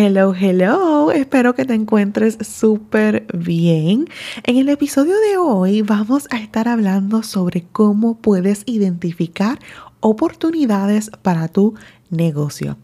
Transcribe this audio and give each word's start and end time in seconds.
Hello, 0.00 0.32
hello, 0.32 1.10
espero 1.10 1.56
que 1.56 1.64
te 1.64 1.74
encuentres 1.74 2.38
súper 2.46 3.26
bien. 3.36 4.06
En 4.44 4.56
el 4.56 4.68
episodio 4.68 5.14
de 5.18 5.38
hoy 5.38 5.82
vamos 5.82 6.28
a 6.30 6.38
estar 6.38 6.68
hablando 6.68 7.24
sobre 7.24 7.64
cómo 7.72 8.16
puedes 8.16 8.62
identificar 8.66 9.58
oportunidades 9.98 11.10
para 11.22 11.48
tu 11.48 11.74
negocio. 12.10 12.78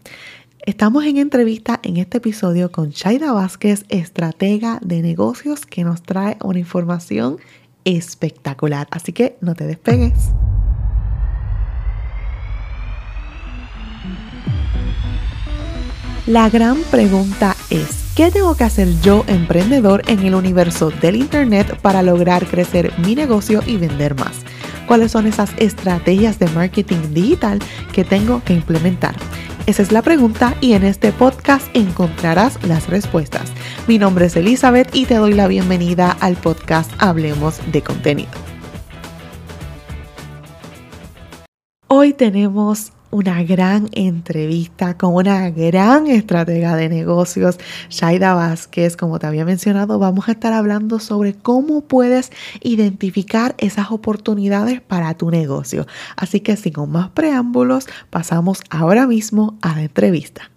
Estamos 0.65 1.05
en 1.05 1.15
entrevista 1.15 1.79
en 1.83 1.95
este 1.95 2.17
episodio 2.17 2.69
con 2.69 2.89
Shaida 2.89 3.31
Vázquez, 3.31 3.85
estratega 3.87 4.81
de 4.83 5.01
negocios, 5.01 5.65
que 5.65 5.85
nos 5.85 6.03
trae 6.03 6.35
una 6.43 6.59
información 6.59 7.37
espectacular. 7.85 8.89
Así 8.91 9.13
que 9.13 9.37
no 9.39 9.55
te 9.55 9.65
despegues. 9.65 10.33
La 16.27 16.49
gran 16.49 16.77
pregunta 16.89 17.55
es, 17.69 18.11
¿qué 18.15 18.31
tengo 18.31 18.55
que 18.55 18.63
hacer 18.63 18.87
yo, 19.01 19.23
emprendedor, 19.27 20.01
en 20.07 20.21
el 20.21 20.33
universo 20.33 20.89
del 20.89 21.17
Internet 21.17 21.79
para 21.83 22.01
lograr 22.01 22.47
crecer 22.47 22.91
mi 23.05 23.13
negocio 23.13 23.61
y 23.63 23.77
vender 23.77 24.15
más? 24.15 24.41
¿Cuáles 24.87 25.11
son 25.11 25.27
esas 25.27 25.51
estrategias 25.57 26.39
de 26.39 26.47
marketing 26.47 27.13
digital 27.13 27.59
que 27.93 28.03
tengo 28.03 28.43
que 28.43 28.53
implementar? 28.53 29.13
Esa 29.67 29.83
es 29.83 29.91
la 29.91 30.01
pregunta 30.01 30.55
y 30.61 30.73
en 30.73 30.83
este 30.83 31.11
podcast 31.11 31.67
encontrarás 31.75 32.57
las 32.67 32.89
respuestas. 32.89 33.51
Mi 33.87 33.99
nombre 33.99 34.25
es 34.25 34.35
Elizabeth 34.35 34.95
y 34.95 35.05
te 35.05 35.15
doy 35.15 35.33
la 35.33 35.47
bienvenida 35.47 36.17
al 36.21 36.37
podcast 36.37 36.91
Hablemos 36.97 37.59
de 37.71 37.83
contenido. 37.83 38.31
Hoy 41.87 42.13
tenemos 42.13 42.94
una 43.15 43.43
gran 43.43 43.87
entrevista 43.93 44.97
con 44.97 45.15
una 45.15 45.49
gran 45.49 46.07
estratega 46.07 46.75
de 46.75 46.89
negocios, 46.89 47.57
Shaida 47.89 48.33
Vázquez. 48.33 48.97
Como 48.97 49.19
te 49.19 49.27
había 49.27 49.45
mencionado, 49.45 49.99
vamos 49.99 50.27
a 50.27 50.33
estar 50.33 50.51
hablando 50.51 50.99
sobre 50.99 51.33
cómo 51.33 51.79
puedes 51.79 52.33
identificar 52.61 53.55
esas 53.57 53.89
oportunidades 53.91 54.81
para 54.81 55.13
tu 55.13 55.31
negocio. 55.31 55.87
Así 56.17 56.41
que 56.41 56.57
sin 56.57 56.73
más 56.89 57.09
preámbulos, 57.11 57.87
pasamos 58.09 58.61
ahora 58.69 59.07
mismo 59.07 59.57
a 59.61 59.75
la 59.75 59.83
entrevista. 59.83 60.54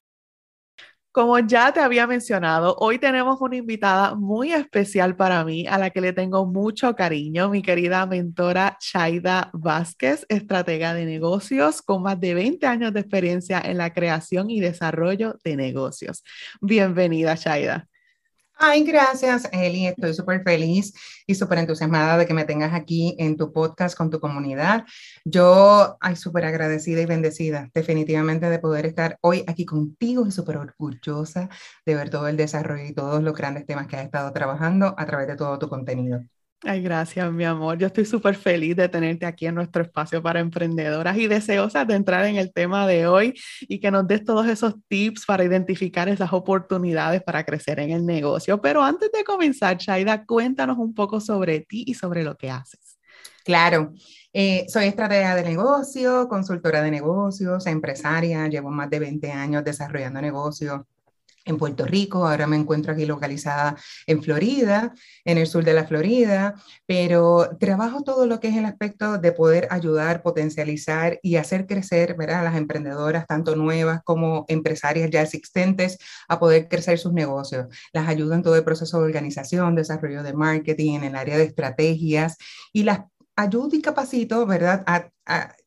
Como 1.10 1.38
ya 1.38 1.72
te 1.72 1.80
había 1.80 2.06
mencionado, 2.06 2.76
hoy 2.78 2.98
tenemos 2.98 3.40
una 3.40 3.56
invitada 3.56 4.14
muy 4.14 4.52
especial 4.52 5.16
para 5.16 5.42
mí, 5.42 5.66
a 5.66 5.78
la 5.78 5.90
que 5.90 6.00
le 6.02 6.12
tengo 6.12 6.46
mucho 6.46 6.94
cariño, 6.94 7.48
mi 7.48 7.62
querida 7.62 8.06
mentora 8.06 8.76
Shaida 8.78 9.50
Vázquez, 9.54 10.26
estratega 10.28 10.94
de 10.94 11.06
negocios 11.06 11.82
con 11.82 12.02
más 12.02 12.20
de 12.20 12.34
20 12.34 12.66
años 12.66 12.92
de 12.92 13.00
experiencia 13.00 13.60
en 13.64 13.78
la 13.78 13.92
creación 13.92 14.50
y 14.50 14.60
desarrollo 14.60 15.36
de 15.42 15.56
negocios. 15.56 16.22
Bienvenida, 16.60 17.34
Shaida. 17.34 17.88
Ay, 18.60 18.82
gracias, 18.84 19.48
Eli. 19.52 19.86
Estoy 19.86 20.14
súper 20.14 20.42
feliz 20.42 20.92
y 21.26 21.34
súper 21.36 21.58
entusiasmada 21.58 22.18
de 22.18 22.26
que 22.26 22.34
me 22.34 22.44
tengas 22.44 22.74
aquí 22.74 23.14
en 23.18 23.36
tu 23.36 23.52
podcast 23.52 23.96
con 23.96 24.10
tu 24.10 24.18
comunidad. 24.18 24.84
Yo, 25.24 25.96
ay, 26.00 26.16
súper 26.16 26.44
agradecida 26.44 27.00
y 27.00 27.06
bendecida 27.06 27.70
definitivamente 27.72 28.50
de 28.50 28.58
poder 28.58 28.86
estar 28.86 29.16
hoy 29.20 29.44
aquí 29.46 29.64
contigo 29.64 30.26
y 30.26 30.32
súper 30.32 30.56
orgullosa 30.56 31.48
de 31.86 31.94
ver 31.94 32.10
todo 32.10 32.26
el 32.28 32.36
desarrollo 32.36 32.84
y 32.84 32.94
todos 32.94 33.22
los 33.22 33.34
grandes 33.34 33.64
temas 33.64 33.86
que 33.86 33.96
has 33.96 34.04
estado 34.04 34.32
trabajando 34.32 34.94
a 34.98 35.06
través 35.06 35.28
de 35.28 35.36
todo 35.36 35.58
tu 35.58 35.68
contenido. 35.68 36.24
Ay, 36.64 36.82
gracias, 36.82 37.30
mi 37.32 37.44
amor. 37.44 37.78
Yo 37.78 37.86
estoy 37.86 38.04
súper 38.04 38.34
feliz 38.34 38.74
de 38.74 38.88
tenerte 38.88 39.26
aquí 39.26 39.46
en 39.46 39.54
nuestro 39.54 39.80
espacio 39.82 40.20
para 40.20 40.40
emprendedoras 40.40 41.16
y 41.16 41.28
deseosa 41.28 41.84
de 41.84 41.94
entrar 41.94 42.24
en 42.24 42.34
el 42.34 42.52
tema 42.52 42.84
de 42.88 43.06
hoy 43.06 43.34
y 43.60 43.78
que 43.78 43.92
nos 43.92 44.08
des 44.08 44.24
todos 44.24 44.48
esos 44.48 44.74
tips 44.88 45.24
para 45.24 45.44
identificar 45.44 46.08
esas 46.08 46.32
oportunidades 46.32 47.22
para 47.22 47.44
crecer 47.44 47.78
en 47.78 47.92
el 47.92 48.04
negocio. 48.04 48.60
Pero 48.60 48.82
antes 48.82 49.12
de 49.12 49.22
comenzar, 49.22 49.76
Shaida, 49.76 50.26
cuéntanos 50.26 50.78
un 50.78 50.94
poco 50.94 51.20
sobre 51.20 51.60
ti 51.60 51.84
y 51.86 51.94
sobre 51.94 52.24
lo 52.24 52.36
que 52.36 52.50
haces. 52.50 52.98
Claro, 53.44 53.92
eh, 54.32 54.66
soy 54.68 54.86
estratega 54.86 55.36
de 55.36 55.44
negocio, 55.44 56.26
consultora 56.28 56.82
de 56.82 56.90
negocios, 56.90 57.66
empresaria, 57.68 58.48
llevo 58.48 58.70
más 58.70 58.90
de 58.90 58.98
20 58.98 59.30
años 59.30 59.62
desarrollando 59.62 60.20
negocios 60.20 60.80
en 61.48 61.56
Puerto 61.56 61.84
Rico, 61.84 62.26
ahora 62.26 62.46
me 62.46 62.56
encuentro 62.56 62.92
aquí 62.92 63.06
localizada 63.06 63.76
en 64.06 64.22
Florida, 64.22 64.92
en 65.24 65.38
el 65.38 65.46
sur 65.46 65.64
de 65.64 65.72
la 65.72 65.86
Florida, 65.86 66.54
pero 66.86 67.56
trabajo 67.58 68.02
todo 68.02 68.26
lo 68.26 68.38
que 68.38 68.48
es 68.48 68.56
el 68.56 68.66
aspecto 68.66 69.18
de 69.18 69.32
poder 69.32 69.66
ayudar, 69.70 70.22
potencializar 70.22 71.18
y 71.22 71.36
hacer 71.36 71.66
crecer 71.66 72.14
¿verdad? 72.16 72.40
a 72.40 72.44
las 72.44 72.56
emprendedoras, 72.56 73.26
tanto 73.26 73.56
nuevas 73.56 74.02
como 74.04 74.44
empresarias 74.48 75.10
ya 75.10 75.22
existentes, 75.22 75.98
a 76.28 76.38
poder 76.38 76.68
crecer 76.68 76.98
sus 76.98 77.12
negocios. 77.12 77.66
Las 77.92 78.08
ayudo 78.08 78.34
en 78.34 78.42
todo 78.42 78.56
el 78.56 78.64
proceso 78.64 78.98
de 78.98 79.06
organización, 79.06 79.74
desarrollo 79.74 80.22
de 80.22 80.34
marketing, 80.34 80.94
en 80.96 81.04
el 81.04 81.16
área 81.16 81.38
de 81.38 81.44
estrategias 81.44 82.36
y 82.72 82.82
las 82.82 83.00
ayudo 83.38 83.70
y 83.76 83.80
capacito, 83.80 84.44
¿verdad? 84.46 84.84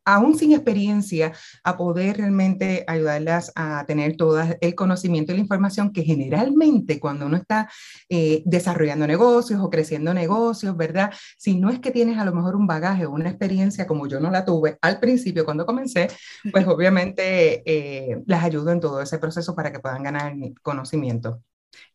aún 0.04 0.36
sin 0.38 0.52
experiencia, 0.54 1.34
a 1.64 1.78
poder 1.78 2.18
realmente 2.18 2.84
ayudarlas 2.88 3.52
a 3.56 3.86
tener 3.86 4.18
todo 4.18 4.42
el 4.60 4.76
conocimiento 4.76 5.32
y 5.32 5.36
la 5.36 5.42
información 5.42 5.94
que 5.94 6.04
generalmente 6.04 7.00
cuando 7.00 7.28
uno 7.28 7.38
está 7.38 7.70
eh, 8.10 8.42
desarrollando 8.46 9.06
negocios 9.06 9.62
o 9.62 9.70
creciendo 9.70 10.14
negocios, 10.14 10.76
¿verdad? 10.76 11.14
Si 11.38 11.56
no 11.60 11.70
es 11.70 11.80
que 11.80 11.92
tienes 11.92 12.18
a 12.18 12.26
lo 12.26 12.34
mejor 12.34 12.56
un 12.56 12.66
bagaje 12.68 13.06
o 13.06 13.12
una 13.12 13.30
experiencia 13.30 13.86
como 13.86 14.08
yo 14.08 14.20
no 14.20 14.32
la 14.32 14.44
tuve 14.44 14.78
al 14.82 15.00
principio 15.00 15.46
cuando 15.46 15.66
comencé, 15.66 16.08
pues 16.52 16.66
obviamente 16.68 17.62
eh, 17.66 18.18
las 18.26 18.44
ayudo 18.44 18.72
en 18.72 18.80
todo 18.80 19.02
ese 19.02 19.20
proceso 19.20 19.56
para 19.56 19.72
que 19.72 19.80
puedan 19.80 20.04
ganar 20.04 20.34
conocimiento. 20.64 21.42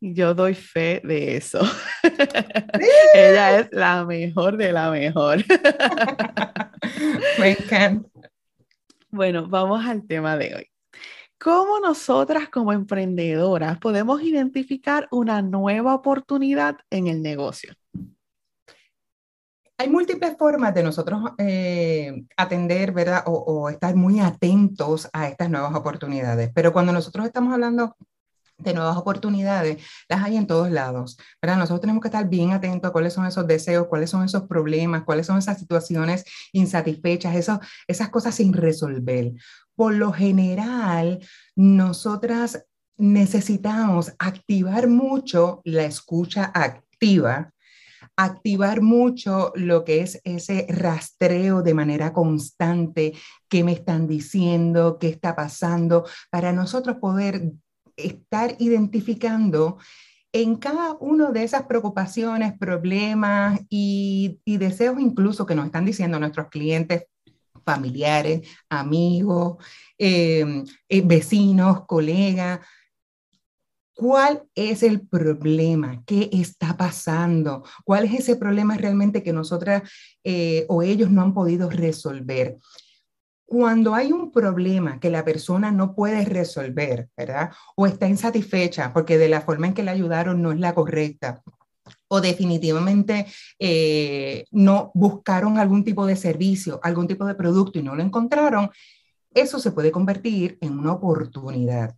Yo 0.00 0.34
doy 0.34 0.54
fe 0.54 1.00
de 1.04 1.36
eso. 1.36 1.60
Ella 3.14 3.60
es 3.60 3.68
la 3.72 4.04
mejor 4.04 4.56
de 4.56 4.72
la 4.72 4.90
mejor. 4.90 5.44
Me 7.38 7.50
encanta. 7.52 8.08
Bueno, 9.08 9.46
vamos 9.48 9.82
al 9.86 10.06
tema 10.06 10.36
de 10.36 10.54
hoy. 10.56 10.66
¿Cómo 11.38 11.80
nosotras 11.80 12.50
como 12.50 12.72
emprendedoras 12.72 13.78
podemos 13.78 14.20
identificar 14.20 15.08
una 15.10 15.40
nueva 15.40 15.94
oportunidad 15.94 16.76
en 16.90 17.06
el 17.06 17.22
negocio? 17.22 17.72
Hay 19.78 19.88
múltiples 19.88 20.36
formas 20.36 20.74
de 20.74 20.82
nosotros 20.82 21.20
eh, 21.38 22.24
atender, 22.36 22.92
¿verdad? 22.92 23.22
O, 23.24 23.32
o 23.32 23.68
estar 23.70 23.94
muy 23.96 24.20
atentos 24.20 25.08
a 25.12 25.28
estas 25.28 25.48
nuevas 25.48 25.74
oportunidades. 25.74 26.50
Pero 26.54 26.72
cuando 26.74 26.92
nosotros 26.92 27.24
estamos 27.24 27.54
hablando 27.54 27.96
de 28.58 28.74
nuevas 28.74 28.96
oportunidades, 28.96 29.82
las 30.08 30.22
hay 30.22 30.36
en 30.36 30.46
todos 30.46 30.70
lados, 30.70 31.18
¿verdad? 31.42 31.58
Nosotros 31.58 31.82
tenemos 31.82 32.00
que 32.00 32.08
estar 32.08 32.28
bien 32.28 32.52
atentos 32.52 32.88
a 32.88 32.92
cuáles 32.92 33.12
son 33.12 33.26
esos 33.26 33.46
deseos, 33.46 33.86
cuáles 33.86 34.10
son 34.10 34.24
esos 34.24 34.44
problemas, 34.44 35.04
cuáles 35.04 35.26
son 35.26 35.38
esas 35.38 35.58
situaciones 35.58 36.24
insatisfechas, 36.52 37.34
esas 37.86 38.08
cosas 38.08 38.34
sin 38.34 38.52
resolver. 38.52 39.32
Por 39.74 39.94
lo 39.94 40.12
general, 40.12 41.20
nosotras 41.54 42.64
necesitamos 42.96 44.14
activar 44.18 44.88
mucho 44.88 45.60
la 45.64 45.84
escucha 45.84 46.50
activa, 46.54 47.52
activar 48.16 48.80
mucho 48.80 49.52
lo 49.54 49.84
que 49.84 50.00
es 50.00 50.18
ese 50.24 50.66
rastreo 50.70 51.60
de 51.60 51.74
manera 51.74 52.14
constante, 52.14 53.12
qué 53.50 53.62
me 53.62 53.72
están 53.72 54.06
diciendo, 54.06 54.96
qué 54.98 55.08
está 55.10 55.36
pasando, 55.36 56.06
para 56.30 56.54
nosotros 56.54 56.96
poder 56.98 57.52
estar 57.96 58.56
identificando 58.58 59.78
en 60.32 60.56
cada 60.56 60.94
una 61.00 61.30
de 61.30 61.44
esas 61.44 61.62
preocupaciones, 61.64 62.58
problemas 62.58 63.60
y, 63.68 64.40
deseos 64.44 65.00
incluso 65.00 65.46
que 65.46 65.54
nos 65.54 65.66
están 65.66 65.84
diciendo 65.84 66.18
nuestros 66.20 66.48
clientes 66.48 67.04
familiares, 67.64 68.48
amigos, 68.68 69.56
em, 69.98 70.64
eh, 70.88 71.00
vecinos, 71.00 71.86
colegas, 71.86 72.60
¿Cuál 73.98 74.42
es 74.54 74.82
el 74.82 75.08
problema? 75.08 76.02
¿Qué 76.04 76.28
está 76.30 76.76
pasando? 76.76 77.64
¿Cuál 77.82 78.04
es 78.04 78.12
ese 78.12 78.36
problema 78.36 78.76
realmente 78.76 79.22
que 79.22 79.32
nosotras 79.32 79.90
eh, 80.22 80.66
o 80.68 80.82
ellos 80.82 81.10
no 81.10 81.22
han 81.22 81.32
podido 81.32 81.70
resolver? 81.70 82.58
Cuando 83.46 83.94
hay 83.94 84.12
un 84.12 84.32
problema 84.32 84.98
que 84.98 85.08
la 85.08 85.24
persona 85.24 85.70
no 85.70 85.94
puede 85.94 86.24
resolver, 86.24 87.08
¿verdad? 87.16 87.52
O 87.76 87.86
está 87.86 88.08
insatisfecha 88.08 88.92
porque 88.92 89.18
de 89.18 89.28
la 89.28 89.40
forma 89.40 89.68
en 89.68 89.74
que 89.74 89.84
le 89.84 89.92
ayudaron 89.92 90.42
no 90.42 90.50
es 90.50 90.58
la 90.58 90.74
correcta, 90.74 91.42
o 92.08 92.20
definitivamente 92.20 93.26
eh, 93.58 94.44
no 94.50 94.90
buscaron 94.94 95.58
algún 95.58 95.84
tipo 95.84 96.06
de 96.06 96.16
servicio, 96.16 96.80
algún 96.82 97.06
tipo 97.06 97.24
de 97.24 97.36
producto 97.36 97.78
y 97.78 97.82
no 97.82 97.94
lo 97.94 98.02
encontraron, 98.02 98.70
eso 99.32 99.58
se 99.58 99.72
puede 99.72 99.92
convertir 99.92 100.58
en 100.60 100.78
una 100.78 100.94
oportunidad 100.94 101.94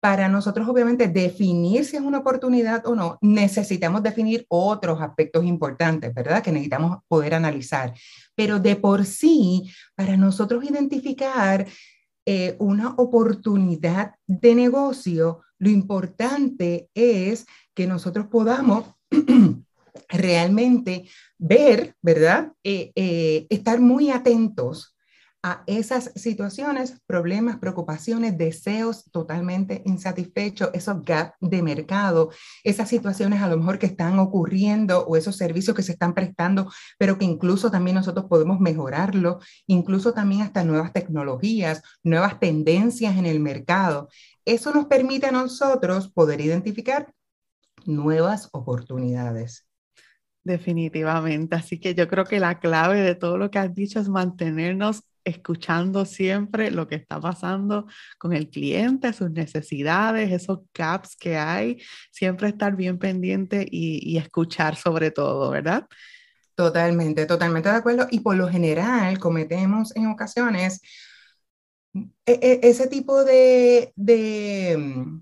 para 0.00 0.28
nosotros 0.28 0.68
obviamente 0.68 1.08
definir 1.08 1.84
si 1.84 1.96
es 1.96 2.02
una 2.02 2.18
oportunidad 2.18 2.86
o 2.86 2.94
no, 2.94 3.18
necesitamos 3.20 4.02
definir 4.02 4.46
otros 4.48 5.00
aspectos 5.00 5.44
importantes, 5.44 6.14
¿verdad? 6.14 6.42
Que 6.42 6.52
necesitamos 6.52 6.98
poder 7.08 7.34
analizar. 7.34 7.94
Pero 8.34 8.60
de 8.60 8.76
por 8.76 9.04
sí, 9.04 9.70
para 9.96 10.16
nosotros 10.16 10.64
identificar 10.64 11.66
eh, 12.26 12.56
una 12.58 12.90
oportunidad 12.96 14.14
de 14.26 14.54
negocio, 14.54 15.40
Lo 15.60 15.70
importante 15.70 16.88
es 16.94 17.46
que 17.74 17.88
nosotros 17.88 18.26
podamos 18.28 18.84
realmente 20.08 21.08
ver, 21.36 21.96
¿verdad? 22.00 22.52
Eh, 22.62 22.92
eh, 22.94 23.46
estar 23.50 23.80
muy 23.80 24.10
atentos 24.10 24.94
a 25.42 25.62
esas 25.66 26.10
situaciones, 26.16 27.00
problemas, 27.06 27.58
preocupaciones, 27.58 28.36
deseos 28.36 29.08
totalmente 29.12 29.82
insatisfechos, 29.84 30.70
esos 30.72 31.04
gaps 31.04 31.34
de 31.40 31.62
mercado, 31.62 32.30
esas 32.64 32.88
situaciones 32.88 33.40
a 33.40 33.48
lo 33.48 33.56
mejor 33.56 33.78
que 33.78 33.86
están 33.86 34.18
ocurriendo 34.18 35.06
o 35.06 35.16
esos 35.16 35.36
servicios 35.36 35.76
que 35.76 35.82
se 35.82 35.92
están 35.92 36.12
prestando, 36.12 36.70
pero 36.98 37.18
que 37.18 37.24
incluso 37.24 37.70
también 37.70 37.94
nosotros 37.94 38.26
podemos 38.28 38.58
mejorarlo, 38.58 39.38
incluso 39.66 40.12
también 40.12 40.42
hasta 40.42 40.64
nuevas 40.64 40.92
tecnologías, 40.92 41.82
nuevas 42.02 42.40
tendencias 42.40 43.16
en 43.16 43.26
el 43.26 43.38
mercado. 43.38 44.08
Eso 44.44 44.72
nos 44.72 44.86
permite 44.86 45.26
a 45.26 45.32
nosotros 45.32 46.10
poder 46.10 46.40
identificar 46.40 47.12
nuevas 47.86 48.48
oportunidades. 48.52 49.68
Definitivamente. 50.42 51.56
Así 51.56 51.78
que 51.78 51.94
yo 51.94 52.08
creo 52.08 52.24
que 52.24 52.40
la 52.40 52.58
clave 52.58 53.00
de 53.02 53.14
todo 53.14 53.36
lo 53.36 53.50
que 53.50 53.58
has 53.58 53.74
dicho 53.74 54.00
es 54.00 54.08
mantenernos 54.08 55.02
escuchando 55.28 56.04
siempre 56.04 56.70
lo 56.70 56.88
que 56.88 56.96
está 56.96 57.20
pasando 57.20 57.86
con 58.18 58.32
el 58.32 58.48
cliente, 58.48 59.12
sus 59.12 59.30
necesidades, 59.30 60.32
esos 60.32 60.60
gaps 60.74 61.16
que 61.16 61.36
hay, 61.36 61.82
siempre 62.10 62.48
estar 62.48 62.76
bien 62.76 62.98
pendiente 62.98 63.66
y, 63.70 64.16
escuchar 64.18 64.76
sobre 64.76 65.10
todo, 65.10 65.50
¿verdad? 65.50 65.86
Totalmente, 66.54 67.26
totalmente 67.26 67.68
de 67.68 67.76
acuerdo. 67.76 68.08
Y 68.10 68.20
por 68.20 68.36
lo 68.36 68.48
general 68.48 69.18
cometemos 69.18 69.94
en 69.94 70.06
ocasiones 70.06 70.80
e, 72.26 72.32
e, 72.32 72.60
ese 72.62 72.88
tipo 72.88 73.24
de, 73.24 73.92
de, 73.94 75.14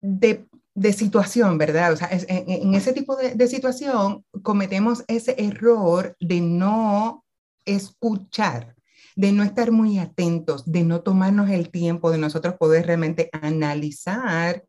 de, 0.00 0.92
situación, 0.92 1.58
¿verdad? 1.58 1.92
O 1.92 1.96
sea, 1.96 2.08
en, 2.10 2.74
ese 2.74 2.92
tipo 2.92 3.16
de, 3.16 3.34
de 3.34 3.46
situación 3.48 4.24
cometemos 4.42 5.04
ese 5.08 5.34
error 5.38 6.16
de 6.20 6.40
no 6.40 7.24
escuchar 7.64 8.74
de 9.20 9.32
no 9.32 9.42
estar 9.42 9.70
muy 9.70 9.98
atentos, 9.98 10.64
de 10.64 10.82
no 10.82 11.02
tomarnos 11.02 11.50
el 11.50 11.70
tiempo 11.70 12.10
de 12.10 12.16
nosotros 12.16 12.54
poder 12.54 12.86
realmente 12.86 13.28
analizar 13.32 14.64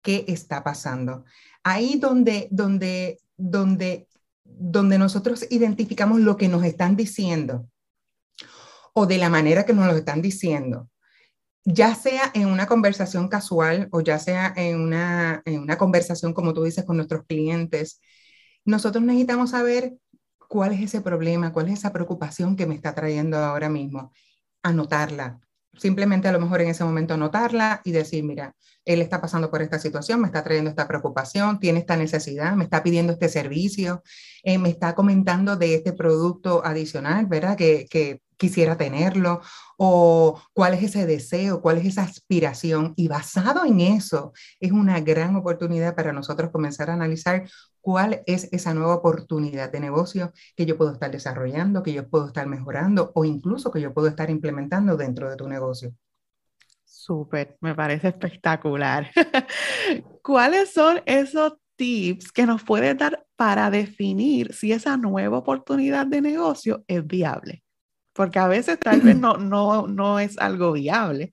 qué 0.00 0.24
está 0.28 0.62
pasando. 0.62 1.24
Ahí 1.64 1.98
donde, 1.98 2.46
donde, 2.52 3.18
donde, 3.36 4.06
donde 4.44 4.96
nosotros 4.96 5.44
identificamos 5.50 6.20
lo 6.20 6.36
que 6.36 6.46
nos 6.46 6.62
están 6.62 6.94
diciendo 6.94 7.68
o 8.92 9.06
de 9.06 9.18
la 9.18 9.28
manera 9.28 9.66
que 9.66 9.72
nos 9.72 9.88
lo 9.88 9.96
están 9.96 10.22
diciendo, 10.22 10.88
ya 11.64 11.96
sea 11.96 12.30
en 12.32 12.46
una 12.46 12.68
conversación 12.68 13.26
casual 13.26 13.88
o 13.90 14.02
ya 14.02 14.20
sea 14.20 14.54
en 14.54 14.80
una, 14.80 15.42
en 15.44 15.62
una 15.62 15.76
conversación, 15.76 16.32
como 16.32 16.54
tú 16.54 16.62
dices, 16.62 16.84
con 16.84 16.96
nuestros 16.96 17.24
clientes, 17.26 18.00
nosotros 18.64 19.02
necesitamos 19.02 19.50
saber 19.50 19.96
cuál 20.50 20.72
es 20.72 20.80
ese 20.82 21.00
problema, 21.00 21.52
cuál 21.52 21.68
es 21.68 21.78
esa 21.78 21.92
preocupación 21.92 22.56
que 22.56 22.66
me 22.66 22.74
está 22.74 22.92
trayendo 22.92 23.38
ahora 23.38 23.68
mismo. 23.68 24.12
Anotarla. 24.64 25.38
Simplemente 25.74 26.26
a 26.26 26.32
lo 26.32 26.40
mejor 26.40 26.60
en 26.60 26.70
ese 26.70 26.82
momento 26.82 27.14
anotarla 27.14 27.80
y 27.84 27.92
decir, 27.92 28.24
mira, 28.24 28.56
él 28.84 29.00
está 29.00 29.20
pasando 29.20 29.48
por 29.48 29.62
esta 29.62 29.78
situación, 29.78 30.20
me 30.20 30.26
está 30.26 30.42
trayendo 30.42 30.68
esta 30.68 30.88
preocupación, 30.88 31.60
tiene 31.60 31.78
esta 31.78 31.96
necesidad, 31.96 32.56
me 32.56 32.64
está 32.64 32.82
pidiendo 32.82 33.12
este 33.12 33.28
servicio, 33.28 34.02
eh, 34.42 34.58
me 34.58 34.70
está 34.70 34.96
comentando 34.96 35.54
de 35.54 35.76
este 35.76 35.92
producto 35.92 36.66
adicional, 36.66 37.26
¿verdad? 37.26 37.56
Que, 37.56 37.86
que 37.88 38.20
quisiera 38.40 38.76
tenerlo 38.78 39.42
o 39.76 40.40
cuál 40.54 40.72
es 40.74 40.82
ese 40.82 41.06
deseo, 41.06 41.60
cuál 41.60 41.76
es 41.76 41.86
esa 41.86 42.02
aspiración. 42.02 42.94
Y 42.96 43.06
basado 43.06 43.66
en 43.66 43.80
eso, 43.80 44.32
es 44.58 44.72
una 44.72 44.98
gran 45.00 45.36
oportunidad 45.36 45.94
para 45.94 46.12
nosotros 46.12 46.50
comenzar 46.50 46.88
a 46.90 46.94
analizar 46.94 47.48
cuál 47.80 48.22
es 48.26 48.48
esa 48.50 48.72
nueva 48.72 48.94
oportunidad 48.94 49.70
de 49.70 49.80
negocio 49.80 50.32
que 50.56 50.64
yo 50.64 50.78
puedo 50.78 50.92
estar 50.92 51.10
desarrollando, 51.10 51.82
que 51.82 51.92
yo 51.92 52.08
puedo 52.08 52.26
estar 52.28 52.46
mejorando 52.46 53.12
o 53.14 53.24
incluso 53.24 53.70
que 53.70 53.82
yo 53.82 53.92
puedo 53.92 54.08
estar 54.08 54.30
implementando 54.30 54.96
dentro 54.96 55.28
de 55.30 55.36
tu 55.36 55.46
negocio. 55.46 55.92
Súper, 56.84 57.58
me 57.60 57.74
parece 57.74 58.08
espectacular. 58.08 59.10
¿Cuáles 60.22 60.72
son 60.72 61.02
esos 61.04 61.54
tips 61.76 62.32
que 62.32 62.46
nos 62.46 62.62
puedes 62.62 62.96
dar 62.96 63.26
para 63.36 63.70
definir 63.70 64.54
si 64.54 64.72
esa 64.72 64.96
nueva 64.96 65.38
oportunidad 65.38 66.06
de 66.06 66.22
negocio 66.22 66.84
es 66.86 67.06
viable? 67.06 67.62
Porque 68.20 68.38
a 68.38 68.48
veces 68.48 68.78
tal 68.78 69.00
vez 69.00 69.16
no, 69.16 69.38
no, 69.38 69.86
no 69.86 70.18
es 70.18 70.36
algo 70.36 70.72
viable. 70.72 71.32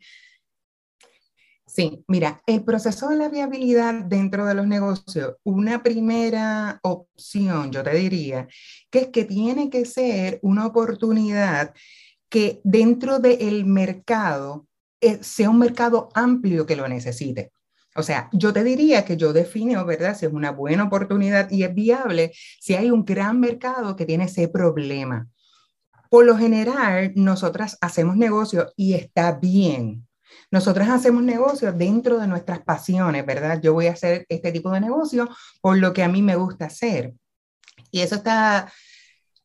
Sí, 1.65 2.05
mira, 2.07 2.41
el 2.47 2.63
proceso 2.63 3.09
de 3.09 3.17
la 3.17 3.27
viabilidad 3.27 4.05
dentro 4.05 4.45
de 4.45 4.53
los 4.53 4.65
negocios, 4.67 5.35
una 5.43 5.83
primera 5.83 6.79
opción, 6.83 7.73
yo 7.73 7.83
te 7.83 7.93
diría, 7.93 8.47
que 8.89 8.99
es 8.99 9.07
que 9.09 9.25
tiene 9.25 9.69
que 9.69 9.83
ser 9.83 10.39
una 10.43 10.65
oportunidad 10.65 11.73
que 12.29 12.61
dentro 12.63 13.19
del 13.19 13.65
mercado 13.65 14.65
eh, 15.01 15.19
sea 15.21 15.49
un 15.49 15.59
mercado 15.59 16.07
amplio 16.13 16.65
que 16.65 16.77
lo 16.77 16.87
necesite. 16.87 17.51
O 17.97 18.01
sea, 18.01 18.29
yo 18.31 18.53
te 18.53 18.63
diría 18.63 19.03
que 19.03 19.17
yo 19.17 19.33
defino, 19.33 19.85
¿verdad? 19.85 20.15
Si 20.17 20.25
es 20.25 20.31
una 20.31 20.51
buena 20.51 20.85
oportunidad 20.85 21.51
y 21.51 21.63
es 21.63 21.75
viable, 21.75 22.31
si 22.61 22.75
hay 22.75 22.91
un 22.91 23.03
gran 23.03 23.41
mercado 23.41 23.97
que 23.97 24.05
tiene 24.05 24.23
ese 24.23 24.47
problema. 24.47 25.27
Por 26.09 26.25
lo 26.25 26.37
general, 26.37 27.11
nosotras 27.15 27.77
hacemos 27.81 28.17
negocio 28.17 28.71
y 28.75 28.93
está 28.93 29.33
bien. 29.33 30.07
Nosotras 30.51 30.89
hacemos 30.89 31.23
negocio 31.23 31.73
dentro 31.73 32.19
de 32.19 32.27
nuestras 32.27 32.61
pasiones, 32.61 33.25
¿verdad? 33.25 33.59
Yo 33.61 33.73
voy 33.73 33.87
a 33.87 33.93
hacer 33.93 34.25
este 34.29 34.51
tipo 34.51 34.71
de 34.71 34.81
negocio 34.81 35.29
por 35.61 35.77
lo 35.77 35.93
que 35.93 36.03
a 36.03 36.07
mí 36.07 36.21
me 36.21 36.35
gusta 36.35 36.65
hacer. 36.65 37.13
Y 37.91 38.01
eso 38.01 38.15
está 38.15 38.71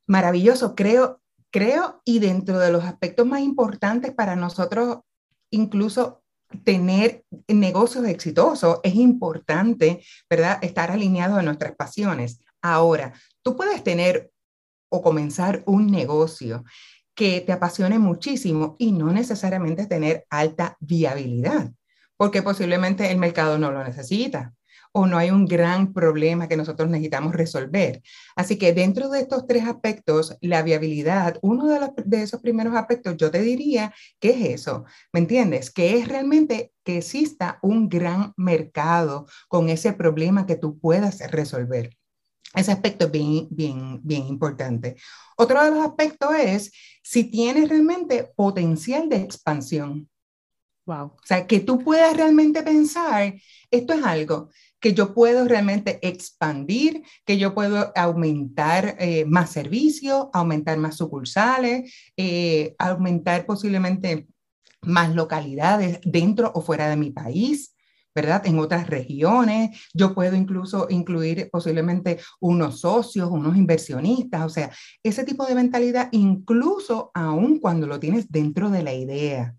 maravilloso, 0.07 0.75
creo, 0.75 1.21
creo, 1.51 2.01
y 2.05 2.19
dentro 2.19 2.59
de 2.59 2.73
los 2.73 2.85
aspectos 2.85 3.27
más 3.27 3.41
importantes 3.41 4.13
para 4.13 4.37
nosotros, 4.37 5.01
incluso 5.51 6.23
tener 6.65 7.25
negocios 7.49 8.07
exitosos, 8.07 8.81
es 8.83 8.95
importante, 8.95 10.05
¿verdad? 10.29 10.59
Estar 10.63 10.91
alineado 10.91 11.37
a 11.37 11.43
nuestras 11.43 11.75
pasiones. 11.75 12.41
Ahora, 12.61 13.13
tú 13.43 13.57
puedes 13.57 13.83
tener 13.83 14.31
o 14.93 15.03
comenzar 15.03 15.63
un 15.67 15.91
negocio 15.91 16.65
que 17.15 17.41
te 17.41 17.53
apasione 17.53 17.99
muchísimo 17.99 18.77
y 18.79 18.93
no 18.93 19.11
necesariamente 19.11 19.87
tener 19.87 20.27
alta 20.31 20.77
viabilidad, 20.81 21.73
porque 22.17 22.43
posiblemente 22.43 23.11
el 23.11 23.19
mercado 23.19 23.59
no 23.59 23.73
lo 23.73 23.83
necesita 23.83 24.53
o 24.93 25.07
no 25.07 25.17
hay 25.17 25.31
un 25.31 25.47
gran 25.47 25.95
problema 25.95 26.49
que 26.49 26.57
nosotros 26.59 26.91
necesitamos 26.91 27.33
resolver. 27.33 28.03
Así 28.37 28.59
que 28.59 28.75
dentro 28.75 29.09
de 29.09 29.21
estos 29.21 29.47
tres 29.47 29.65
aspectos, 29.65 30.37
la 30.43 30.63
viabilidad, 30.63 31.39
uno 31.41 31.67
de, 31.69 31.81
los, 31.81 31.91
de 32.05 32.23
esos 32.23 32.43
primeros 32.43 32.75
aspectos, 32.75 33.17
yo 33.17 33.31
te 33.31 33.41
diría 33.41 33.95
que 34.21 34.31
es 34.31 34.61
eso, 34.61 34.85
¿me 35.11 35.21
entiendes? 35.21 35.71
Que 35.71 35.99
es 35.99 36.09
realmente 36.09 36.73
que 36.85 36.99
exista 36.99 37.59
un 37.63 37.89
gran 37.89 38.35
mercado 38.37 39.27
con 39.49 39.71
ese 39.71 39.95
problema 39.95 40.45
que 40.45 40.57
tú 40.57 40.79
puedas 40.79 41.19
resolver. 41.31 41.97
Ese 42.55 42.73
aspecto 42.73 43.07
es 43.07 43.11
bien, 43.11 43.49
bien, 43.51 44.01
bien 44.03 44.27
importante. 44.27 44.97
Otro 45.37 45.63
de 45.63 45.71
los 45.71 45.85
aspectos 45.85 46.35
es 46.35 46.73
si 47.03 47.25
tienes 47.25 47.69
realmente 47.69 48.31
potencial 48.37 49.09
de 49.09 49.17
expansión. 49.17 50.09
Wow. 50.85 51.07
O 51.07 51.21
sea, 51.25 51.47
que 51.47 51.61
tú 51.61 51.79
puedas 51.79 52.17
realmente 52.17 52.63
pensar, 52.63 53.35
esto 53.71 53.95
es 53.95 54.05
algo 54.05 54.51
que 54.83 54.95
yo 54.95 55.15
puedo 55.15 55.47
realmente 55.47 56.01
expandir, 56.03 57.05
que 57.25 57.39
yo 57.39 57.55
puedo 57.55 57.93
aumentar 57.95 58.97
eh, 58.99 59.25
más 59.25 59.51
servicios, 59.51 60.27
aumentar 60.33 60.77
más 60.77 60.97
sucursales, 60.97 61.95
eh, 62.17 62.75
aumentar 62.79 63.47
posiblemente 63.47 64.27
más 64.83 65.15
localidades 65.15 66.01
dentro 66.05 66.51
o 66.53 66.61
fuera 66.61 66.89
de 66.89 66.97
mi 66.97 67.13
país. 67.13 67.77
¿Verdad? 68.15 68.47
En 68.47 68.59
otras 68.59 68.89
regiones. 68.89 69.79
Yo 69.95 70.15
puedo 70.15 70.37
incluso 70.37 70.87
incluir 70.91 71.49
posiblemente 71.51 72.19
unos 72.41 72.81
socios, 72.81 73.31
unos 73.31 73.57
inversionistas, 73.57 74.45
o 74.45 74.49
sea, 74.49 74.71
ese 75.03 75.25
tipo 75.25 75.47
de 75.47 75.55
mentalidad, 75.55 76.09
incluso 76.13 77.11
aún 77.15 77.59
cuando 77.59 77.87
lo 77.87 78.01
tienes 78.01 78.31
dentro 78.31 78.71
de 78.71 78.83
la 78.83 78.95
idea. 78.95 79.55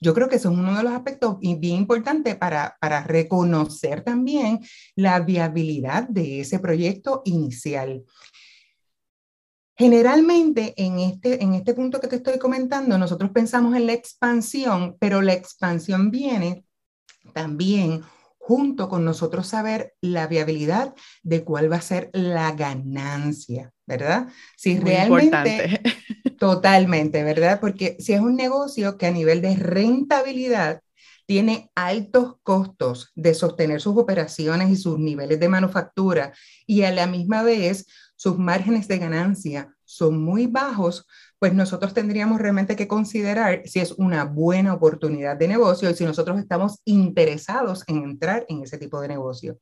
Yo 0.00 0.12
creo 0.12 0.28
que 0.28 0.36
eso 0.36 0.50
es 0.50 0.58
uno 0.58 0.76
de 0.76 0.82
los 0.82 0.92
aspectos 0.92 1.38
bien 1.40 1.76
importantes 1.76 2.36
para, 2.36 2.76
para 2.80 3.04
reconocer 3.04 4.02
también 4.02 4.60
la 4.96 5.20
viabilidad 5.20 6.06
de 6.08 6.40
ese 6.40 6.58
proyecto 6.58 7.22
inicial. 7.24 8.04
Generalmente 9.76 10.72
en 10.76 11.00
este, 11.00 11.42
en 11.42 11.54
este 11.54 11.74
punto 11.74 12.00
que 12.00 12.06
te 12.06 12.16
estoy 12.16 12.38
comentando, 12.38 12.96
nosotros 12.96 13.30
pensamos 13.32 13.74
en 13.74 13.86
la 13.86 13.92
expansión, 13.92 14.96
pero 15.00 15.20
la 15.20 15.32
expansión 15.32 16.10
viene 16.10 16.63
también 17.34 18.02
junto 18.38 18.88
con 18.88 19.04
nosotros 19.04 19.46
saber 19.46 19.94
la 20.02 20.26
viabilidad 20.26 20.94
de 21.22 21.44
cuál 21.44 21.72
va 21.72 21.76
a 21.76 21.82
ser 21.82 22.10
la 22.12 22.52
ganancia, 22.52 23.72
¿verdad? 23.86 24.28
Si 24.56 24.78
realmente 24.78 25.80
totalmente, 26.38 27.22
¿verdad? 27.22 27.58
Porque 27.58 27.96
si 28.00 28.12
es 28.12 28.20
un 28.20 28.36
negocio 28.36 28.98
que 28.98 29.06
a 29.06 29.10
nivel 29.10 29.40
de 29.40 29.56
rentabilidad 29.56 30.82
tiene 31.26 31.70
altos 31.74 32.34
costos 32.42 33.12
de 33.14 33.32
sostener 33.32 33.80
sus 33.80 33.96
operaciones 33.96 34.70
y 34.70 34.76
sus 34.76 34.98
niveles 34.98 35.40
de 35.40 35.48
manufactura 35.48 36.34
y 36.66 36.82
a 36.82 36.92
la 36.92 37.06
misma 37.06 37.42
vez 37.42 37.86
sus 38.16 38.38
márgenes 38.38 38.88
de 38.88 38.98
ganancia 38.98 39.74
son 39.84 40.22
muy 40.22 40.46
bajos, 40.46 41.06
pues 41.44 41.52
nosotros 41.52 41.92
tendríamos 41.92 42.40
realmente 42.40 42.74
que 42.74 42.88
considerar 42.88 43.60
si 43.66 43.78
es 43.78 43.92
una 43.92 44.24
buena 44.24 44.72
oportunidad 44.72 45.36
de 45.36 45.46
negocio 45.46 45.90
y 45.90 45.94
si 45.94 46.02
nosotros 46.02 46.38
estamos 46.38 46.80
interesados 46.86 47.84
en 47.86 48.02
entrar 48.02 48.46
en 48.48 48.62
ese 48.62 48.78
tipo 48.78 48.98
de 48.98 49.08
negocio 49.08 49.58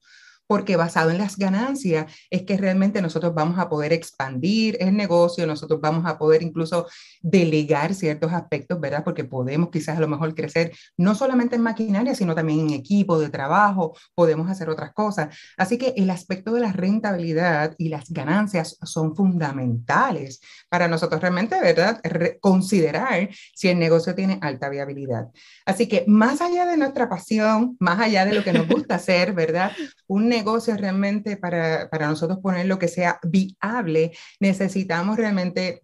porque 0.52 0.76
basado 0.76 1.10
en 1.10 1.16
las 1.16 1.38
ganancias 1.38 2.12
es 2.28 2.42
que 2.42 2.58
realmente 2.58 3.00
nosotros 3.00 3.32
vamos 3.32 3.58
a 3.58 3.70
poder 3.70 3.94
expandir 3.94 4.76
el 4.80 4.94
negocio, 4.94 5.46
nosotros 5.46 5.80
vamos 5.80 6.04
a 6.04 6.18
poder 6.18 6.42
incluso 6.42 6.86
delegar 7.22 7.94
ciertos 7.94 8.34
aspectos, 8.34 8.78
¿verdad? 8.78 9.02
Porque 9.02 9.24
podemos 9.24 9.70
quizás 9.70 9.96
a 9.96 10.00
lo 10.00 10.08
mejor 10.08 10.34
crecer 10.34 10.70
no 10.98 11.14
solamente 11.14 11.56
en 11.56 11.62
maquinaria, 11.62 12.14
sino 12.14 12.34
también 12.34 12.60
en 12.60 12.70
equipo 12.74 13.18
de 13.18 13.30
trabajo, 13.30 13.96
podemos 14.14 14.50
hacer 14.50 14.68
otras 14.68 14.92
cosas. 14.92 15.34
Así 15.56 15.78
que 15.78 15.94
el 15.96 16.10
aspecto 16.10 16.52
de 16.52 16.60
la 16.60 16.72
rentabilidad 16.72 17.74
y 17.78 17.88
las 17.88 18.10
ganancias 18.10 18.76
son 18.82 19.16
fundamentales 19.16 20.42
para 20.68 20.86
nosotros 20.86 21.22
realmente, 21.22 21.58
¿verdad? 21.62 21.98
considerar 22.42 23.30
si 23.54 23.68
el 23.68 23.78
negocio 23.78 24.14
tiene 24.14 24.38
alta 24.42 24.68
viabilidad. 24.68 25.28
Así 25.64 25.88
que 25.88 26.04
más 26.06 26.42
allá 26.42 26.66
de 26.66 26.76
nuestra 26.76 27.08
pasión, 27.08 27.74
más 27.80 27.98
allá 27.98 28.26
de 28.26 28.34
lo 28.34 28.44
que 28.44 28.52
nos 28.52 28.68
gusta 28.68 28.96
hacer, 28.96 29.32
¿verdad? 29.32 29.72
Un 30.06 30.28
realmente 30.76 31.36
para, 31.36 31.88
para 31.90 32.08
nosotros 32.08 32.38
poner 32.40 32.66
lo 32.66 32.78
que 32.78 32.88
sea 32.88 33.18
viable, 33.22 34.12
necesitamos 34.40 35.16
realmente 35.16 35.80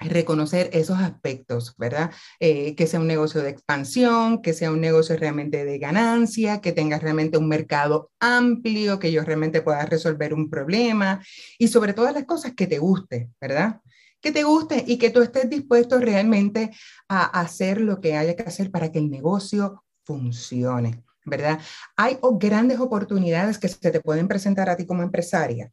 reconocer 0.00 0.70
esos 0.72 0.98
aspectos, 0.98 1.74
¿verdad? 1.78 2.10
Eh, 2.38 2.74
que 2.74 2.86
sea 2.86 3.00
un 3.00 3.06
negocio 3.06 3.42
de 3.42 3.50
expansión, 3.50 4.42
que 4.42 4.52
sea 4.52 4.70
un 4.70 4.80
negocio 4.80 5.16
realmente 5.16 5.64
de 5.64 5.78
ganancia, 5.78 6.60
que 6.60 6.72
tenga 6.72 6.98
realmente 6.98 7.38
un 7.38 7.48
mercado 7.48 8.10
amplio, 8.20 8.98
que 8.98 9.12
yo 9.12 9.24
realmente 9.24 9.62
pueda 9.62 9.86
resolver 9.86 10.34
un 10.34 10.50
problema 10.50 11.24
y 11.58 11.68
sobre 11.68 11.94
todas 11.94 12.14
las 12.14 12.24
cosas 12.24 12.52
que 12.54 12.66
te 12.66 12.78
guste, 12.78 13.30
¿verdad? 13.40 13.80
Que 14.20 14.32
te 14.32 14.42
guste 14.42 14.84
y 14.86 14.98
que 14.98 15.10
tú 15.10 15.22
estés 15.22 15.48
dispuesto 15.48 15.98
realmente 15.98 16.70
a 17.08 17.24
hacer 17.40 17.80
lo 17.80 18.00
que 18.00 18.16
haya 18.16 18.36
que 18.36 18.42
hacer 18.42 18.70
para 18.70 18.92
que 18.92 18.98
el 18.98 19.10
negocio 19.10 19.84
funcione. 20.04 21.05
¿Verdad? 21.26 21.60
Hay 21.96 22.18
grandes 22.38 22.80
oportunidades 22.80 23.58
que 23.58 23.68
se 23.68 23.90
te 23.90 24.00
pueden 24.00 24.28
presentar 24.28 24.70
a 24.70 24.76
ti 24.76 24.86
como 24.86 25.02
empresaria 25.02 25.70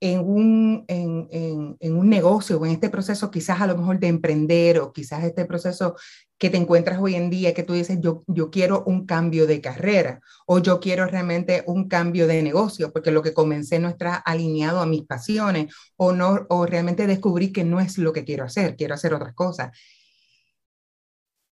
en 0.00 0.20
un, 0.20 0.84
en, 0.88 1.28
en, 1.80 1.96
un 1.96 2.10
negocio 2.10 2.58
o 2.58 2.66
en 2.66 2.72
este 2.72 2.90
proceso 2.90 3.30
quizás 3.30 3.60
a 3.60 3.66
lo 3.66 3.76
mejor 3.76 3.98
de 3.98 4.08
emprender 4.08 4.78
o 4.78 4.92
quizás 4.92 5.24
este 5.24 5.46
proceso 5.46 5.96
que 6.36 6.50
te 6.50 6.58
encuentras 6.58 6.98
hoy 7.00 7.14
en 7.14 7.30
día 7.30 7.54
que 7.54 7.62
tú 7.62 7.72
dices, 7.72 7.98
yo, 8.00 8.22
yo 8.26 8.50
quiero 8.50 8.84
un 8.86 9.06
cambio 9.06 9.46
de 9.46 9.62
carrera 9.62 10.20
o 10.46 10.58
yo 10.58 10.78
quiero 10.78 11.06
realmente 11.06 11.64
un 11.66 11.88
cambio 11.88 12.26
de 12.26 12.42
negocio 12.42 12.92
porque 12.92 13.12
lo 13.12 13.22
que 13.22 13.32
comencé 13.32 13.78
no 13.78 13.88
está 13.88 14.16
alineado 14.16 14.80
a 14.80 14.86
mis 14.86 15.06
pasiones 15.06 15.74
o, 15.96 16.12
no, 16.12 16.44
o 16.50 16.66
realmente 16.66 17.06
descubrí 17.06 17.50
que 17.50 17.64
no 17.64 17.80
es 17.80 17.96
lo 17.96 18.12
que 18.12 18.24
quiero 18.24 18.44
hacer, 18.44 18.76
quiero 18.76 18.94
hacer 18.94 19.14
otras 19.14 19.32
cosas. 19.34 19.70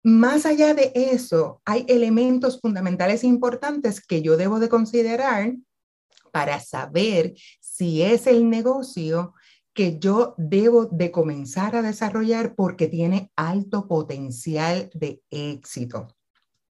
Más 0.03 0.45
allá 0.45 0.73
de 0.73 0.91
eso, 0.93 1.61
hay 1.65 1.85
elementos 1.87 2.61
fundamentales 2.61 3.23
importantes 3.23 4.05
que 4.05 4.21
yo 4.21 4.37
debo 4.37 4.59
de 4.59 4.69
considerar 4.69 5.55
para 6.31 6.59
saber 6.59 7.33
si 7.59 8.03
es 8.03 8.27
el 8.27 8.49
negocio 8.49 9.33
que 9.73 9.99
yo 9.99 10.33
debo 10.37 10.85
de 10.85 11.11
comenzar 11.11 11.75
a 11.75 11.81
desarrollar 11.81 12.55
porque 12.55 12.87
tiene 12.87 13.31
alto 13.35 13.87
potencial 13.87 14.89
de 14.93 15.21
éxito. 15.29 16.07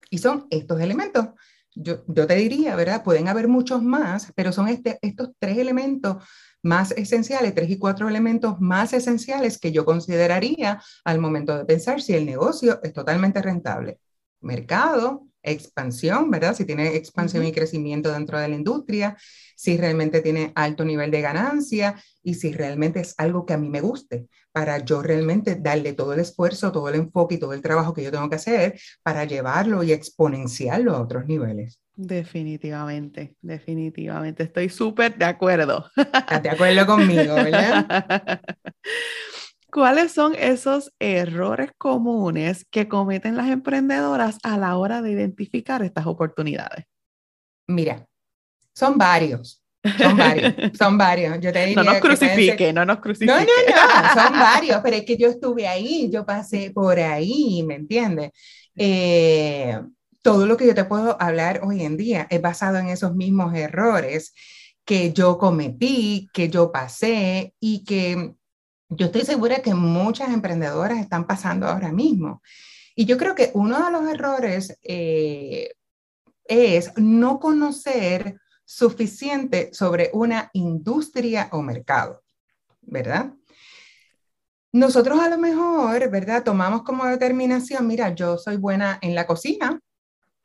Y 0.09 0.19
son 0.19 0.47
estos 0.49 0.79
elementos. 0.79 1.29
Yo, 1.75 2.03
yo 2.07 2.27
te 2.27 2.35
diría, 2.35 2.75
¿verdad? 2.75 3.03
Pueden 3.03 3.27
haber 3.27 3.47
muchos 3.47 3.81
más, 3.81 4.31
pero 4.35 4.51
son 4.51 4.67
este, 4.67 4.99
estos 5.01 5.31
tres 5.39 5.57
elementos 5.57 6.23
más 6.61 6.91
esenciales, 6.91 7.53
tres 7.53 7.69
y 7.69 7.77
cuatro 7.77 8.07
elementos 8.07 8.59
más 8.59 8.93
esenciales 8.93 9.57
que 9.59 9.71
yo 9.71 9.85
consideraría 9.85 10.81
al 11.03 11.19
momento 11.19 11.57
de 11.57 11.65
pensar 11.65 12.01
si 12.01 12.13
el 12.13 12.25
negocio 12.25 12.79
es 12.83 12.93
totalmente 12.93 13.41
rentable. 13.41 13.99
Mercado, 14.41 15.27
expansión, 15.43 16.31
¿verdad? 16.31 16.55
Si 16.55 16.65
tiene 16.65 16.95
expansión 16.95 17.45
y 17.45 17.51
crecimiento 17.51 18.11
dentro 18.11 18.39
de 18.39 18.47
la 18.47 18.55
industria, 18.55 19.15
si 19.55 19.77
realmente 19.77 20.21
tiene 20.21 20.51
alto 20.55 20.83
nivel 20.83 21.11
de 21.11 21.21
ganancia 21.21 21.95
y 22.23 22.35
si 22.35 22.51
realmente 22.53 23.01
es 23.01 23.13
algo 23.17 23.45
que 23.45 23.53
a 23.53 23.57
mí 23.57 23.69
me 23.69 23.81
guste, 23.81 24.27
para 24.51 24.77
yo 24.79 25.01
realmente 25.01 25.55
darle 25.55 25.93
todo 25.93 26.13
el 26.13 26.19
esfuerzo, 26.19 26.71
todo 26.71 26.89
el 26.89 26.95
enfoque 26.95 27.35
y 27.35 27.39
todo 27.39 27.53
el 27.53 27.61
trabajo 27.61 27.93
que 27.93 28.03
yo 28.03 28.11
tengo 28.11 28.29
que 28.29 28.35
hacer 28.35 28.79
para 29.01 29.25
llevarlo 29.25 29.83
y 29.83 29.91
exponenciarlo 29.91 30.95
a 30.95 31.01
otros 31.01 31.25
niveles. 31.25 31.79
Definitivamente, 31.95 33.35
definitivamente. 33.41 34.43
Estoy 34.43 34.69
súper 34.69 35.15
de 35.17 35.25
acuerdo. 35.25 35.85
¿Estás 35.95 36.41
de 36.41 36.49
acuerdo 36.49 36.85
conmigo, 36.85 37.35
verdad? 37.35 38.41
¿Cuáles 39.73 40.11
son 40.11 40.35
esos 40.35 40.93
errores 40.99 41.71
comunes 41.79 42.63
que 42.69 42.87
cometen 42.87 43.35
las 43.35 43.47
emprendedoras 43.47 44.37
a 44.43 44.59
la 44.59 44.77
hora 44.77 45.01
de 45.01 45.09
identificar 45.09 45.81
estas 45.81 46.05
oportunidades? 46.05 46.85
Mira, 47.67 48.05
son 48.75 48.99
varios. 48.99 49.63
Son 49.97 50.15
varios, 50.15 50.53
son 50.77 50.95
varios. 50.95 51.39
Yo 51.41 51.51
te 51.51 51.73
no 51.73 51.83
nos 51.83 51.97
crucifique, 51.97 52.71
no 52.71 52.85
nos 52.85 52.99
crucifique. 52.99 53.33
No, 53.33 53.39
no, 53.39 53.45
no, 53.45 54.13
son 54.21 54.33
varios, 54.33 54.79
pero 54.83 54.95
es 54.95 55.05
que 55.05 55.17
yo 55.17 55.27
estuve 55.29 55.67
ahí, 55.67 56.07
yo 56.13 56.23
pasé 56.23 56.69
por 56.69 56.99
ahí, 56.99 57.63
¿me 57.63 57.73
entiendes? 57.73 58.29
Eh, 58.75 59.81
todo 60.21 60.45
lo 60.45 60.55
que 60.55 60.67
yo 60.67 60.75
te 60.75 60.85
puedo 60.85 61.19
hablar 61.19 61.61
hoy 61.63 61.83
en 61.83 61.97
día 61.97 62.27
es 62.29 62.41
basado 62.43 62.77
en 62.77 62.89
esos 62.89 63.15
mismos 63.15 63.55
errores 63.55 64.35
que 64.85 65.13
yo 65.13 65.39
cometí, 65.39 66.29
que 66.31 66.49
yo 66.49 66.71
pasé 66.71 67.55
y 67.59 67.83
que 67.85 68.35
yo 68.95 69.07
estoy 69.07 69.21
segura 69.21 69.61
que 69.61 69.73
muchas 69.73 70.29
emprendedoras 70.29 70.99
están 70.99 71.25
pasando 71.25 71.67
ahora 71.67 71.91
mismo. 71.91 72.41
Y 72.95 73.05
yo 73.05 73.17
creo 73.17 73.35
que 73.35 73.51
uno 73.53 73.83
de 73.83 73.91
los 73.91 74.07
errores 74.07 74.77
eh, 74.83 75.73
es 76.45 76.91
no 76.97 77.39
conocer 77.39 78.39
suficiente 78.65 79.73
sobre 79.73 80.09
una 80.13 80.49
industria 80.53 81.49
o 81.51 81.61
mercado, 81.61 82.23
¿verdad? 82.81 83.33
Nosotros 84.71 85.19
a 85.19 85.29
lo 85.29 85.37
mejor, 85.37 86.09
¿verdad? 86.09 86.43
Tomamos 86.43 86.83
como 86.83 87.05
determinación, 87.05 87.85
mira, 87.85 88.15
yo 88.15 88.37
soy 88.37 88.57
buena 88.57 88.97
en 89.01 89.13
la 89.13 89.27
cocina, 89.27 89.79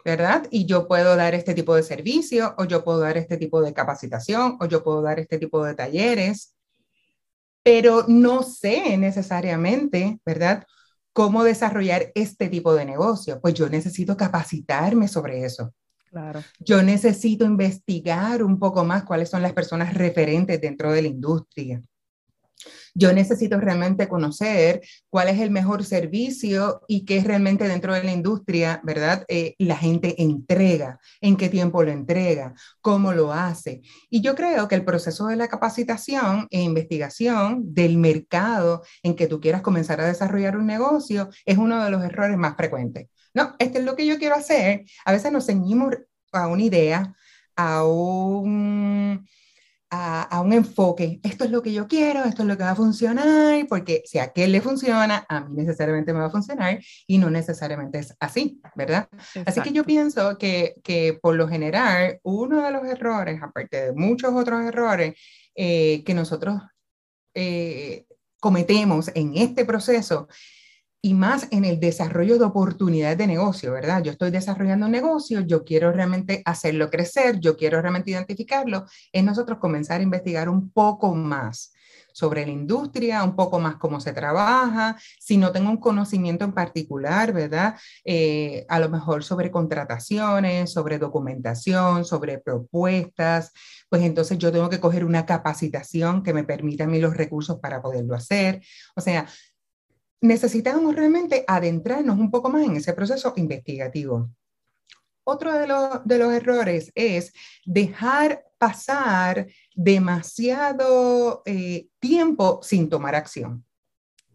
¿verdad? 0.05 0.47
Y 0.51 0.67
yo 0.67 0.87
puedo 0.87 1.17
dar 1.17 1.35
este 1.35 1.55
tipo 1.55 1.75
de 1.75 1.83
servicio, 1.83 2.55
o 2.59 2.65
yo 2.65 2.85
puedo 2.85 3.01
dar 3.01 3.17
este 3.17 3.37
tipo 3.37 3.63
de 3.63 3.73
capacitación, 3.73 4.59
o 4.61 4.67
yo 4.67 4.83
puedo 4.83 5.03
dar 5.03 5.19
este 5.19 5.39
tipo 5.39 5.65
de 5.65 5.75
talleres, 5.75 6.55
pero 7.69 8.07
no 8.09 8.43
sé 8.43 8.97
necesariamente, 8.97 10.19
¿verdad? 10.25 10.65
Cómo 11.13 11.45
desarrollar 11.45 12.11
este 12.15 12.49
tipo 12.49 12.75
de 12.75 12.87
negocio. 12.87 13.43
Pues 13.43 13.53
yo 13.53 13.69
necesito 13.69 14.17
capacitarme 14.17 15.07
sobre 15.07 15.45
eso. 15.45 15.75
Claro. 16.09 16.43
Yo 16.61 16.83
necesito 16.83 17.45
investigar 17.45 18.43
un 18.43 18.59
poco 18.59 18.85
más 18.85 19.05
cuáles 19.05 19.29
son 19.29 19.43
las 19.43 19.53
personas 19.53 19.93
referentes 19.93 20.59
dentro 20.63 20.93
de 20.93 21.03
la 21.03 21.09
industria 21.09 21.83
yo 22.99 23.13
necesito 23.13 23.61
realmente 23.61 24.09
conocer 24.09 24.81
cuál 25.09 25.29
es 25.29 25.39
el 25.39 25.53
mejor 25.53 25.85
servicio 25.85 26.83
y 26.89 27.05
qué 27.05 27.19
es 27.19 27.25
realmente 27.25 27.69
dentro 27.69 27.95
de 27.95 28.03
la 28.03 28.11
industria, 28.11 28.81
¿verdad? 28.83 29.25
Eh, 29.29 29.55
la 29.59 29.77
gente 29.77 30.21
entrega, 30.21 30.99
en 31.21 31.37
qué 31.37 31.49
tiempo 31.49 31.85
lo 31.85 31.93
entrega, 31.93 32.55
cómo 32.81 33.13
lo 33.13 33.33
hace. 33.33 33.83
Y 34.11 34.21
yo 34.21 34.35
creo 34.35 34.67
que 34.67 34.75
el 34.75 34.85
proceso 34.85 35.29
de 35.29 35.37
la 35.37 35.47
capacitación 35.47 36.49
e 36.51 36.61
investigación 36.61 37.73
del 37.73 37.99
mercado 37.99 38.83
en 39.05 39.15
que 39.15 39.29
tú 39.29 39.41
quieras 39.41 39.63
comenzar 39.63 40.01
a 40.01 40.07
desarrollar 40.07 40.57
un 40.57 40.67
negocio 40.67 41.29
es 41.47 41.57
uno 41.57 41.85
de 41.85 41.91
los 41.93 42.03
errores 42.03 42.37
más 42.37 42.57
frecuentes. 42.57 43.09
No, 43.33 43.55
esto 43.61 43.79
es 43.79 43.85
lo 43.85 43.95
que 43.95 44.07
yo 44.07 44.19
quiero 44.19 44.35
hacer. 44.35 44.87
A 45.05 45.13
veces 45.13 45.31
nos 45.31 45.47
ceñimos 45.47 45.95
a 46.33 46.49
una 46.49 46.65
idea, 46.65 47.15
a 47.55 47.85
un 47.85 49.25
a, 49.91 50.41
un 50.41 50.53
enfoque, 50.53 51.21
esto 51.23 51.45
es 51.45 51.51
lo 51.51 51.63
que 51.63 51.73
yo 51.73 51.89
quiero, 51.89 52.25
esto 52.25 52.43
es 52.43 52.49
lo 52.49 52.57
que 52.57 52.63
va 52.63 52.73
a 52.73 52.77
funcionar, 52.77 53.67
porque 53.69 54.03
si 54.05 54.19
a 54.19 54.25
aquel 54.25 54.53
le 54.53 54.61
funciona, 54.61 55.25
a 55.29 55.41
mí 55.41 55.63
necesariamente 55.63 56.13
me 56.13 56.21
va 56.21 56.27
a 56.27 56.31
funcionar 56.31 56.79
y 57.07 57.19
no 57.19 57.31
necesariamente 57.31 57.99
es 57.99 58.15
así, 58.21 58.61
¿verdad? 58.75 59.09
Así 59.47 59.61
que 59.63 59.73
yo 59.73 59.85
pienso 59.85 60.37
que, 60.37 60.75
que, 60.83 61.19
por 61.21 61.35
lo 61.37 61.49
general, 61.49 62.19
uno 62.23 62.63
de 62.63 62.71
los 62.71 62.85
errores, 62.85 63.41
aparte 63.43 63.87
de 63.87 63.93
muchos 63.93 64.35
otros 64.35 64.65
errores 64.65 65.15
eh, 65.55 66.05
que 66.05 66.15
nosotros 66.15 66.61
eh, 67.35 68.05
cometemos 68.41 69.11
en 69.15 69.37
este 69.37 69.65
proceso, 69.65 70.29
y 71.01 71.15
más 71.15 71.47
en 71.51 71.65
el 71.65 71.79
desarrollo 71.79 72.39
de 72.39 72.45
oportunidades 72.45 73.19
de 73.19 73.27
negocio, 73.27 73.73
¿verdad? 73.73 74.03
Yo 74.03 74.13
estoy 74.13 74.31
desarrollando 74.31 74.87
un 74.87 74.93
negocio, 74.93 75.41
yo 75.41 75.65
quiero 75.65 75.93
realmente 75.93 76.43
hacerlo 76.45 76.91
crecer, 76.91 77.39
yo 77.39 77.57
quiero 77.57 77.81
realmente 77.81 78.11
identificarlo, 78.11 78.85
es 79.13 79.25
nosotros 79.25 79.59
comenzar 79.59 80.01
a 80.01 80.05
investigar 80.05 80.49
un 80.49 80.71
poco 80.71 81.15
más 81.15 81.73
sobre 82.13 82.45
la 82.45 82.51
industria, 82.51 83.23
un 83.23 83.37
poco 83.37 83.61
más 83.61 83.77
cómo 83.77 84.01
se 84.01 84.13
trabaja, 84.13 84.97
si 85.21 85.37
no 85.37 85.53
tengo 85.53 85.71
un 85.71 85.77
conocimiento 85.77 86.45
en 86.45 86.53
particular, 86.53 87.33
¿verdad? 87.33 87.77
Eh, 88.05 88.67
a 88.69 88.81
lo 88.81 88.89
mejor 88.89 89.23
sobre 89.23 89.53
contrataciones, 89.53 90.73
sobre 90.73 90.99
documentación, 90.99 92.05
sobre 92.05 92.39
propuestas, 92.39 93.53
pues 93.89 94.03
entonces 94.03 94.37
yo 94.37 94.51
tengo 94.51 94.69
que 94.69 94.81
coger 94.81 95.05
una 95.05 95.27
capacitación 95.27 96.25
que 96.25 96.35
me 96.35 96.43
permita 96.43 96.85
a 96.85 96.87
mí 96.89 96.99
los 96.99 97.17
recursos 97.17 97.61
para 97.61 97.81
poderlo 97.81 98.17
hacer. 98.17 98.63
O 98.97 99.01
sea, 99.01 99.29
necesitamos 100.21 100.95
realmente 100.95 101.45
adentrarnos 101.47 102.19
un 102.19 102.31
poco 102.31 102.51
más 102.51 102.65
en 102.65 102.77
ese 102.77 102.93
proceso 102.93 103.33
investigativo. 103.37 104.31
Otro 105.25 105.53
de, 105.53 105.67
de 106.05 106.19
los 106.19 106.33
errores 106.33 106.91
es 106.95 107.33
dejar 107.65 108.45
pasar 108.57 109.47
demasiado 109.75 111.43
eh, 111.45 111.89
tiempo 112.01 112.61
sin 112.63 112.89
tomar 112.89 113.15
acción. 113.15 113.65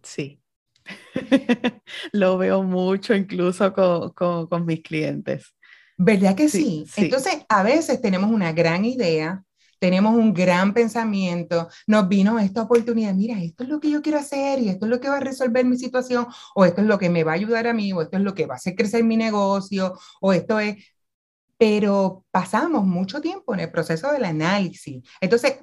Sí, 0.04 0.40
lo 2.12 2.38
veo 2.38 2.64
mucho 2.64 3.14
incluso 3.14 3.74
con, 3.74 4.48
con, 4.48 4.66
mis 4.66 4.82
clientes. 4.82 5.56
¿Verdad 5.98 6.36
que 6.36 6.50
sí, 6.50 6.86
Entonces, 6.98 7.46
a 7.48 7.64
veces 7.64 8.02
tenemos 8.02 8.32
una 8.32 8.52
gran 8.52 8.84
idea, 8.84 9.44
tenemos 9.84 10.16
un 10.16 10.34
gran 10.34 10.74
pensamiento, 10.74 11.68
nos 11.88 12.08
vino 12.08 12.40
esta 12.40 12.62
oportunidad, 12.62 13.14
mira, 13.16 13.38
esto 13.44 13.64
es 13.64 13.70
lo 13.70 13.82
que 13.82 13.92
yo 13.92 14.02
quiero 14.02 14.18
hacer 14.18 14.60
y 14.60 14.70
esto 14.70 14.86
es 14.86 14.90
lo 14.90 15.02
que 15.02 15.10
va 15.10 15.18
a 15.18 15.20
resolver 15.20 15.66
mi 15.66 15.78
situación, 15.78 16.26
o 16.56 16.64
esto 16.64 16.80
es 16.80 16.88
lo 16.88 16.98
que 16.98 17.10
me 17.10 17.26
va 17.26 17.34
a 17.34 17.36
ayudar 17.36 17.68
a 17.68 17.74
mí, 17.74 17.92
o 17.92 18.02
esto 18.02 18.16
es 18.16 18.24
lo 18.24 18.34
que 18.34 18.46
va 18.46 18.54
a 18.54 18.56
hacer 18.56 18.76
crecer 18.76 19.04
mi 19.04 19.18
negocio, 19.18 20.00
o 20.22 20.32
esto 20.32 20.58
es, 20.58 20.78
pero 21.58 22.24
pasamos 22.32 22.86
mucho 22.86 23.20
tiempo 23.20 23.54
en 23.54 23.60
el 23.60 23.72
proceso 23.72 24.10
del 24.14 24.24
análisis. 24.24 25.04
Entonces, 25.20 25.58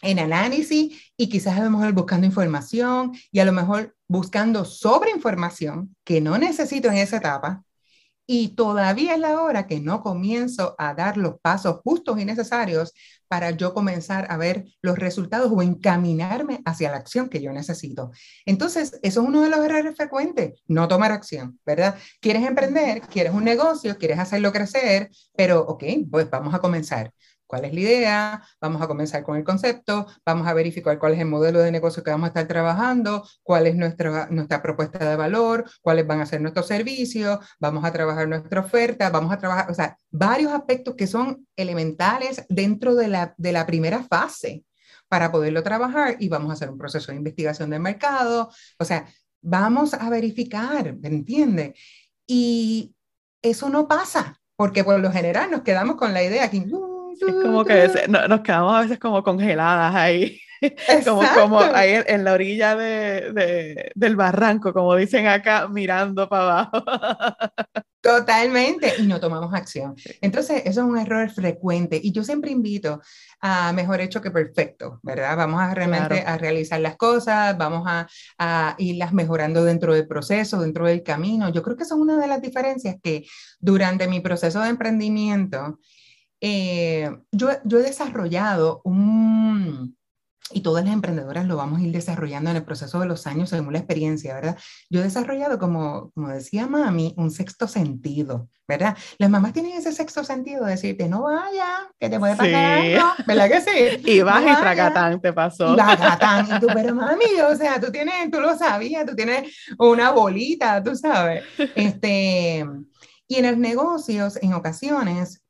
en 0.00 0.18
análisis 0.18 1.12
y 1.18 1.28
quizás 1.28 1.58
a 1.58 1.64
lo 1.64 1.68
mejor 1.68 1.92
buscando 1.92 2.26
información 2.26 3.12
y 3.30 3.40
a 3.40 3.44
lo 3.44 3.52
mejor 3.52 3.94
buscando 4.08 4.64
sobre 4.64 5.10
información 5.10 5.94
que 6.04 6.22
no 6.22 6.38
necesito 6.38 6.88
en 6.88 6.96
esa 6.96 7.18
etapa, 7.18 7.62
y 8.26 8.54
todavía 8.54 9.14
es 9.14 9.20
la 9.20 9.40
hora 9.40 9.66
que 9.66 9.80
no 9.80 10.02
comienzo 10.02 10.74
a 10.78 10.94
dar 10.94 11.16
los 11.16 11.40
pasos 11.40 11.80
justos 11.82 12.18
y 12.18 12.24
necesarios 12.24 12.92
para 13.28 13.50
yo 13.50 13.72
comenzar 13.72 14.26
a 14.30 14.36
ver 14.36 14.66
los 14.82 14.98
resultados 14.98 15.50
o 15.50 15.62
encaminarme 15.62 16.60
hacia 16.64 16.90
la 16.90 16.98
acción 16.98 17.28
que 17.28 17.40
yo 17.40 17.50
necesito. 17.52 18.10
Entonces, 18.44 18.98
eso 19.02 19.22
es 19.22 19.28
uno 19.28 19.42
de 19.42 19.48
los 19.48 19.60
errores 19.64 19.96
frecuentes, 19.96 20.60
no 20.68 20.86
tomar 20.86 21.12
acción, 21.12 21.58
¿verdad? 21.64 21.96
Quieres 22.20 22.46
emprender, 22.46 23.00
quieres 23.02 23.32
un 23.32 23.44
negocio, 23.44 23.96
quieres 23.96 24.18
hacerlo 24.18 24.52
crecer, 24.52 25.10
pero, 25.34 25.62
ok, 25.62 25.84
pues 26.10 26.28
vamos 26.28 26.54
a 26.54 26.58
comenzar 26.58 27.12
cuál 27.52 27.66
es 27.66 27.74
la 27.74 27.80
idea, 27.80 28.42
vamos 28.62 28.80
a 28.80 28.88
comenzar 28.88 29.22
con 29.22 29.36
el 29.36 29.44
concepto, 29.44 30.06
vamos 30.24 30.48
a 30.48 30.54
verificar 30.54 30.98
cuál 30.98 31.12
es 31.12 31.18
el 31.18 31.26
modelo 31.26 31.58
de 31.58 31.70
negocio 31.70 32.02
que 32.02 32.10
vamos 32.10 32.24
a 32.24 32.28
estar 32.28 32.48
trabajando, 32.48 33.28
cuál 33.42 33.66
es 33.66 33.76
nuestra, 33.76 34.26
nuestra 34.30 34.62
propuesta 34.62 35.10
de 35.10 35.16
valor, 35.16 35.70
cuáles 35.82 36.06
van 36.06 36.22
a 36.22 36.24
ser 36.24 36.40
nuestros 36.40 36.66
servicios, 36.66 37.40
vamos 37.60 37.84
a 37.84 37.92
trabajar 37.92 38.26
nuestra 38.26 38.60
oferta, 38.60 39.10
vamos 39.10 39.30
a 39.34 39.36
trabajar, 39.36 39.70
o 39.70 39.74
sea, 39.74 39.98
varios 40.10 40.50
aspectos 40.50 40.94
que 40.94 41.06
son 41.06 41.46
elementales 41.54 42.42
dentro 42.48 42.94
de 42.94 43.08
la, 43.08 43.34
de 43.36 43.52
la 43.52 43.66
primera 43.66 44.02
fase 44.02 44.64
para 45.06 45.30
poderlo 45.30 45.62
trabajar 45.62 46.16
y 46.20 46.30
vamos 46.30 46.48
a 46.48 46.54
hacer 46.54 46.70
un 46.70 46.78
proceso 46.78 47.12
de 47.12 47.18
investigación 47.18 47.68
del 47.68 47.80
mercado, 47.80 48.50
o 48.78 48.84
sea, 48.86 49.04
vamos 49.42 49.92
a 49.92 50.08
verificar, 50.08 50.96
¿me 50.96 51.08
entiende? 51.08 51.74
Y 52.26 52.94
eso 53.42 53.68
no 53.68 53.86
pasa, 53.86 54.40
porque 54.56 54.84
por 54.84 54.98
lo 55.00 55.12
general 55.12 55.50
nos 55.50 55.60
quedamos 55.60 55.96
con 55.96 56.14
la 56.14 56.22
idea 56.22 56.50
que 56.50 56.56
es 57.20 57.34
como 57.42 57.64
que 57.64 57.88
nos 58.28 58.40
quedamos 58.40 58.74
a 58.74 58.80
veces 58.82 58.98
como 58.98 59.22
congeladas 59.22 59.94
ahí, 59.94 60.40
como, 61.04 61.22
como 61.34 61.60
ahí 61.60 62.02
en, 62.06 62.24
la 62.24 62.32
orilla 62.32 62.76
de, 62.76 63.32
de, 63.32 63.92
del 63.94 64.16
barranco, 64.16 64.72
como 64.72 64.94
dicen 64.96 65.26
acá, 65.26 65.68
mirando 65.68 66.28
para 66.28 66.42
abajo. 66.42 66.84
Totalmente, 68.02 68.94
y 68.98 69.06
no 69.06 69.20
tomamos 69.20 69.54
acción. 69.54 69.94
Entonces, 70.20 70.62
eso 70.64 70.80
es 70.80 70.86
un 70.86 70.98
error 70.98 71.30
frecuente 71.30 72.00
y 72.02 72.10
yo 72.10 72.24
siempre 72.24 72.50
invito 72.50 73.00
a 73.40 73.72
mejor 73.72 74.00
hecho 74.00 74.20
que 74.20 74.32
perfecto, 74.32 74.98
¿verdad? 75.04 75.36
Vamos 75.36 75.60
a 75.60 75.72
realmente 75.72 76.24
a 76.26 76.36
realizar 76.36 76.80
las 76.80 76.96
cosas, 76.96 77.56
vamos 77.56 77.84
a, 77.86 78.08
a, 78.38 78.74
irlas 78.78 79.12
mejorando 79.12 79.62
dentro 79.62 79.94
del 79.94 80.08
proceso, 80.08 80.60
dentro 80.60 80.84
del 80.88 81.04
camino. 81.04 81.48
Yo 81.50 81.62
creo 81.62 81.76
que 81.76 81.84
eso 81.84 81.94
es 81.94 82.00
una 82.00 82.18
de 82.18 82.26
las 82.26 82.42
diferencias 82.42 82.96
que 83.00 83.24
durante 83.60 84.08
mi 84.08 84.18
proceso 84.18 84.60
de 84.60 84.70
emprendimiento, 84.70 85.78
eh, 86.44 87.08
yo, 87.30 87.50
yo 87.64 87.78
he 87.78 87.82
desarrollado 87.82 88.82
un, 88.84 89.96
y 90.50 90.60
todas 90.60 90.84
las 90.84 90.92
emprendedoras 90.92 91.46
lo 91.46 91.56
vamos 91.56 91.80
a 91.80 91.84
ir 91.84 91.92
desarrollando 91.92 92.50
en 92.50 92.56
el 92.56 92.64
proceso 92.64 92.98
de 92.98 93.06
los 93.06 93.28
años 93.28 93.50
según 93.50 93.72
la 93.72 93.78
experiencia, 93.78 94.34
¿verdad? 94.34 94.58
Yo 94.90 94.98
he 94.98 95.04
desarrollado, 95.04 95.60
como, 95.60 96.10
como 96.16 96.30
decía 96.30 96.66
mami, 96.66 97.14
un 97.16 97.30
sexto 97.30 97.68
sentido, 97.68 98.48
¿verdad? 98.66 98.96
Las 99.18 99.30
mamás 99.30 99.52
tienen 99.52 99.72
ese 99.72 99.92
sexto 99.92 100.24
sentido 100.24 100.64
de 100.64 100.72
decirte, 100.72 101.08
no 101.08 101.22
vaya, 101.22 101.88
que 102.00 102.10
te 102.10 102.18
puede 102.18 102.34
pasar 102.34 102.82
sí. 102.82 102.94
algo, 102.94 103.12
¿verdad 103.24 103.48
que 103.48 103.60
sí? 103.60 104.02
Y 104.12 104.22
vas 104.22 104.42
y 104.42 104.60
tracatán 104.60 105.20
te 105.20 105.32
pasó. 105.32 105.74
Y 105.74 105.76
tracatán, 105.76 106.48
y 106.56 106.58
tú, 106.58 106.66
pero 106.74 106.92
mami, 106.92 107.40
o 107.48 107.56
sea, 107.56 107.80
tú 107.80 107.92
tienes, 107.92 108.32
tú 108.32 108.40
lo 108.40 108.58
sabías, 108.58 109.06
tú 109.06 109.14
tienes 109.14 109.54
una 109.78 110.10
bolita, 110.10 110.82
tú 110.82 110.96
sabes. 110.96 111.44
Este, 111.76 112.66
y 113.28 113.36
en 113.36 113.46
los 113.46 113.56
negocios, 113.56 114.38
en 114.42 114.52
ocasiones, 114.52 115.41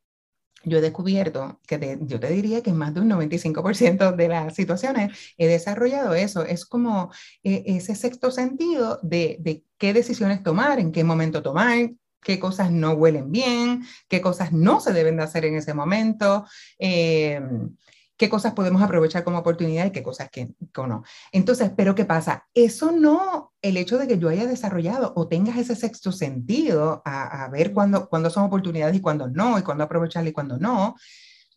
yo 0.64 0.78
he 0.78 0.80
descubierto 0.80 1.60
que 1.66 1.98
yo 2.02 2.20
te 2.20 2.30
diría 2.30 2.62
que 2.62 2.72
más 2.72 2.94
de 2.94 3.00
un 3.00 3.10
95% 3.10 4.14
de 4.16 4.28
las 4.28 4.54
situaciones 4.54 5.34
he 5.36 5.46
desarrollado 5.46 6.14
eso. 6.14 6.44
Es 6.44 6.64
como 6.64 7.10
eh, 7.42 7.62
ese 7.66 7.94
sexto 7.94 8.30
sentido 8.30 8.98
de, 9.02 9.36
de, 9.40 9.64
qué 9.78 9.92
decisiones 9.92 10.42
tomar, 10.42 10.78
en 10.78 10.92
qué 10.92 11.04
momento 11.04 11.42
tomar, 11.42 11.90
qué 12.22 12.38
cosas 12.38 12.70
no 12.70 12.92
huelen 12.92 13.30
bien, 13.30 13.84
qué 14.08 14.20
cosas 14.20 14.52
no 14.52 14.80
se 14.80 14.92
deben 14.92 15.16
de 15.16 15.24
hacer 15.24 15.44
en 15.44 15.56
ese 15.56 15.74
momento. 15.74 16.44
Eh, 16.78 17.40
qué 18.22 18.30
cosas 18.30 18.54
podemos 18.54 18.80
aprovechar 18.80 19.24
como 19.24 19.38
oportunidad 19.38 19.84
y 19.86 19.90
qué 19.90 20.04
cosas 20.04 20.30
que, 20.30 20.54
no. 20.76 21.02
Entonces, 21.32 21.72
pero 21.76 21.96
¿qué 21.96 22.04
pasa? 22.04 22.46
Eso 22.54 22.92
no, 22.92 23.52
el 23.60 23.76
hecho 23.76 23.98
de 23.98 24.06
que 24.06 24.16
yo 24.16 24.28
haya 24.28 24.46
desarrollado 24.46 25.12
o 25.16 25.26
tengas 25.26 25.56
ese 25.56 25.74
sexto 25.74 26.12
sentido 26.12 27.02
a, 27.04 27.42
a 27.44 27.48
ver 27.48 27.72
cuándo, 27.72 28.08
cuándo 28.08 28.30
son 28.30 28.44
oportunidades 28.44 28.94
y 28.94 29.00
cuándo 29.00 29.26
no, 29.26 29.58
y 29.58 29.62
cuándo 29.62 29.82
aprovechar 29.82 30.24
y 30.24 30.30
cuándo 30.30 30.56
no, 30.56 30.94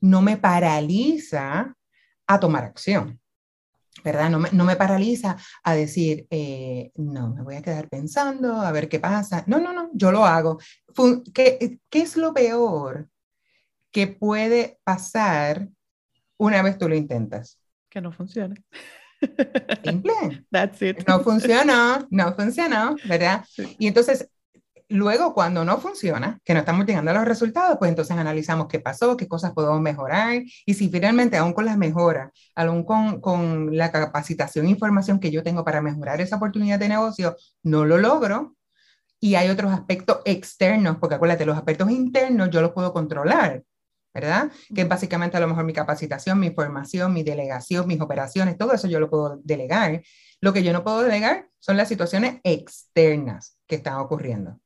no 0.01 0.23
me 0.23 0.38
paraliza 0.38 1.75
a 2.25 2.39
tomar 2.39 2.63
acción. 2.63 3.19
¿verdad? 4.04 4.32
No 4.32 4.39
me, 4.39 4.49
no 4.51 4.65
me, 4.65 4.75
paraliza 4.75 5.38
a 5.63 5.75
decir, 5.75 6.25
eh, 6.32 6.91
no, 6.95 7.30
me 7.30 7.43
voy 7.43 7.56
a 7.58 7.62
quedar 7.62 7.89
pensando, 7.89 8.60
a 8.60 8.71
ver 8.71 8.89
qué 8.89 8.99
pasa. 8.99 9.43
No, 9.45 9.60
no, 9.60 9.71
no, 9.71 9.91
yo 9.93 10.12
lo 10.12 10.25
hago. 10.25 10.58
¿Qué, 11.32 11.80
qué 11.91 12.01
es 12.01 12.17
lo 12.17 12.34
peor 12.34 13.08
que 13.91 14.08
puede 14.08 14.80
pasar 14.84 15.69
una 16.38 16.62
vez 16.62 16.78
tú 16.78 16.88
lo 16.88 16.95
intentas. 16.95 17.60
Que 17.89 18.02
no 18.02 18.12
funcione. 18.12 18.63
Simple. 19.84 20.45
That's 20.52 20.82
it. 20.82 21.08
No 21.08 21.21
funcionó, 21.21 22.08
no 22.10 22.34
funcionó, 22.36 22.95
¿verdad? 23.06 23.45
Y 23.80 23.88
entonces, 23.88 24.30
luego 24.89 25.34
cuando 25.34 25.65
no 25.65 25.80
funciona, 25.80 26.39
que 26.43 26.54
no 26.54 26.60
estamos 26.60 26.86
llegando 26.86 27.12
a 27.12 27.15
los 27.15 27.26
resultados, 27.26 27.78
pues 27.80 27.89
entonces 27.89 28.15
analizamos 28.17 28.67
qué 28.67 28.80
pasó, 28.80 29.17
qué 29.17 29.28
cosas 29.28 29.54
podemos 29.54 29.82
mejorar 29.82 30.41
y 30.65 30.74
si 30.74 30.89
finalmente, 30.89 31.38
aún 31.38 31.54
con 31.54 31.65
las 31.65 31.78
mejoras, 31.78 32.32
aún 32.56 32.84
con, 32.84 33.21
con 33.21 33.76
la 33.76 33.91
capacitación 33.91 34.65
e 34.65 34.71
información 34.71 35.19
que 35.19 35.32
yo 35.32 35.43
tengo 35.43 35.63
para 35.63 35.82
mejorar 35.82 36.21
esa 36.21 36.36
oportunidad 36.36 36.80
de 36.80 36.89
negocio, 36.89 37.36
no 37.63 37.86
lo 37.86 37.98
logro, 37.98 38.56
y 39.19 39.36
hay 39.36 39.50
otros 39.50 39.71
aspectos 39.71 40.19
externos, 40.26 40.98
porque 41.00 41.15
acuérdate, 41.15 41.45
los 41.45 41.58
aspectos 41.58 41.89
internos 41.89 42.50
yo 42.52 42.62
los 42.62 42.74
puedo 42.74 42.93
controlar. 42.93 43.63
¿Verdad? 44.15 44.49
Que 44.73 44.82
es 44.84 44.88
básicamente 44.88 45.36
a 45.36 45.41
lo 45.41 45.47
mejor 45.47 45.65
mi 45.65 45.73
capacitación, 45.73 46.39
mi 46.39 46.49
formación, 46.51 47.13
mi 47.13 47.21
delegación, 47.21 47.86
mis 47.86 47.99
operaciones, 47.99 48.58
todo 48.58 48.73
eso 48.73 48.88
yo 48.88 49.01
lo 49.01 49.10
puedo 49.10 49.41
delegar. 49.43 50.01
Lo 50.39 50.54
que 50.54 50.63
yo 50.63 50.71
no 50.71 50.84
puedo 50.84 51.04
delegar 51.04 51.49
son 51.60 51.75
las 51.75 51.89
situaciones 51.89 52.39
externas 52.43 53.58
que 53.67 53.75
están 53.75 53.95
ocurriendo, 53.95 54.60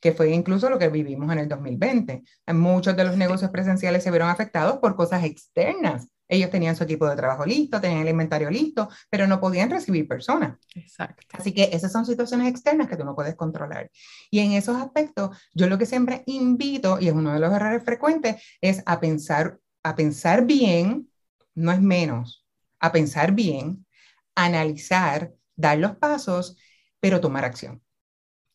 que 0.00 0.12
fue 0.12 0.30
incluso 0.30 0.70
lo 0.70 0.78
que 0.78 0.88
vivimos 0.88 1.30
en 1.32 1.38
el 1.38 1.48
2020. 1.48 2.22
Muchos 2.54 2.96
de 2.96 3.04
los 3.04 3.16
negocios 3.18 3.50
presenciales 3.50 4.02
se 4.02 4.10
vieron 4.10 4.30
afectados 4.30 4.78
por 4.78 4.96
cosas 4.96 5.22
externas 5.24 6.08
ellos 6.28 6.50
tenían 6.50 6.76
su 6.76 6.84
equipo 6.84 7.08
de 7.08 7.16
trabajo 7.16 7.44
listo, 7.44 7.80
tenían 7.80 8.02
el 8.02 8.08
inventario 8.08 8.50
listo, 8.50 8.88
pero 9.10 9.26
no 9.26 9.40
podían 9.40 9.70
recibir 9.70 10.08
personas. 10.08 10.58
Exacto. 10.74 11.24
Así 11.32 11.52
que 11.52 11.70
esas 11.72 11.92
son 11.92 12.06
situaciones 12.06 12.48
externas 12.48 12.88
que 12.88 12.96
tú 12.96 13.04
no 13.04 13.14
puedes 13.14 13.34
controlar. 13.34 13.90
Y 14.30 14.40
en 14.40 14.52
esos 14.52 14.76
aspectos, 14.76 15.36
yo 15.54 15.66
lo 15.66 15.78
que 15.78 15.86
siempre 15.86 16.22
invito, 16.26 16.98
y 17.00 17.08
es 17.08 17.14
uno 17.14 17.32
de 17.32 17.40
los 17.40 17.52
errores 17.52 17.84
frecuentes, 17.84 18.42
es 18.60 18.82
a 18.86 19.00
pensar, 19.00 19.58
a 19.82 19.94
pensar 19.94 20.46
bien, 20.46 21.10
no 21.54 21.72
es 21.72 21.80
menos, 21.80 22.46
a 22.80 22.90
pensar 22.90 23.32
bien, 23.32 23.86
analizar, 24.34 25.32
dar 25.56 25.78
los 25.78 25.96
pasos, 25.96 26.56
pero 27.00 27.20
tomar 27.20 27.44
acción. 27.44 27.82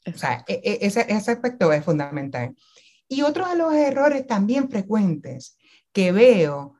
O 0.05 0.17
sea, 0.17 0.43
e, 0.47 0.61
e, 0.63 0.79
ese, 0.81 1.05
ese 1.07 1.31
aspecto 1.31 1.71
es 1.71 1.83
fundamental. 1.85 2.55
Y 3.07 3.21
otro 3.21 3.47
de 3.47 3.55
los 3.55 3.73
errores 3.73 4.25
también 4.27 4.69
frecuentes 4.69 5.57
que 5.91 6.11
veo 6.11 6.78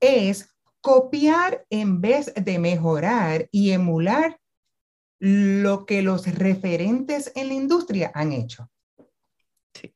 es 0.00 0.50
copiar 0.80 1.66
en 1.70 2.00
vez 2.00 2.32
de 2.34 2.58
mejorar 2.58 3.48
y 3.50 3.70
emular 3.70 4.40
lo 5.18 5.84
que 5.84 6.02
los 6.02 6.26
referentes 6.34 7.30
en 7.34 7.48
la 7.48 7.54
industria 7.54 8.10
han 8.14 8.32
hecho. 8.32 8.70
Sí, 9.74 9.94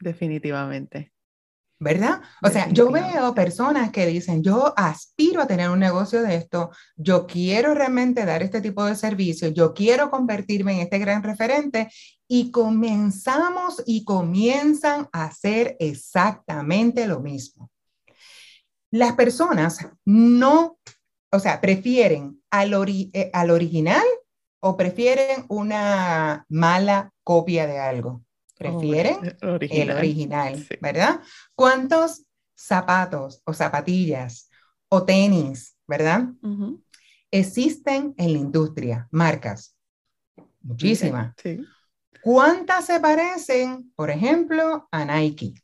definitivamente. 0.00 1.12
¿Verdad? 1.78 2.22
O 2.42 2.48
sea, 2.48 2.70
yo 2.70 2.90
veo 2.90 3.34
personas 3.34 3.90
que 3.90 4.06
dicen, 4.06 4.42
yo 4.42 4.72
aspiro 4.78 5.42
a 5.42 5.46
tener 5.46 5.68
un 5.68 5.78
negocio 5.78 6.22
de 6.22 6.36
esto, 6.36 6.70
yo 6.96 7.26
quiero 7.26 7.74
realmente 7.74 8.24
dar 8.24 8.42
este 8.42 8.62
tipo 8.62 8.82
de 8.86 8.96
servicio, 8.96 9.48
yo 9.48 9.74
quiero 9.74 10.10
convertirme 10.10 10.72
en 10.72 10.80
este 10.80 10.98
gran 10.98 11.22
referente 11.22 11.90
y 12.26 12.50
comenzamos 12.50 13.82
y 13.84 14.04
comienzan 14.04 15.10
a 15.12 15.24
hacer 15.24 15.76
exactamente 15.78 17.06
lo 17.06 17.20
mismo. 17.20 17.70
Las 18.90 19.14
personas 19.14 19.78
no, 20.04 20.78
o 21.30 21.38
sea, 21.38 21.60
prefieren 21.60 22.42
al, 22.50 22.72
eh, 22.88 23.30
al 23.32 23.50
original 23.50 24.04
o 24.60 24.76
prefieren 24.76 25.44
una 25.48 26.44
mala 26.48 27.12
copia 27.22 27.66
de 27.66 27.78
algo 27.78 28.26
prefieren 28.56 29.36
el 29.42 29.90
original, 29.90 30.66
¿verdad? 30.80 31.20
¿Cuántos 31.54 32.24
zapatos 32.54 33.42
o 33.44 33.52
zapatillas 33.52 34.50
o 34.88 35.04
tenis, 35.04 35.76
¿verdad? 35.86 36.28
Existen 37.30 38.14
en 38.16 38.32
la 38.32 38.38
industria, 38.38 39.08
marcas. 39.10 39.76
Muchísimas. 40.62 41.34
¿Cuántas 42.22 42.86
se 42.86 42.98
parecen, 42.98 43.92
por 43.94 44.10
ejemplo, 44.10 44.88
a 44.90 45.04
Nike? 45.04 45.54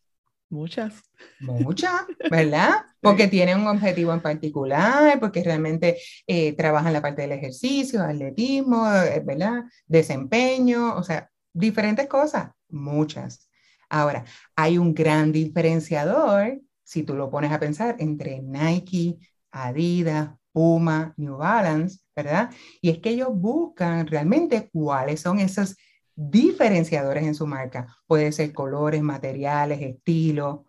Muchas. 0.52 1.02
Muchas, 1.40 2.02
¿verdad? 2.30 2.84
Porque 3.00 3.26
tienen 3.26 3.60
un 3.60 3.68
objetivo 3.68 4.12
en 4.12 4.20
particular, 4.20 5.18
porque 5.18 5.42
realmente 5.42 5.96
eh, 6.26 6.52
trabajan 6.52 6.92
la 6.92 7.00
parte 7.00 7.22
del 7.22 7.32
ejercicio, 7.32 8.02
atletismo, 8.02 8.86
eh, 8.92 9.22
¿verdad? 9.24 9.64
Desempeño, 9.86 10.94
o 10.94 11.02
sea, 11.02 11.30
diferentes 11.54 12.06
cosas 12.06 12.50
muchas. 12.68 13.48
Ahora, 13.88 14.24
hay 14.54 14.76
un 14.76 14.92
gran 14.94 15.32
diferenciador, 15.32 16.60
si 16.84 17.02
tú 17.02 17.14
lo 17.14 17.30
pones 17.30 17.50
a 17.50 17.58
pensar, 17.58 17.96
entre 17.98 18.42
Nike, 18.42 19.18
Adidas, 19.50 20.30
Puma, 20.52 21.14
New 21.16 21.38
Balance, 21.38 22.00
¿verdad? 22.14 22.50
Y 22.82 22.90
es 22.90 22.98
que 22.98 23.08
ellos 23.10 23.30
buscan 23.32 24.06
realmente 24.06 24.68
cuáles 24.70 25.20
son 25.20 25.38
esos 25.38 25.76
diferenciadores 26.14 27.24
en 27.24 27.34
su 27.34 27.46
marca. 27.46 27.96
Pueden 28.06 28.32
ser 28.32 28.52
colores, 28.52 29.02
materiales, 29.02 29.80
estilo, 29.80 30.66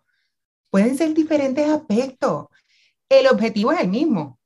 pueden 0.70 0.96
ser 0.96 1.14
diferentes 1.14 1.68
aspectos. 1.68 2.46
El 3.08 3.26
objetivo 3.26 3.72
es 3.72 3.80
el 3.80 3.88
mismo. 3.88 4.38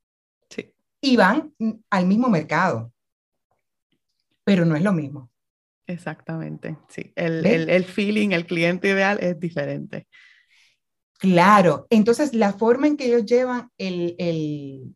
Sí. 0.51 0.73
Y 1.01 1.17
van 1.17 1.55
al 1.91 2.07
mismo 2.07 2.29
mercado, 2.29 2.93
pero 4.45 4.65
no 4.65 4.77
es 4.77 4.83
lo 4.83 4.93
mismo. 4.93 5.31
Exactamente, 5.87 6.77
sí. 6.89 7.13
El, 7.17 7.47
el, 7.47 7.71
el, 7.71 7.85
feeling, 7.85 8.31
el 8.33 8.47
cliente 8.47 8.89
ideal 8.89 9.19
es 9.23 9.41
diferente. 9.41 10.07
Claro, 11.19 11.87
entonces 11.91 12.35
la 12.35 12.53
forma 12.53 12.87
en 12.87 12.97
que 12.97 13.07
ellos 13.07 13.25
llevan 13.25 13.71
el, 13.79 14.15
el, 14.19 14.95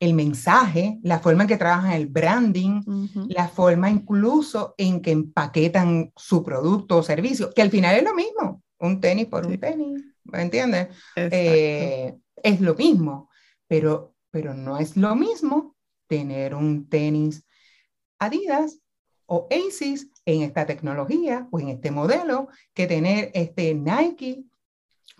el 0.00 0.14
mensaje, 0.14 0.98
la 1.02 1.18
forma 1.18 1.42
en 1.42 1.48
que 1.48 1.58
trabajan 1.58 1.92
el 1.92 2.06
branding, 2.06 2.82
la 3.28 3.48
forma 3.48 3.90
incluso 3.90 4.74
en 4.78 5.02
que 5.02 5.10
empaquetan 5.10 6.10
su 6.16 6.42
producto 6.42 6.96
o 6.96 7.02
servicio, 7.02 7.52
que 7.54 7.60
al 7.60 7.70
final 7.70 7.94
es 7.96 8.02
lo 8.02 8.14
mismo, 8.14 8.62
un 8.78 8.98
tenis 8.98 9.26
por 9.26 9.46
un 9.46 9.60
tenis, 9.60 10.02
¿me 10.24 10.40
entiendes? 10.40 10.88
Eh, 11.14 12.16
es 12.42 12.60
lo 12.62 12.74
mismo, 12.74 13.28
pero, 13.68 14.14
pero 14.30 14.54
no 14.54 14.78
es 14.78 14.96
lo 14.96 15.14
mismo 15.14 15.76
tener 16.06 16.54
un 16.54 16.88
tenis 16.88 17.44
Adidas 18.18 18.78
o 19.26 19.48
ASIS 19.50 20.10
en 20.26 20.42
esta 20.42 20.66
tecnología 20.66 21.48
o 21.50 21.60
en 21.60 21.68
este 21.68 21.90
modelo 21.90 22.48
que 22.74 22.86
tener 22.86 23.30
este 23.32 23.74
Nike 23.74 24.44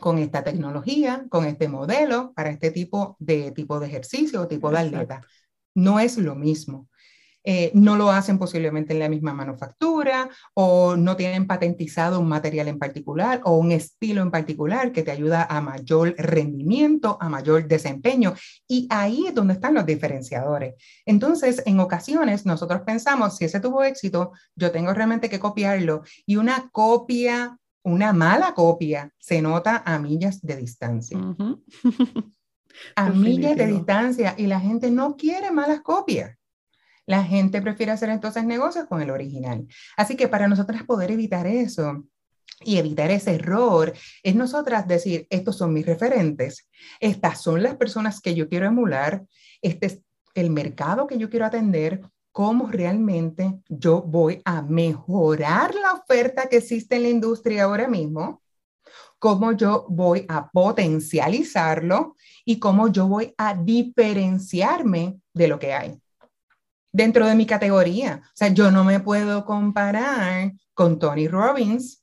con 0.00 0.18
esta 0.18 0.42
tecnología, 0.42 1.26
con 1.28 1.44
este 1.44 1.68
modelo 1.68 2.32
para 2.34 2.50
este 2.50 2.70
tipo 2.70 3.16
de, 3.18 3.52
tipo 3.52 3.78
de 3.78 3.86
ejercicio 3.86 4.42
o 4.42 4.48
tipo 4.48 4.70
de 4.70 4.78
atleta. 4.78 5.22
No 5.74 6.00
es 6.00 6.16
lo 6.18 6.34
mismo. 6.34 6.88
Eh, 7.42 7.70
no 7.74 7.96
lo 7.96 8.10
hacen 8.10 8.38
posiblemente 8.38 8.92
en 8.92 8.98
la 8.98 9.08
misma 9.08 9.32
manufactura 9.32 10.28
o 10.52 10.94
no 10.96 11.16
tienen 11.16 11.46
patentizado 11.46 12.20
un 12.20 12.28
material 12.28 12.68
en 12.68 12.78
particular 12.78 13.40
o 13.44 13.56
un 13.56 13.72
estilo 13.72 14.20
en 14.20 14.30
particular 14.30 14.92
que 14.92 15.02
te 15.02 15.10
ayuda 15.10 15.44
a 15.44 15.60
mayor 15.62 16.14
rendimiento, 16.18 17.16
a 17.20 17.30
mayor 17.30 17.66
desempeño. 17.66 18.34
Y 18.68 18.86
ahí 18.90 19.26
es 19.26 19.34
donde 19.34 19.54
están 19.54 19.74
los 19.74 19.86
diferenciadores. 19.86 20.74
Entonces, 21.06 21.62
en 21.64 21.80
ocasiones 21.80 22.44
nosotros 22.44 22.82
pensamos, 22.84 23.36
si 23.36 23.46
ese 23.46 23.60
tuvo 23.60 23.84
éxito, 23.84 24.32
yo 24.54 24.70
tengo 24.70 24.92
realmente 24.92 25.30
que 25.30 25.40
copiarlo 25.40 26.02
y 26.26 26.36
una 26.36 26.68
copia, 26.70 27.56
una 27.82 28.12
mala 28.12 28.54
copia, 28.54 29.12
se 29.18 29.40
nota 29.40 29.82
a 29.84 29.98
millas 29.98 30.40
de 30.42 30.56
distancia. 30.56 31.18
a 32.96 33.10
millas 33.10 33.56
de 33.56 33.66
distancia 33.66 34.34
y 34.36 34.46
la 34.46 34.60
gente 34.60 34.90
no 34.90 35.16
quiere 35.16 35.50
malas 35.50 35.80
copias 35.80 36.36
la 37.06 37.24
gente 37.24 37.60
prefiere 37.60 37.90
hacer 37.90 38.08
entonces 38.08 38.44
negocios 38.44 38.86
con 38.86 39.02
el 39.02 39.10
original. 39.10 39.66
Así 39.96 40.16
que 40.16 40.28
para 40.28 40.46
nosotras 40.46 40.84
poder 40.84 41.10
evitar 41.10 41.44
eso, 41.44 42.04
y 42.62 42.76
evitar 42.76 43.10
ese 43.10 43.34
error 43.34 43.92
es 44.22 44.34
nosotras 44.34 44.86
decir, 44.86 45.26
estos 45.30 45.56
son 45.56 45.72
mis 45.72 45.86
referentes, 45.86 46.68
estas 47.00 47.40
son 47.40 47.62
las 47.62 47.76
personas 47.76 48.20
que 48.20 48.34
yo 48.34 48.48
quiero 48.48 48.66
emular, 48.66 49.24
este 49.62 49.86
es 49.86 50.02
el 50.34 50.50
mercado 50.50 51.06
que 51.06 51.18
yo 51.18 51.30
quiero 51.30 51.46
atender, 51.46 52.02
cómo 52.32 52.68
realmente 52.68 53.60
yo 53.68 54.02
voy 54.02 54.40
a 54.44 54.62
mejorar 54.62 55.74
la 55.74 55.94
oferta 55.94 56.48
que 56.48 56.58
existe 56.58 56.96
en 56.96 57.02
la 57.02 57.08
industria 57.08 57.64
ahora 57.64 57.88
mismo, 57.88 58.42
cómo 59.18 59.52
yo 59.52 59.86
voy 59.88 60.24
a 60.28 60.50
potencializarlo 60.50 62.16
y 62.44 62.58
cómo 62.58 62.88
yo 62.88 63.06
voy 63.06 63.34
a 63.36 63.54
diferenciarme 63.54 65.20
de 65.34 65.48
lo 65.48 65.58
que 65.58 65.74
hay 65.74 66.00
dentro 66.92 67.26
de 67.26 67.34
mi 67.34 67.46
categoría. 67.46 68.22
O 68.24 68.32
sea, 68.34 68.48
yo 68.48 68.70
no 68.70 68.84
me 68.84 69.00
puedo 69.00 69.44
comparar 69.44 70.52
con 70.74 70.98
Tony 70.98 71.28
Robbins, 71.28 72.02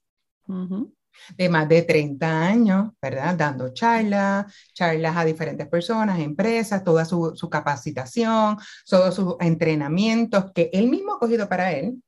de 1.35 1.49
más 1.49 1.67
de 1.67 1.81
30 1.81 2.41
años, 2.41 2.91
¿verdad? 3.01 3.35
Dando 3.35 3.73
charlas, 3.73 4.53
charlas 4.73 5.17
a 5.17 5.25
diferentes 5.25 5.67
personas, 5.67 6.19
empresas, 6.19 6.83
toda 6.83 7.05
su, 7.05 7.33
su 7.35 7.49
capacitación, 7.49 8.57
todos 8.85 9.15
sus 9.15 9.35
entrenamientos 9.39 10.51
que 10.53 10.69
él 10.73 10.87
mismo 10.89 11.13
ha 11.13 11.19
cogido 11.19 11.47
para 11.49 11.71
él, 11.73 12.01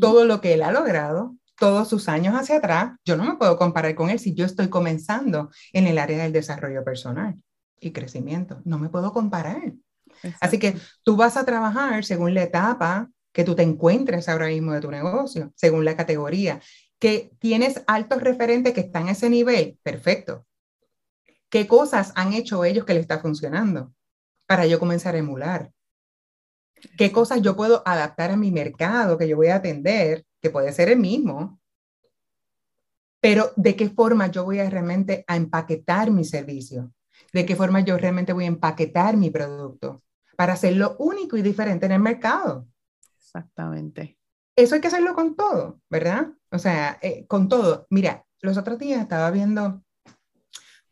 todo 0.00 0.24
lo 0.24 0.40
que 0.40 0.54
él 0.54 0.62
ha 0.62 0.72
logrado, 0.72 1.36
todos 1.58 1.88
sus 1.88 2.08
años 2.08 2.34
hacia 2.34 2.58
atrás, 2.58 2.92
yo 3.04 3.16
no 3.16 3.24
me 3.24 3.36
puedo 3.36 3.56
comparar 3.56 3.94
con 3.94 4.10
él 4.10 4.18
si 4.18 4.34
yo 4.34 4.44
estoy 4.44 4.68
comenzando 4.68 5.50
en 5.72 5.86
el 5.86 5.98
área 5.98 6.18
del 6.18 6.32
desarrollo 6.32 6.84
personal 6.84 7.36
y 7.80 7.92
crecimiento. 7.92 8.60
No 8.64 8.78
me 8.78 8.88
puedo 8.88 9.12
comparar. 9.12 9.72
Así 10.40 10.58
que 10.58 10.76
tú 11.02 11.16
vas 11.16 11.36
a 11.36 11.44
trabajar 11.44 12.04
según 12.04 12.34
la 12.34 12.44
etapa 12.44 13.08
que 13.32 13.44
tú 13.44 13.54
te 13.54 13.62
encuentres 13.62 14.28
ahora 14.28 14.48
mismo 14.48 14.72
de 14.72 14.80
tu 14.80 14.90
negocio, 14.90 15.52
según 15.54 15.84
la 15.84 15.96
categoría, 15.96 16.60
que 16.98 17.30
tienes 17.38 17.82
altos 17.86 18.22
referentes 18.22 18.72
que 18.72 18.80
están 18.80 19.08
a 19.08 19.12
ese 19.12 19.30
nivel, 19.30 19.78
perfecto. 19.82 20.46
¿Qué 21.48 21.66
cosas 21.66 22.12
han 22.16 22.32
hecho 22.32 22.64
ellos 22.64 22.84
que 22.84 22.94
le 22.94 23.00
está 23.00 23.20
funcionando 23.20 23.92
para 24.46 24.66
yo 24.66 24.78
comenzar 24.78 25.14
a 25.14 25.18
emular? 25.18 25.72
¿Qué 26.96 27.10
cosas 27.10 27.40
yo 27.42 27.56
puedo 27.56 27.82
adaptar 27.86 28.30
a 28.30 28.36
mi 28.36 28.50
mercado 28.50 29.18
que 29.18 29.28
yo 29.28 29.36
voy 29.36 29.48
a 29.48 29.56
atender, 29.56 30.24
que 30.40 30.50
puede 30.50 30.72
ser 30.72 30.88
el 30.88 30.98
mismo? 30.98 31.60
Pero 33.20 33.52
¿de 33.56 33.74
qué 33.74 33.88
forma 33.88 34.28
yo 34.28 34.44
voy 34.44 34.60
a 34.60 34.70
realmente 34.70 35.24
a 35.26 35.36
empaquetar 35.36 36.10
mi 36.10 36.24
servicio? 36.24 36.92
¿De 37.32 37.44
qué 37.44 37.56
forma 37.56 37.80
yo 37.80 37.96
realmente 37.96 38.32
voy 38.32 38.44
a 38.44 38.48
empaquetar 38.48 39.16
mi 39.16 39.30
producto? 39.30 40.02
para 40.38 40.52
hacerlo 40.52 40.94
único 41.00 41.36
y 41.36 41.42
diferente 41.42 41.86
en 41.86 41.92
el 41.92 42.00
mercado. 42.00 42.68
Exactamente. 43.18 44.16
Eso 44.54 44.76
hay 44.76 44.80
que 44.80 44.86
hacerlo 44.86 45.12
con 45.12 45.34
todo, 45.34 45.80
¿verdad? 45.90 46.28
O 46.50 46.58
sea, 46.58 46.98
eh, 47.02 47.26
con 47.26 47.48
todo. 47.48 47.86
Mira, 47.90 48.24
los 48.40 48.56
otros 48.56 48.78
días 48.78 49.00
estaba 49.00 49.30
viendo 49.30 49.82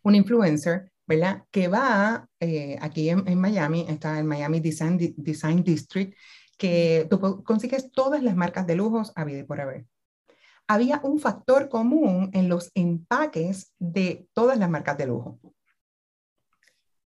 un 0.03 0.15
influencer, 0.15 0.93
¿verdad? 1.07 1.45
Que 1.51 1.69
va 1.69 2.29
eh, 2.41 2.79
aquí 2.81 3.09
en, 3.11 3.39
Miami, 3.39 3.87
está 3.89 4.19
en 4.19 4.27
Miami 4.27 4.61
Design, 4.61 4.99
Design 5.17 5.63
District, 5.63 6.17
que 6.59 7.07
tú 7.11 7.43
consigues 7.45 7.91
todas 7.93 8.23
las 8.23 8.37
marcas 8.37 8.67
de 8.67 8.77
lujos 8.77 9.13
a 9.17 9.25
vida 9.25 9.41
y 9.41 9.45
por 9.45 9.61
haber. 9.61 9.87
Había 10.69 11.01
un 11.05 11.21
factor 11.21 11.69
común 11.69 12.31
en 12.33 12.49
los 12.49 12.71
empaques 12.75 13.73
de 13.79 14.29
todas 14.33 14.59
las 14.59 14.69
marcas 14.69 14.99
de 14.99 15.07
lujo 15.07 15.41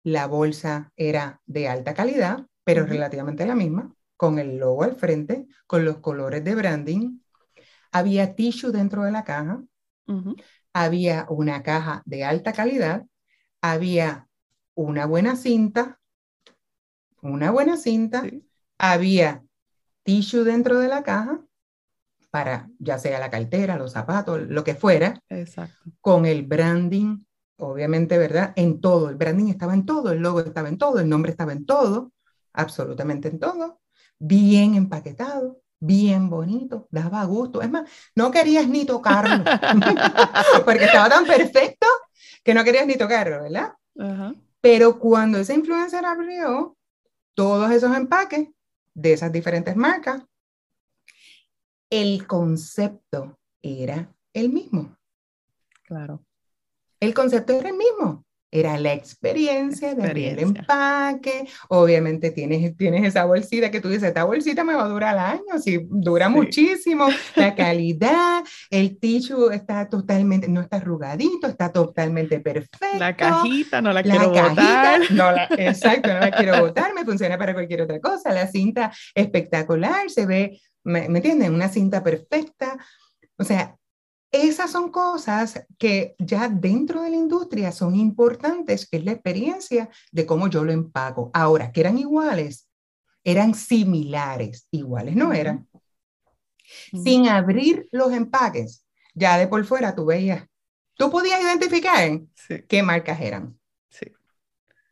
la 0.04 0.28
bolsa 0.28 0.92
era 0.96 1.42
de 1.46 1.68
alta 1.68 1.94
calidad, 1.94 2.48
pero 2.64 2.86
relativamente 2.86 3.46
la 3.46 3.56
misma, 3.56 3.94
con 4.18 4.40
el 4.40 4.58
logo 4.58 4.84
al 4.84 4.96
frente, 4.96 5.48
con 5.68 5.86
los 5.86 5.98
colores 5.98 6.44
de 6.44 6.56
branding. 6.56 7.20
Había 7.92 8.36
tissue 8.36 8.72
dentro 8.72 9.04
de 9.04 9.12
la 9.12 9.24
caja, 9.24 9.64
había 10.74 11.26
una 11.30 11.64
caja 11.64 12.02
de 12.06 12.24
alta 12.24 12.54
calidad, 12.54 13.06
había 13.62 14.28
una 14.74 15.06
buena 15.06 15.36
cinta, 15.36 16.00
una 17.22 17.52
buena 17.52 17.78
cinta, 17.78 18.24
había 18.78 19.44
tissue 20.04 20.44
dentro 20.44 20.80
de 20.80 20.88
la 20.88 21.04
caja 21.04 21.42
para 22.32 22.70
ya 22.80 22.98
sea 22.98 23.20
la 23.20 23.30
cartera, 23.30 23.78
los 23.78 23.92
zapatos, 23.92 24.42
lo 24.48 24.64
que 24.64 24.74
fuera, 24.74 25.20
con 26.00 26.26
el 26.26 26.44
branding, 26.44 27.24
obviamente, 27.58 28.18
¿verdad? 28.18 28.54
En 28.56 28.80
todo, 28.80 29.10
el 29.10 29.18
branding 29.18 29.50
estaba 29.50 29.74
en 29.74 29.86
todo, 29.86 30.12
el 30.12 30.20
logo 30.20 30.40
estaba 30.40 30.70
en 30.70 30.78
todo, 30.78 31.00
el 31.00 31.10
nombre 31.10 31.32
estaba 31.32 31.52
en 31.52 31.66
todo, 31.66 32.14
absolutamente 32.54 33.28
en 33.28 33.40
todo, 33.40 33.82
bien 34.18 34.76
empaquetado, 34.76 35.61
bien 35.82 36.30
bonito, 36.30 36.88
daba 36.92 37.26
gusto. 37.26 37.62
Es 37.62 37.70
más, 37.70 37.90
no 38.16 38.32
querías 38.32 38.68
ni 38.68 38.86
tocarlo, 38.86 39.44
porque 40.66 40.86
estaba 40.86 41.10
tan 41.10 41.26
perfecto 41.26 41.88
que 42.44 42.54
no 42.54 42.64
querías 42.64 42.88
ni 42.88 42.96
tocarlo, 42.96 43.44
¿verdad? 43.44 43.74
Pero 44.62 45.00
cuando 45.00 45.40
ese 45.40 45.56
influencer 45.56 46.06
abrió 46.06 46.78
todos 47.34 47.72
esos 47.72 47.96
empaques 47.96 48.48
de 48.94 49.14
esas 49.14 49.32
diferentes 49.32 49.76
marcas, 49.76 50.24
el 51.90 52.26
concepto 52.26 53.40
era 53.62 54.14
el 54.34 54.50
mismo. 54.50 54.96
Claro. 55.84 56.24
El 57.00 57.14
concepto 57.14 57.54
era 57.54 57.70
el 57.70 57.76
mismo 57.76 58.24
era 58.52 58.78
la 58.78 58.94
experiencia, 58.94 59.96
de 59.96 60.30
el 60.30 60.40
empaque. 60.40 61.48
Obviamente 61.70 62.32
tienes, 62.32 62.76
tienes 62.76 63.06
esa 63.06 63.24
bolsita 63.24 63.72
que 63.72 63.80
tú 63.80 63.88
dices, 63.88 64.10
esta 64.10 64.26
bolsita 64.26 64.66
me 64.66 64.76
va 64.76 64.84
a 64.84 64.90
durar 64.90 65.18
años, 65.18 65.66
y 65.66 65.80
dura 65.90 66.28
muchísimo. 66.28 67.08
La 67.36 67.56
calidad, 67.56 68.44
el 68.70 69.00
tissue 69.00 69.52
está 69.52 69.88
totalmente, 69.88 70.50
no 70.50 70.60
está 70.60 70.78
arrugadito, 70.78 71.48
está 71.48 71.72
totalmente 71.72 72.40
perfecto. 72.42 73.00
La 73.00 73.16
cajita 73.16 73.82
no 73.82 73.94
la, 73.94 74.04
quiero 74.04 74.30
botar. 74.30 75.00
No 75.12 75.32
la, 75.32 75.46
exacto, 75.58 76.12
no 76.12 76.20
la 76.20 76.32
quiero 76.32 76.60
botar, 76.60 76.94
me 76.94 77.06
funciona 77.06 77.38
para 77.38 77.54
cualquier 77.54 77.84
otra 77.84 78.00
cosa. 78.02 78.34
La 78.34 78.48
cinta 78.48 78.92
espectacular, 79.16 80.10
se 80.10 80.26
ve, 80.26 80.60
¿me, 80.84 81.08
¿me 81.08 81.20
entienden? 81.20 81.54
Una 81.54 81.70
cinta 81.70 82.04
perfecta. 82.04 82.78
O 83.38 83.44
sea, 83.44 83.76
esas 84.32 84.72
son 84.72 84.92
cosas 84.92 85.66
que 85.78 86.16
ya 86.18 86.48
dentro 86.48 87.02
de 87.02 87.10
la 87.10 87.18
industria 87.18 87.72
son 87.72 87.96
importantes, 87.96 88.88
que 88.90 88.98
es 88.98 89.06
la 89.06 89.12
experiencia 89.12 89.90
de 90.12 90.26
cómo 90.26 90.48
yo 90.48 90.64
lo 90.64 90.72
empaco. 90.72 91.30
Ahora, 91.34 91.72
que 91.72 91.82
eran 91.82 91.98
iguales, 91.98 92.70
eran 93.24 93.54
similares, 93.54 94.68
iguales 94.72 95.16
no 95.16 95.34
eran. 95.34 95.68
Sin 97.04 97.28
abrir 97.28 97.90
los 97.92 98.14
empaques, 98.14 98.86
ya 99.14 99.38
de 99.38 99.48
por 99.48 99.66
fuera 99.66 99.94
tú 99.94 100.06
veías, 100.06 100.48
tú 100.96 101.12
podías 101.12 101.42
identificar 101.42 102.22
qué 102.70 102.84
marcas 102.84 103.20
eran. 103.20 103.60
Sí. 103.90 104.14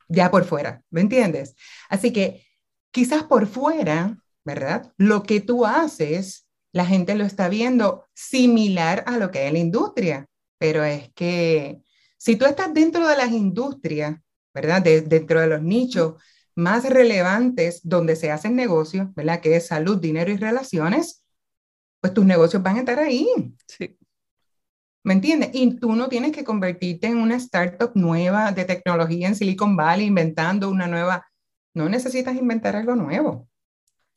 Ya 0.09 0.29
por 0.29 0.43
fuera, 0.43 0.83
¿me 0.89 0.99
entiendes? 0.99 1.55
Así 1.87 2.11
que 2.11 2.45
quizás 2.91 3.23
por 3.23 3.47
fuera, 3.47 4.17
¿verdad? 4.43 4.91
Lo 4.97 5.23
que 5.23 5.39
tú 5.39 5.65
haces 5.65 6.48
la 6.71 6.85
gente 6.85 7.15
lo 7.15 7.25
está 7.25 7.49
viendo 7.49 8.05
similar 8.13 9.03
a 9.07 9.17
lo 9.17 9.31
que 9.31 9.47
es 9.47 9.53
la 9.53 9.59
industria, 9.59 10.27
pero 10.57 10.83
es 10.83 11.11
que 11.13 11.81
si 12.17 12.35
tú 12.35 12.45
estás 12.45 12.73
dentro 12.73 13.07
de 13.07 13.17
las 13.17 13.31
industrias, 13.31 14.19
¿verdad? 14.53 14.83
dentro 14.83 15.39
de 15.41 15.47
los 15.47 15.61
nichos 15.61 16.21
más 16.55 16.87
relevantes 16.87 17.81
donde 17.83 18.15
se 18.15 18.31
hacen 18.31 18.55
negocios, 18.55 19.13
¿verdad? 19.15 19.39
Que 19.39 19.55
es 19.55 19.67
salud, 19.67 19.97
dinero 19.99 20.31
y 20.31 20.37
relaciones, 20.37 21.23
pues 22.01 22.13
tus 22.13 22.25
negocios 22.25 22.61
van 22.61 22.77
a 22.77 22.79
estar 22.79 22.99
ahí. 22.99 23.27
Sí. 23.65 23.97
¿Me 25.03 25.13
entiendes? 25.13 25.51
Y 25.53 25.77
tú 25.77 25.95
no 25.95 26.09
tienes 26.09 26.33
que 26.33 26.43
convertirte 26.43 27.07
en 27.07 27.17
una 27.17 27.35
startup 27.37 27.91
nueva 27.95 28.51
de 28.51 28.65
tecnología 28.65 29.27
en 29.27 29.35
Silicon 29.35 29.75
Valley 29.75 30.05
inventando 30.05 30.69
una 30.69 30.87
nueva. 30.87 31.25
No 31.73 31.87
necesitas 31.87 32.35
inventar 32.35 32.75
algo 32.75 32.95
nuevo. 32.95 33.48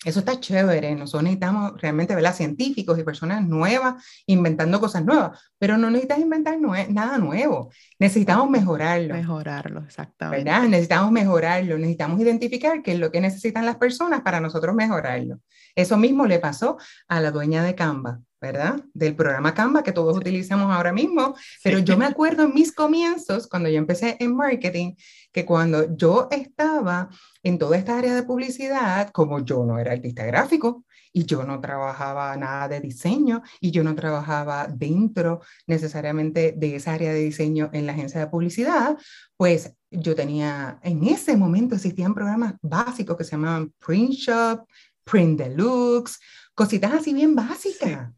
Eso 0.04 0.18
está 0.18 0.40
chévere, 0.40 0.94
nosotros 0.96 1.22
necesitamos 1.22 1.80
realmente 1.80 2.14
ver 2.14 2.32
científicos 2.32 2.98
y 2.98 3.04
personas 3.04 3.46
nuevas 3.46 4.02
inventando 4.26 4.80
cosas 4.80 5.04
nuevas, 5.04 5.38
pero 5.58 5.78
no 5.78 5.90
necesitas 5.90 6.18
inventar 6.18 6.58
nada 6.90 7.18
nuevo, 7.18 7.70
necesitamos 7.98 8.50
mejorarlo. 8.50 9.14
Mejorarlo, 9.14 9.80
exactamente. 9.80 10.44
¿verdad? 10.44 10.68
Necesitamos 10.68 11.12
mejorarlo, 11.12 11.78
necesitamos 11.78 12.20
identificar 12.20 12.82
qué 12.82 12.92
es 12.92 12.98
lo 12.98 13.12
que 13.12 13.20
necesitan 13.20 13.64
las 13.64 13.76
personas 13.76 14.22
para 14.22 14.40
nosotros 14.40 14.74
mejorarlo. 14.74 15.38
Eso 15.74 15.96
mismo 15.96 16.26
le 16.26 16.38
pasó 16.38 16.78
a 17.08 17.20
la 17.20 17.30
dueña 17.30 17.62
de 17.62 17.74
Canva. 17.74 18.20
¿Verdad? 18.42 18.84
Del 18.92 19.14
programa 19.14 19.54
Canva 19.54 19.84
que 19.84 19.92
todos 19.92 20.16
utilizamos 20.16 20.70
ahora 20.70 20.92
mismo. 20.92 21.36
Pero 21.62 21.78
yo 21.78 21.96
me 21.96 22.04
acuerdo 22.12 22.42
en 22.42 22.52
mis 22.52 22.72
comienzos, 22.72 23.46
cuando 23.46 23.68
yo 23.68 23.78
empecé 23.78 24.16
en 24.18 24.34
marketing, 24.34 24.94
que 25.32 25.46
cuando 25.46 25.96
yo 25.96 26.28
estaba 26.30 27.08
en 27.44 27.56
toda 27.56 27.76
esta 27.76 27.96
área 27.96 28.14
de 28.16 28.24
publicidad, 28.24 29.10
como 29.10 29.44
yo 29.44 29.64
no 29.64 29.78
era 29.78 29.92
artista 29.92 30.26
gráfico 30.26 30.84
y 31.12 31.24
yo 31.24 31.44
no 31.44 31.60
trabajaba 31.60 32.36
nada 32.36 32.68
de 32.68 32.80
diseño 32.80 33.42
y 33.60 33.70
yo 33.70 33.84
no 33.84 33.94
trabajaba 33.94 34.66
dentro 34.66 35.40
necesariamente 35.68 36.52
de 36.56 36.74
esa 36.74 36.94
área 36.94 37.12
de 37.12 37.20
diseño 37.20 37.70
en 37.72 37.86
la 37.86 37.92
agencia 37.92 38.18
de 38.18 38.26
publicidad, 38.26 38.98
pues 39.36 39.72
yo 39.90 40.16
tenía, 40.16 40.80
en 40.82 41.04
ese 41.04 41.36
momento 41.36 41.76
existían 41.76 42.14
programas 42.14 42.54
básicos 42.60 43.16
que 43.16 43.24
se 43.24 43.32
llamaban 43.32 43.72
Print 43.78 44.14
Shop, 44.14 44.66
Print 45.04 45.38
Deluxe, 45.38 46.18
cositas 46.54 46.92
así 46.92 47.14
bien 47.14 47.36
básicas 47.36 48.10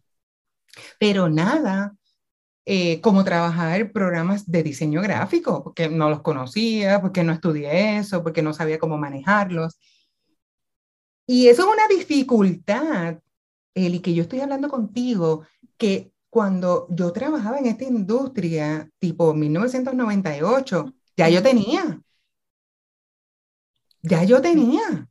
pero 0.99 1.29
nada 1.29 1.95
eh, 2.67 3.01
como 3.03 3.25
trabajar 3.25 3.93
programas 3.93 4.51
de 4.51 4.63
diseño 4.63 5.03
gráfico, 5.03 5.63
porque 5.63 5.89
no 5.89 6.09
los 6.09 6.23
conocía, 6.23 7.01
porque 7.03 7.23
no 7.23 7.33
estudié 7.33 7.99
eso, 7.99 8.23
porque 8.23 8.43
no 8.43 8.55
sabía 8.55 8.79
cómo 8.79 8.97
manejarlos. 8.97 9.79
Y 11.27 11.49
eso 11.49 11.63
es 11.63 11.69
una 11.69 11.89
dificultad, 11.89 13.19
Eli, 13.75 14.01
que 14.01 14.15
yo 14.15 14.23
estoy 14.23 14.41
hablando 14.41 14.69
contigo, 14.69 15.47
que 15.77 16.13
cuando 16.31 16.87
yo 16.91 17.13
trabajaba 17.13 17.59
en 17.59 17.67
esta 17.67 17.85
industria, 17.85 18.91
tipo 18.99 19.35
1998, 19.35 20.95
ya 21.17 21.29
yo 21.29 21.43
tenía. 21.43 22.01
Ya 24.03 24.25
yo 24.25 24.41
tenía. 24.41 25.09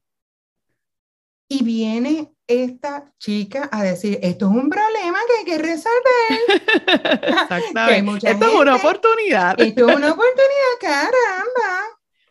Y 1.47 1.63
viene 1.63 2.32
esta 2.47 3.11
chica 3.17 3.69
a 3.71 3.83
decir, 3.83 4.19
esto 4.21 4.45
es 4.45 4.51
un 4.51 4.69
problema 4.69 5.17
que 5.27 5.39
hay 5.39 5.45
que 5.45 5.63
resolver. 5.63 7.21
Exactamente. 7.43 8.29
esto 8.29 8.45
es 8.45 8.53
una 8.53 8.75
oportunidad. 8.75 9.59
Esto 9.59 9.89
es 9.89 9.95
una 9.95 10.11
oportunidad, 10.11 10.79
caramba. 10.81 11.83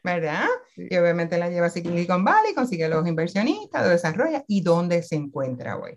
¿Verdad? 0.04 0.48
Y 0.76 0.96
obviamente 0.96 1.38
la 1.38 1.48
lleva 1.48 1.66
a 1.66 1.70
Silicon 1.70 2.24
Valley, 2.24 2.54
consigue 2.54 2.88
los 2.88 3.06
inversionistas, 3.06 3.84
lo 3.84 3.88
desarrolla. 3.90 4.44
¿Y 4.48 4.62
dónde 4.62 5.02
se 5.02 5.14
encuentra 5.14 5.78
hoy? 5.78 5.94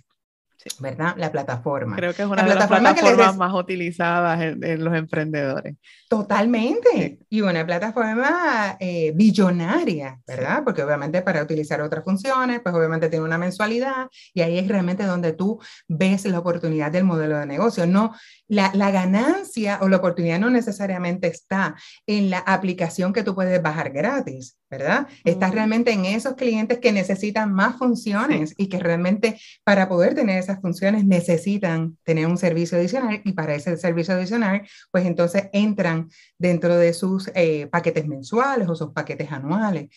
¿Verdad? 0.79 1.15
La 1.17 1.31
plataforma. 1.31 1.95
Creo 1.95 2.13
que 2.13 2.23
es 2.23 2.27
una 2.27 2.43
de 2.43 2.55
las 2.55 2.67
plataformas 2.67 3.37
más 3.37 3.53
utilizadas 3.53 4.41
en, 4.41 4.83
los 4.83 4.95
emprendedores. 4.95 5.75
Totalmente. 6.09 7.19
Y 7.29 7.41
una 7.41 7.65
plataforma 7.65 8.75
eh, 8.79 9.11
billonaria, 9.15 10.19
¿verdad? 10.27 10.63
Porque 10.63 10.83
obviamente 10.83 11.21
para 11.21 11.43
utilizar 11.43 11.81
otras 11.81 12.03
funciones, 12.03 12.61
pues 12.61 12.73
obviamente 12.73 13.09
tiene 13.09 13.25
una 13.25 13.37
mensualidad 13.37 14.07
y 14.33 14.41
ahí 14.41 14.57
es 14.57 14.67
realmente 14.67 15.03
donde 15.03 15.33
tú 15.33 15.59
ves 15.87 16.25
la 16.25 16.39
oportunidad 16.39 16.91
del 16.91 17.03
modelo 17.03 17.37
de 17.37 17.45
negocio. 17.45 17.85
No, 17.85 18.15
la, 18.47 18.71
la 18.73 18.89
ganancia 18.91 19.79
o 19.81 19.87
la 19.87 19.97
oportunidad 19.97 20.39
no 20.39 20.49
necesariamente 20.49 21.27
está 21.27 21.75
en 22.07 22.31
la 22.31 22.39
aplicación 22.39 23.13
que 23.13 23.23
tú 23.23 23.35
puedes 23.35 23.61
bajar 23.61 23.91
gratis, 23.91 24.57
¿verdad? 24.77 25.07
Está 25.23 25.49
realmente 25.49 25.91
en 25.91 26.05
esos 26.05 26.35
clientes 26.35 26.79
que 26.79 26.91
necesitan 26.91 27.53
más 27.53 27.77
funciones 27.77 28.53
y 28.57 28.67
que 28.67 28.79
realmente 28.79 29.39
para 29.63 29.87
poder 29.87 30.15
tener 30.15 30.37
esas 30.37 30.59
funciones 30.59 31.05
necesitan 31.05 31.97
tener 32.03 32.27
un 32.27 32.37
servicio 32.37 32.77
adicional 32.77 33.21
y 33.23 33.31
para 33.33 33.55
ese 33.55 33.77
servicio 33.77 34.13
adicional, 34.13 34.67
pues 34.91 35.05
entonces 35.05 35.49
entran 35.53 36.09
dentro 36.37 36.77
de 36.77 36.93
sus 36.93 37.31
eh, 37.35 37.67
paquetes 37.67 38.07
mensuales 38.07 38.67
o 38.67 38.75
sus 38.75 38.91
paquetes 38.91 39.31
anuales. 39.31 39.89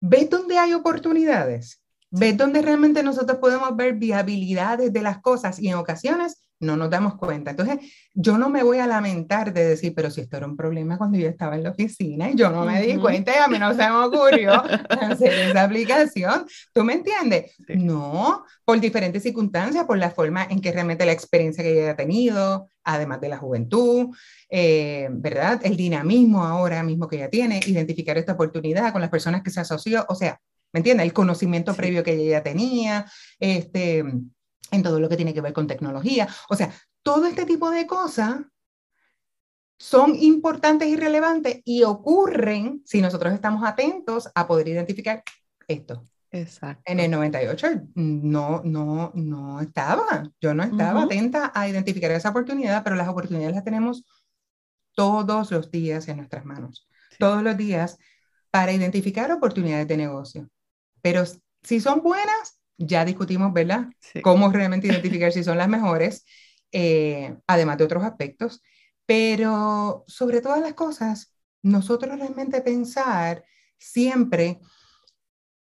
¿Ves 0.00 0.28
dónde 0.28 0.58
hay 0.58 0.74
oportunidades? 0.74 1.80
¿Ves 2.10 2.36
dónde 2.36 2.62
realmente 2.62 3.02
nosotros 3.02 3.38
podemos 3.38 3.74
ver 3.74 3.94
viabilidades 3.94 4.92
de 4.92 5.02
las 5.02 5.20
cosas 5.20 5.58
y 5.58 5.68
en 5.68 5.74
ocasiones 5.74 6.43
no 6.60 6.76
nos 6.76 6.90
damos 6.90 7.16
cuenta. 7.16 7.50
Entonces, 7.50 7.78
yo 8.12 8.38
no 8.38 8.48
me 8.48 8.62
voy 8.62 8.78
a 8.78 8.86
lamentar 8.86 9.52
de 9.52 9.64
decir, 9.64 9.92
pero 9.94 10.10
si 10.10 10.22
esto 10.22 10.36
era 10.36 10.46
un 10.46 10.56
problema 10.56 10.98
cuando 10.98 11.18
yo 11.18 11.28
estaba 11.28 11.56
en 11.56 11.62
la 11.62 11.70
oficina 11.70 12.30
y 12.30 12.36
yo 12.36 12.50
no 12.50 12.64
me 12.64 12.80
di 12.80 12.96
cuenta 12.96 13.32
y 13.32 13.38
a 13.38 13.48
mí 13.48 13.58
no 13.58 13.70
se 13.72 13.88
me 13.88 13.96
ocurrió 13.96 14.52
hacer 15.00 15.32
esa 15.32 15.64
aplicación. 15.64 16.46
¿Tú 16.72 16.84
me 16.84 16.94
entiendes? 16.94 17.52
No, 17.68 18.44
por 18.64 18.80
diferentes 18.80 19.22
circunstancias, 19.22 19.84
por 19.84 19.98
la 19.98 20.10
forma 20.10 20.44
en 20.44 20.60
que 20.60 20.72
realmente 20.72 21.06
la 21.06 21.12
experiencia 21.12 21.62
que 21.62 21.72
ella 21.72 21.90
ha 21.92 21.96
tenido, 21.96 22.68
además 22.84 23.20
de 23.20 23.28
la 23.28 23.38
juventud, 23.38 24.14
eh, 24.48 25.08
¿verdad? 25.10 25.60
El 25.64 25.76
dinamismo 25.76 26.44
ahora 26.44 26.82
mismo 26.82 27.08
que 27.08 27.16
ella 27.16 27.30
tiene, 27.30 27.60
identificar 27.66 28.16
esta 28.16 28.32
oportunidad 28.32 28.92
con 28.92 29.00
las 29.00 29.10
personas 29.10 29.42
que 29.42 29.50
se 29.50 29.60
asoció, 29.60 30.04
o 30.08 30.14
sea, 30.14 30.40
¿me 30.72 30.80
entiendes? 30.80 31.06
El 31.06 31.12
conocimiento 31.12 31.74
previo 31.74 32.02
que 32.02 32.12
ella 32.12 32.38
ya 32.38 32.42
tenía, 32.42 33.06
este 33.38 34.04
en 34.70 34.82
todo 34.82 35.00
lo 35.00 35.08
que 35.08 35.16
tiene 35.16 35.34
que 35.34 35.40
ver 35.40 35.52
con 35.52 35.66
tecnología. 35.66 36.28
O 36.48 36.56
sea, 36.56 36.72
todo 37.02 37.26
este 37.26 37.44
tipo 37.44 37.70
de 37.70 37.86
cosas 37.86 38.40
son 39.78 40.14
importantes 40.16 40.88
y 40.88 40.96
relevantes 40.96 41.60
y 41.64 41.82
ocurren 41.82 42.82
si 42.84 43.00
nosotros 43.00 43.32
estamos 43.34 43.64
atentos 43.64 44.30
a 44.34 44.46
poder 44.46 44.68
identificar 44.68 45.22
esto. 45.68 46.04
Exacto. 46.30 46.82
En 46.86 46.98
el 46.98 47.10
98 47.10 47.68
no, 47.94 48.60
no, 48.64 49.12
no 49.14 49.60
estaba, 49.60 50.28
yo 50.40 50.52
no 50.52 50.64
estaba 50.64 51.02
atenta 51.04 51.52
a 51.54 51.68
identificar 51.68 52.10
esa 52.10 52.30
oportunidad, 52.30 52.82
pero 52.82 52.96
las 52.96 53.08
oportunidades 53.08 53.54
las 53.54 53.64
tenemos 53.64 54.04
todos 54.94 55.50
los 55.50 55.70
días 55.70 56.08
en 56.08 56.16
nuestras 56.16 56.44
manos, 56.44 56.88
todos 57.18 57.42
los 57.42 57.56
días 57.56 57.98
para 58.50 58.72
identificar 58.72 59.30
oportunidades 59.30 59.86
de 59.86 59.96
negocio. 59.96 60.48
Pero 61.02 61.24
si 61.62 61.80
son 61.80 62.02
buenas, 62.02 62.60
ya 62.76 63.04
discutimos, 63.04 63.52
¿verdad? 63.52 63.88
Cómo 64.22 64.50
realmente 64.50 64.86
identificar 64.86 65.32
si 65.32 65.44
son 65.44 65.58
las 65.58 65.68
mejores, 65.68 66.24
eh, 66.72 67.36
además 67.46 67.78
de 67.78 67.84
otros 67.84 68.04
aspectos. 68.04 68.62
Pero 69.06 70.04
sobre 70.06 70.40
todas 70.40 70.60
las 70.60 70.74
cosas, 70.74 71.34
nosotros 71.62 72.18
realmente 72.18 72.60
pensar 72.62 73.44
siempre 73.78 74.60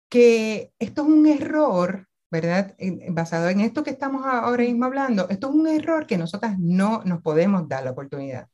que 0.09 0.73
esto 0.79 1.03
es 1.03 1.07
un 1.07 1.27
error, 1.27 2.07
¿verdad? 2.31 2.75
Basado 3.09 3.49
en 3.49 3.61
esto 3.61 3.83
que 3.83 3.91
estamos 3.91 4.25
ahora 4.25 4.63
mismo 4.63 4.85
hablando, 4.85 5.29
esto 5.29 5.49
es 5.49 5.55
un 5.55 5.67
error 5.67 6.05
que 6.07 6.17
nosotras 6.17 6.57
no 6.59 7.01
nos 7.05 7.21
podemos 7.21 7.67
dar 7.67 7.83
la 7.83 7.91
oportunidad. 7.91 8.47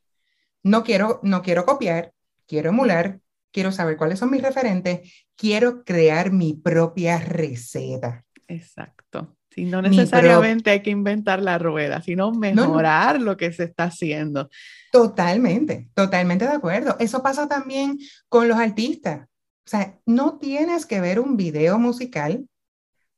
No 0.64 0.84
quiero, 0.84 1.20
no 1.24 1.42
quiero 1.42 1.66
copiar, 1.66 2.14
quiero 2.48 2.70
emular, 2.70 3.20
quiero 3.52 3.72
saber 3.72 3.98
cuáles 3.98 4.20
son 4.20 4.32
mis 4.32 4.42
referentes, 4.42 5.28
quiero 5.36 5.84
crear 5.84 6.32
mi 6.32 6.54
propia 6.54 7.20
receta. 7.20 8.26
Exacto. 8.48 9.36
Si 9.50 9.64
no 9.64 9.82
necesariamente 9.82 10.70
hay 10.70 10.82
que 10.82 10.90
inventar 10.90 11.42
la 11.42 11.58
rueda, 11.58 12.02
sino 12.02 12.32
mejorar 12.32 13.22
lo 13.22 13.38
que 13.38 13.54
se 13.54 13.64
está 13.64 13.86
haciendo. 13.86 14.50
Totalmente, 14.92 15.90
totalmente 15.94 16.46
de 16.46 16.52
acuerdo. 16.52 16.98
Eso 17.00 17.24
pasa 17.24 17.48
también 17.48 17.98
con 18.28 18.50
los 18.50 18.58
artistas. 18.58 19.28
O 19.66 19.70
sea, 19.70 19.98
no 20.06 20.38
tienes 20.38 20.86
que 20.86 21.00
ver 21.00 21.22
un 21.22 21.38
video 21.38 21.80
musical 21.80 22.46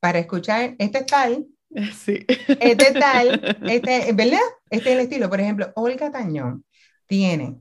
para 0.00 0.20
escuchar 0.20 0.76
este 0.78 1.02
tal, 1.02 1.46
sí. 1.92 2.24
este 2.60 2.92
tal, 2.92 3.58
este, 3.68 4.12
¿verdad? 4.12 4.38
Este 4.70 4.90
es 4.90 4.94
el 4.94 5.00
estilo. 5.00 5.28
Por 5.28 5.40
ejemplo, 5.40 5.72
Olga 5.74 6.12
Tañón 6.12 6.64
tiene, 7.08 7.56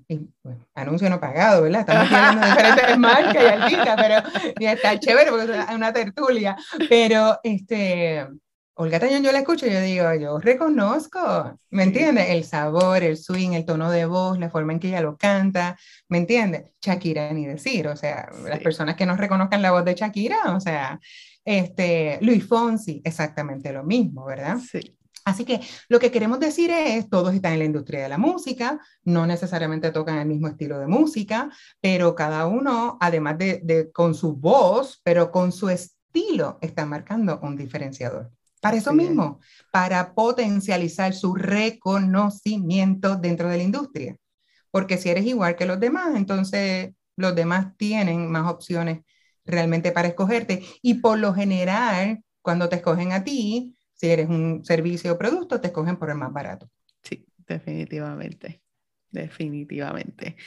anuncio 0.76 1.10
no 1.10 1.20
pagado, 1.20 1.64
¿verdad? 1.64 1.82
Estamos 1.82 2.12
hablando 2.12 2.42
de 2.42 2.52
diferentes 2.52 2.98
marcas 3.00 3.44
y 3.44 3.48
artistas, 3.48 3.96
pero 3.96 4.54
ya 4.60 4.74
está 4.74 5.00
chévere 5.00 5.32
porque 5.32 5.58
es 5.58 5.76
una 5.76 5.94
tertulia. 5.94 6.58
Pero 6.90 7.40
este, 7.44 8.28
Olga 8.76 9.00
Tañón 9.00 9.24
yo 9.24 9.32
la 9.32 9.40
escucho 9.40 9.66
y 9.66 9.72
yo 9.72 9.80
digo, 9.80 10.14
yo 10.16 10.38
reconozco, 10.38 11.58
¿me 11.70 11.84
entiendes? 11.84 12.30
El 12.30 12.44
sabor, 12.44 13.02
el 13.02 13.16
swing, 13.16 13.54
el 13.54 13.66
tono 13.66 13.90
de 13.90 14.06
voz, 14.06 14.38
la 14.38 14.50
forma 14.50 14.74
en 14.74 14.80
que 14.80 14.90
ella 14.90 15.02
lo 15.02 15.18
canta, 15.18 15.78
¿me 16.10 16.18
entiendes? 16.18 16.74
Shakira 16.82 17.32
ni 17.32 17.46
decir, 17.46 17.88
o 17.88 17.96
sea, 17.96 18.30
las 18.44 18.60
personas 18.60 18.98
que 18.98 19.06
no 19.06 19.16
reconozcan 19.16 19.62
la 19.62 19.72
voz 19.72 19.86
de 19.86 19.96
Shakira, 19.96 20.54
o 20.54 20.60
sea, 20.60 21.00
este, 21.46 22.20
Luis 22.22 22.46
Fonsi, 22.46 23.02
exactamente 23.06 23.72
lo 23.72 23.86
mismo, 23.86 24.26
¿verdad? 24.26 24.58
Sí. 24.58 24.97
Así 25.28 25.44
que 25.44 25.60
lo 25.90 26.00
que 26.00 26.10
queremos 26.10 26.40
decir 26.40 26.72
es, 26.72 27.10
todos 27.10 27.34
están 27.34 27.52
en 27.52 27.60
la 27.60 27.66
industria 27.66 28.02
de 28.02 28.08
la 28.08 28.18
música, 28.18 28.80
no 29.04 29.28
necesariamente 29.28 29.92
tocan 29.92 30.20
el 30.20 30.26
mismo 30.26 30.48
estilo 30.48 30.80
de 30.80 30.88
música, 30.88 31.50
pero 31.82 32.16
cada 32.16 32.48
uno, 32.48 32.98
además 33.02 33.38
de, 33.38 33.60
de 33.62 33.92
con 33.92 34.16
su 34.16 34.38
voz, 34.38 35.02
pero 35.04 35.30
con 35.30 35.52
su 35.52 35.68
estilo, 35.68 36.58
está 36.62 36.86
marcando 36.86 37.42
un 37.44 37.58
diferenciador. 37.58 38.32
Para 38.62 38.78
eso 38.78 38.94
mismo, 38.94 39.42
para 39.70 40.14
potencializar 40.14 41.14
su 41.14 41.36
reconocimiento 41.36 43.18
dentro 43.18 43.50
de 43.50 43.58
la 43.58 43.64
industria. 43.64 44.16
Porque 44.72 44.98
si 44.98 45.10
eres 45.10 45.26
igual 45.26 45.58
que 45.58 45.66
los 45.66 45.78
demás, 45.78 46.16
entonces 46.16 46.94
los 47.18 47.36
demás 47.36 47.76
tienen 47.76 48.32
más 48.32 48.50
opciones 48.50 49.02
realmente 49.44 49.92
para 49.92 50.08
escogerte. 50.08 50.64
Y 50.82 50.96
por 50.96 51.20
lo 51.20 51.34
general, 51.34 52.24
cuando 52.42 52.70
te 52.70 52.78
escogen 52.78 53.12
a 53.12 53.26
ti, 53.26 53.77
si 53.98 54.08
eres 54.08 54.30
un 54.30 54.64
servicio 54.64 55.12
o 55.14 55.18
producto, 55.18 55.60
te 55.60 55.68
escogen 55.68 55.98
por 55.98 56.10
el 56.10 56.16
más 56.16 56.32
barato. 56.32 56.70
Sí, 57.04 57.28
definitivamente. 57.48 58.62
Definitivamente. 59.10 60.38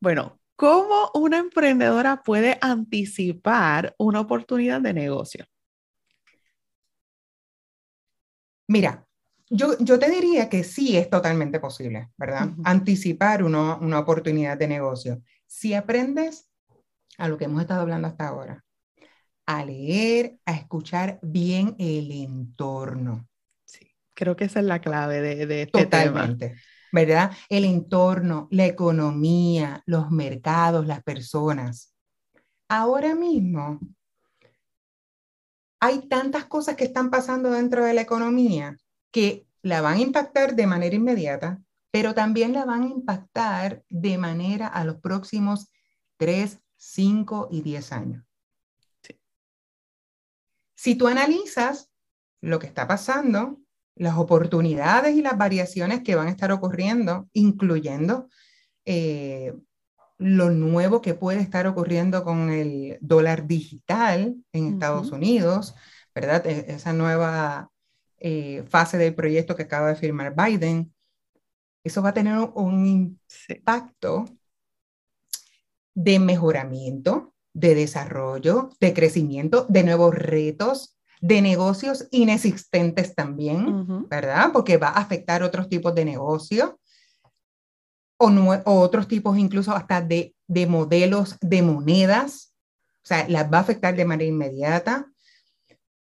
Bueno, 0.00 0.40
¿cómo 0.56 1.10
una 1.14 1.38
emprendedora 1.38 2.22
puede 2.22 2.58
anticipar 2.60 3.94
una 3.98 4.20
oportunidad 4.20 4.80
de 4.80 4.92
negocio? 4.92 5.46
Mira, 8.66 9.06
yo, 9.48 9.78
yo 9.78 9.98
te 9.98 10.10
diría 10.10 10.48
que 10.48 10.64
sí 10.64 10.96
es 10.96 11.08
totalmente 11.08 11.60
posible, 11.60 12.10
¿verdad? 12.16 12.50
Anticipar 12.64 13.42
una 13.42 13.98
oportunidad 13.98 14.58
de 14.58 14.68
negocio. 14.68 15.22
Si 15.46 15.72
aprendes 15.72 16.50
a 17.16 17.28
lo 17.28 17.38
que 17.38 17.44
hemos 17.44 17.62
estado 17.62 17.80
hablando 17.80 18.08
hasta 18.08 18.28
ahora, 18.28 18.64
a 19.48 19.64
leer, 19.64 20.38
a 20.44 20.52
escuchar 20.52 21.18
bien 21.22 21.74
el 21.78 22.12
entorno. 22.12 23.26
Sí, 23.64 23.90
creo 24.12 24.36
que 24.36 24.44
esa 24.44 24.60
es 24.60 24.66
la 24.66 24.82
clave 24.82 25.22
de, 25.22 25.46
de 25.46 25.62
este 25.62 25.84
Totalmente, 25.84 26.56
¿verdad? 26.92 27.32
El 27.48 27.64
entorno, 27.64 28.48
la 28.50 28.66
economía, 28.66 29.82
los 29.86 30.10
mercados, 30.10 30.86
las 30.86 31.02
personas. 31.02 31.94
Ahora 32.68 33.14
mismo, 33.14 33.80
hay 35.80 36.06
tantas 36.08 36.44
cosas 36.44 36.76
que 36.76 36.84
están 36.84 37.08
pasando 37.08 37.50
dentro 37.50 37.86
de 37.86 37.94
la 37.94 38.02
economía 38.02 38.76
que 39.10 39.46
la 39.62 39.80
van 39.80 39.96
a 39.96 40.02
impactar 40.02 40.56
de 40.56 40.66
manera 40.66 40.94
inmediata, 40.94 41.62
pero 41.90 42.12
también 42.12 42.52
la 42.52 42.66
van 42.66 42.82
a 42.82 42.88
impactar 42.88 43.82
de 43.88 44.18
manera 44.18 44.66
a 44.66 44.84
los 44.84 44.96
próximos 44.96 45.70
3, 46.18 46.58
5 46.76 47.48
y 47.50 47.62
10 47.62 47.92
años. 47.92 48.27
Si 50.78 50.94
tú 50.94 51.08
analizas 51.08 51.90
lo 52.40 52.60
que 52.60 52.68
está 52.68 52.86
pasando, 52.86 53.58
las 53.96 54.16
oportunidades 54.16 55.16
y 55.16 55.22
las 55.22 55.36
variaciones 55.36 56.04
que 56.04 56.14
van 56.14 56.28
a 56.28 56.30
estar 56.30 56.52
ocurriendo, 56.52 57.28
incluyendo 57.32 58.28
eh, 58.84 59.54
lo 60.18 60.50
nuevo 60.50 61.02
que 61.02 61.14
puede 61.14 61.40
estar 61.40 61.66
ocurriendo 61.66 62.22
con 62.22 62.50
el 62.50 62.96
dólar 63.00 63.48
digital 63.48 64.36
en 64.52 64.74
Estados 64.74 65.10
Unidos, 65.10 65.74
¿verdad? 66.14 66.46
E, 66.46 66.72
esa 66.72 66.92
nueva 66.92 67.72
eh, 68.18 68.62
fase 68.68 68.98
del 68.98 69.16
proyecto 69.16 69.56
que 69.56 69.64
acaba 69.64 69.88
de 69.88 69.96
firmar 69.96 70.32
Biden, 70.36 70.94
eso 71.82 72.02
va 72.02 72.10
a 72.10 72.14
tener 72.14 72.38
un 72.54 72.86
impacto 72.86 74.26
de 75.92 76.20
mejoramiento, 76.20 77.34
de 77.58 77.74
desarrollo, 77.74 78.70
de 78.80 78.94
crecimiento, 78.94 79.66
de 79.68 79.82
nuevos 79.82 80.14
retos, 80.14 80.96
de 81.20 81.42
negocios 81.42 82.06
inexistentes 82.12 83.14
también, 83.14 84.08
¿verdad? 84.08 84.50
Porque 84.52 84.76
va 84.76 84.88
a 84.88 85.00
afectar 85.00 85.42
otros 85.42 85.68
tipos 85.68 85.92
de 85.94 86.04
negocios 86.04 86.74
o, 88.16 88.30
otros 88.64 89.08
tipos 89.08 89.36
incluso 89.38 89.72
hasta 89.72 90.00
de, 90.00 90.34
de, 90.46 90.66
modelos 90.66 91.36
de 91.40 91.62
monedas, 91.62 92.54
o 93.02 93.06
sea, 93.08 93.28
las 93.28 93.52
va 93.52 93.58
a 93.58 93.62
afectar 93.62 93.96
de 93.96 94.04
manera 94.04 94.28
inmediata. 94.28 95.06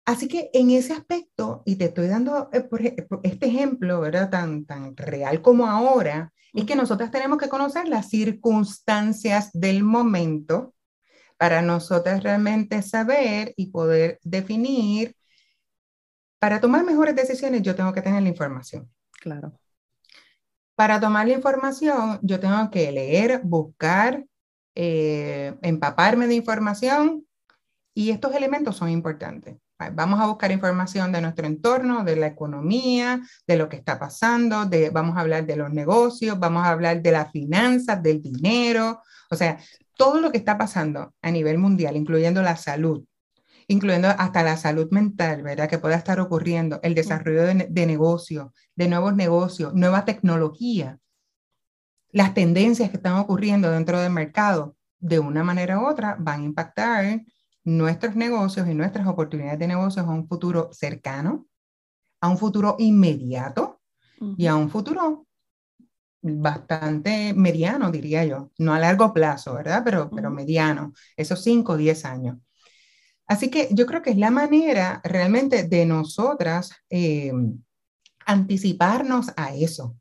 Así 0.05 0.27
que 0.27 0.49
en 0.53 0.71
ese 0.71 0.93
aspecto, 0.93 1.63
y 1.65 1.75
te 1.75 1.85
estoy 1.85 2.07
dando 2.07 2.49
eh, 2.51 2.67
este 3.23 3.47
ejemplo, 3.47 4.01
¿verdad? 4.01 4.29
Tan, 4.29 4.65
tan 4.65 4.95
real 4.95 5.41
como 5.41 5.67
ahora, 5.67 6.33
es 6.53 6.65
que 6.65 6.75
nosotras 6.75 7.11
tenemos 7.11 7.37
que 7.37 7.49
conocer 7.49 7.87
las 7.87 8.09
circunstancias 8.09 9.49
del 9.53 9.83
momento 9.83 10.73
para 11.37 11.61
nosotras 11.61 12.23
realmente 12.23 12.81
saber 12.81 13.53
y 13.55 13.67
poder 13.67 14.19
definir. 14.23 15.15
Para 16.39 16.59
tomar 16.59 16.83
mejores 16.83 17.15
decisiones, 17.15 17.61
yo 17.61 17.75
tengo 17.75 17.93
que 17.93 18.01
tener 18.01 18.21
la 18.21 18.29
información. 18.29 18.89
Claro. 19.11 19.59
Para 20.75 20.99
tomar 20.99 21.27
la 21.27 21.33
información, 21.33 22.19
yo 22.21 22.39
tengo 22.39 22.69
que 22.69 22.91
leer, 22.91 23.41
buscar, 23.43 24.23
eh, 24.75 25.55
empaparme 25.61 26.27
de 26.27 26.35
información 26.35 27.25
y 27.95 28.11
estos 28.11 28.35
elementos 28.35 28.77
son 28.77 28.89
importantes. 28.89 29.57
Vamos 29.93 30.19
a 30.19 30.27
buscar 30.27 30.51
información 30.51 31.11
de 31.11 31.21
nuestro 31.21 31.45
entorno, 31.45 32.03
de 32.03 32.15
la 32.15 32.27
economía, 32.27 33.21
de 33.45 33.57
lo 33.57 33.69
que 33.69 33.75
está 33.75 33.99
pasando, 33.99 34.65
de, 34.65 34.89
vamos 34.89 35.17
a 35.17 35.21
hablar 35.21 35.45
de 35.45 35.55
los 35.55 35.71
negocios, 35.71 36.39
vamos 36.39 36.65
a 36.65 36.71
hablar 36.71 37.01
de 37.01 37.11
las 37.11 37.31
finanzas, 37.31 38.01
del 38.01 38.21
dinero, 38.21 39.01
o 39.29 39.35
sea, 39.35 39.59
todo 39.97 40.21
lo 40.21 40.31
que 40.31 40.37
está 40.37 40.57
pasando 40.57 41.13
a 41.21 41.31
nivel 41.31 41.57
mundial, 41.57 41.97
incluyendo 41.97 42.41
la 42.41 42.55
salud, 42.55 43.03
incluyendo 43.67 44.07
hasta 44.07 44.43
la 44.43 44.55
salud 44.57 44.87
mental, 44.91 45.43
¿verdad? 45.43 45.69
Que 45.69 45.79
pueda 45.79 45.95
estar 45.95 46.19
ocurriendo, 46.19 46.79
el 46.83 46.95
desarrollo 46.95 47.43
de, 47.43 47.67
de 47.69 47.85
negocios, 47.85 48.51
de 48.75 48.87
nuevos 48.87 49.15
negocios, 49.15 49.73
nueva 49.73 50.05
tecnología, 50.05 50.99
las 52.11 52.33
tendencias 52.33 52.89
que 52.89 52.97
están 52.97 53.17
ocurriendo 53.17 53.69
dentro 53.69 53.99
del 53.99 54.11
mercado, 54.11 54.75
de 54.99 55.19
una 55.19 55.43
manera 55.43 55.79
u 55.79 55.87
otra, 55.87 56.15
van 56.19 56.41
a 56.41 56.45
impactar 56.45 57.21
nuestros 57.63 58.15
negocios 58.15 58.67
y 58.67 58.73
nuestras 58.73 59.07
oportunidades 59.07 59.59
de 59.59 59.67
negocios 59.67 60.05
a 60.05 60.09
un 60.09 60.27
futuro 60.27 60.69
cercano, 60.71 61.47
a 62.21 62.29
un 62.29 62.37
futuro 62.37 62.75
inmediato 62.79 63.81
y 64.37 64.47
a 64.47 64.55
un 64.55 64.69
futuro 64.69 65.26
bastante 66.35 67.33
mediano, 67.33 67.91
diría 67.91 68.25
yo, 68.25 68.51
no 68.57 68.73
a 68.73 68.79
largo 68.79 69.13
plazo, 69.13 69.53
¿verdad? 69.55 69.81
Pero, 69.83 70.09
pero 70.09 70.31
mediano, 70.31 70.93
esos 71.15 71.43
5 71.43 71.73
o 71.73 71.77
10 71.77 72.05
años. 72.05 72.37
Así 73.27 73.49
que 73.49 73.67
yo 73.71 73.85
creo 73.85 74.01
que 74.01 74.11
es 74.11 74.17
la 74.17 74.31
manera 74.31 75.01
realmente 75.03 75.63
de 75.63 75.85
nosotras 75.85 76.71
eh, 76.89 77.33
anticiparnos 78.25 79.33
a 79.35 79.53
eso, 79.53 79.97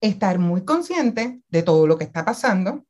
estar 0.00 0.38
muy 0.38 0.64
consciente 0.64 1.40
de 1.48 1.62
todo 1.62 1.86
lo 1.86 1.96
que 1.96 2.04
está 2.04 2.24
pasando. 2.24 2.84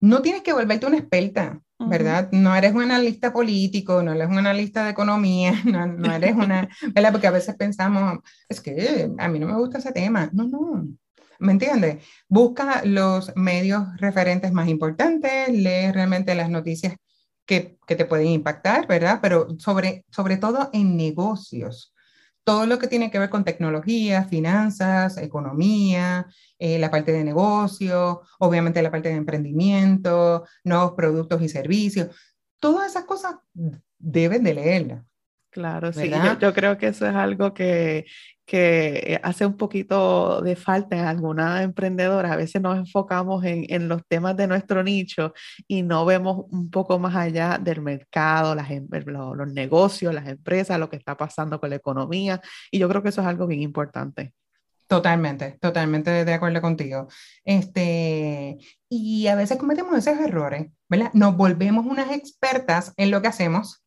No 0.00 0.20
tienes 0.20 0.42
que 0.42 0.52
volverte 0.52 0.86
una 0.86 0.98
experta, 0.98 1.60
¿verdad? 1.78 2.28
No 2.32 2.54
eres 2.54 2.74
un 2.74 2.82
analista 2.82 3.32
político, 3.32 4.02
no 4.02 4.12
eres 4.12 4.28
un 4.28 4.38
analista 4.38 4.84
de 4.84 4.90
economía, 4.90 5.52
no, 5.64 5.86
no 5.86 6.12
eres 6.12 6.34
una, 6.34 6.68
¿verdad? 6.92 7.12
Porque 7.12 7.26
a 7.26 7.32
veces 7.32 7.54
pensamos, 7.56 8.18
es 8.48 8.60
que 8.60 9.10
a 9.18 9.28
mí 9.28 9.38
no 9.38 9.46
me 9.46 9.56
gusta 9.56 9.78
ese 9.78 9.92
tema. 9.92 10.28
No, 10.32 10.44
no, 10.44 10.88
¿Me 11.38 11.52
entiendes? 11.52 12.04
Busca 12.28 12.82
los 12.84 13.34
medios 13.36 13.84
referentes 13.96 14.52
más 14.52 14.68
importantes, 14.68 15.48
lee 15.48 15.92
realmente 15.92 16.34
las 16.34 16.50
noticias 16.50 16.96
que, 17.46 17.78
que, 17.86 17.96
te 17.96 18.04
pueden 18.04 18.28
impactar, 18.28 18.86
¿verdad? 18.86 19.18
Pero 19.20 19.48
sobre, 19.58 20.04
sobre 20.10 20.36
todo 20.36 20.70
en 20.72 20.96
negocios. 20.96 21.94
Todo 22.44 22.66
lo 22.66 22.78
que 22.78 22.88
tiene 22.88 23.10
que 23.10 23.18
ver 23.18 23.30
con 23.30 23.44
tecnología, 23.44 24.24
finanzas, 24.24 25.16
economía, 25.16 26.26
eh, 26.58 26.78
la 26.78 26.90
parte 26.90 27.12
de 27.12 27.24
negocio, 27.24 28.22
obviamente 28.38 28.82
la 28.82 28.90
parte 28.90 29.08
de 29.08 29.16
emprendimiento, 29.16 30.44
nuevos 30.62 30.92
productos 30.92 31.40
y 31.40 31.48
servicios. 31.48 32.14
Todas 32.60 32.90
esas 32.90 33.04
cosas 33.04 33.36
deben 33.98 34.44
de 34.44 34.54
leerlas. 34.54 35.04
Claro, 35.54 35.92
sí, 35.92 36.10
yo, 36.40 36.52
creo 36.52 36.76
que 36.76 36.88
eso 36.88 37.06
es 37.06 37.14
algo 37.14 37.54
que, 37.54 38.06
que 38.46 39.18
hace 39.22 39.46
un 39.46 39.56
poquito 39.56 40.42
de 40.42 40.56
falta 40.56 40.96
en 40.96 41.04
alguna 41.06 41.62
emprendedora. 41.62 42.32
A 42.32 42.36
veces 42.36 42.60
nos 42.60 42.76
enfocamos 42.76 43.44
en, 43.44 43.64
en, 43.68 43.88
los 43.88 44.02
temas 44.06 44.36
de 44.36 44.46
nuestro 44.46 44.82
nicho 44.82 45.32
y 45.66 45.82
no 45.82 46.04
vemos 46.04 46.44
un 46.50 46.70
poco 46.70 46.98
más 46.98 47.16
allá 47.16 47.58
del 47.58 47.80
mercado, 47.80 48.54
las, 48.54 48.70
em, 48.70 48.86
los, 48.90 49.36
los 49.36 49.52
negocios, 49.52 50.12
las 50.12 50.28
empresas, 50.28 50.78
lo 50.78 50.90
que 50.90 50.96
está 50.96 51.16
pasando 51.16 51.58
con 51.58 51.70
la 51.70 51.76
economía. 51.76 52.40
Y 52.70 52.78
yo 52.78 52.88
creo 52.88 53.02
que 53.02 53.08
eso 53.08 53.22
es 53.22 53.26
algo 53.26 53.46
bien 53.46 53.62
importante. 53.62 54.34
Totalmente, 54.86 55.58
totalmente 55.60 56.24
de 56.24 56.34
acuerdo 56.34 56.60
contigo. 56.60 57.08
Este, 57.44 58.58
y 58.90 59.26
a 59.26 59.34
veces 59.34 59.56
cometemos 59.56 59.96
esos 59.96 60.20
errores, 60.20 60.66
¿verdad? 60.88 61.10
Nos 61.14 61.36
volvemos 61.36 61.86
unas 61.86 62.10
expertas 62.12 62.92
en 62.98 63.10
lo 63.10 63.22
que 63.22 63.28
hacemos, 63.28 63.82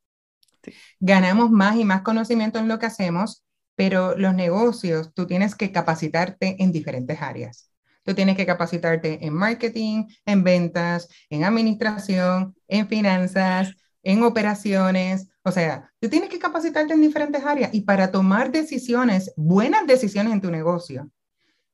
ganamos 0.99 1.51
más 1.51 1.75
y 1.77 1.85
más 1.85 2.01
conocimiento 2.01 2.57
en 2.59 2.67
lo 2.67 2.79
que 2.79 2.87
hacemos 2.87 3.46
pero 3.77 4.17
los 4.17 4.33
negocios, 4.33 5.13
tú 5.13 5.27
tienes 5.27 5.53
que 5.53 5.71
capacitarte 5.71 6.61
en 6.61 6.71
diferentes 6.71 7.21
áreas. 7.21 7.69
Tú 8.03 8.15
tienes 8.15 8.35
que 8.35 8.47
capacitarte 8.47 9.23
en 9.23 9.33
marketing, 9.35 10.05
en 10.25 10.43
ventas, 10.43 11.07
en 11.29 11.43
administración, 11.43 12.55
en 12.67 12.87
finanzas, 12.87 13.75
en 14.01 14.23
operaciones. 14.23 15.27
O 15.43 15.51
sea, 15.51 15.93
tú 15.99 16.09
tienes 16.09 16.29
que 16.29 16.39
capacitarte 16.39 16.91
en 16.93 17.01
diferentes 17.01 17.45
áreas 17.45 17.71
y 17.71 17.81
para 17.81 18.11
tomar 18.11 18.51
decisiones, 18.51 19.31
buenas 19.37 19.85
decisiones 19.85 20.33
en 20.33 20.41
tu 20.41 20.49
negocio. 20.49 21.11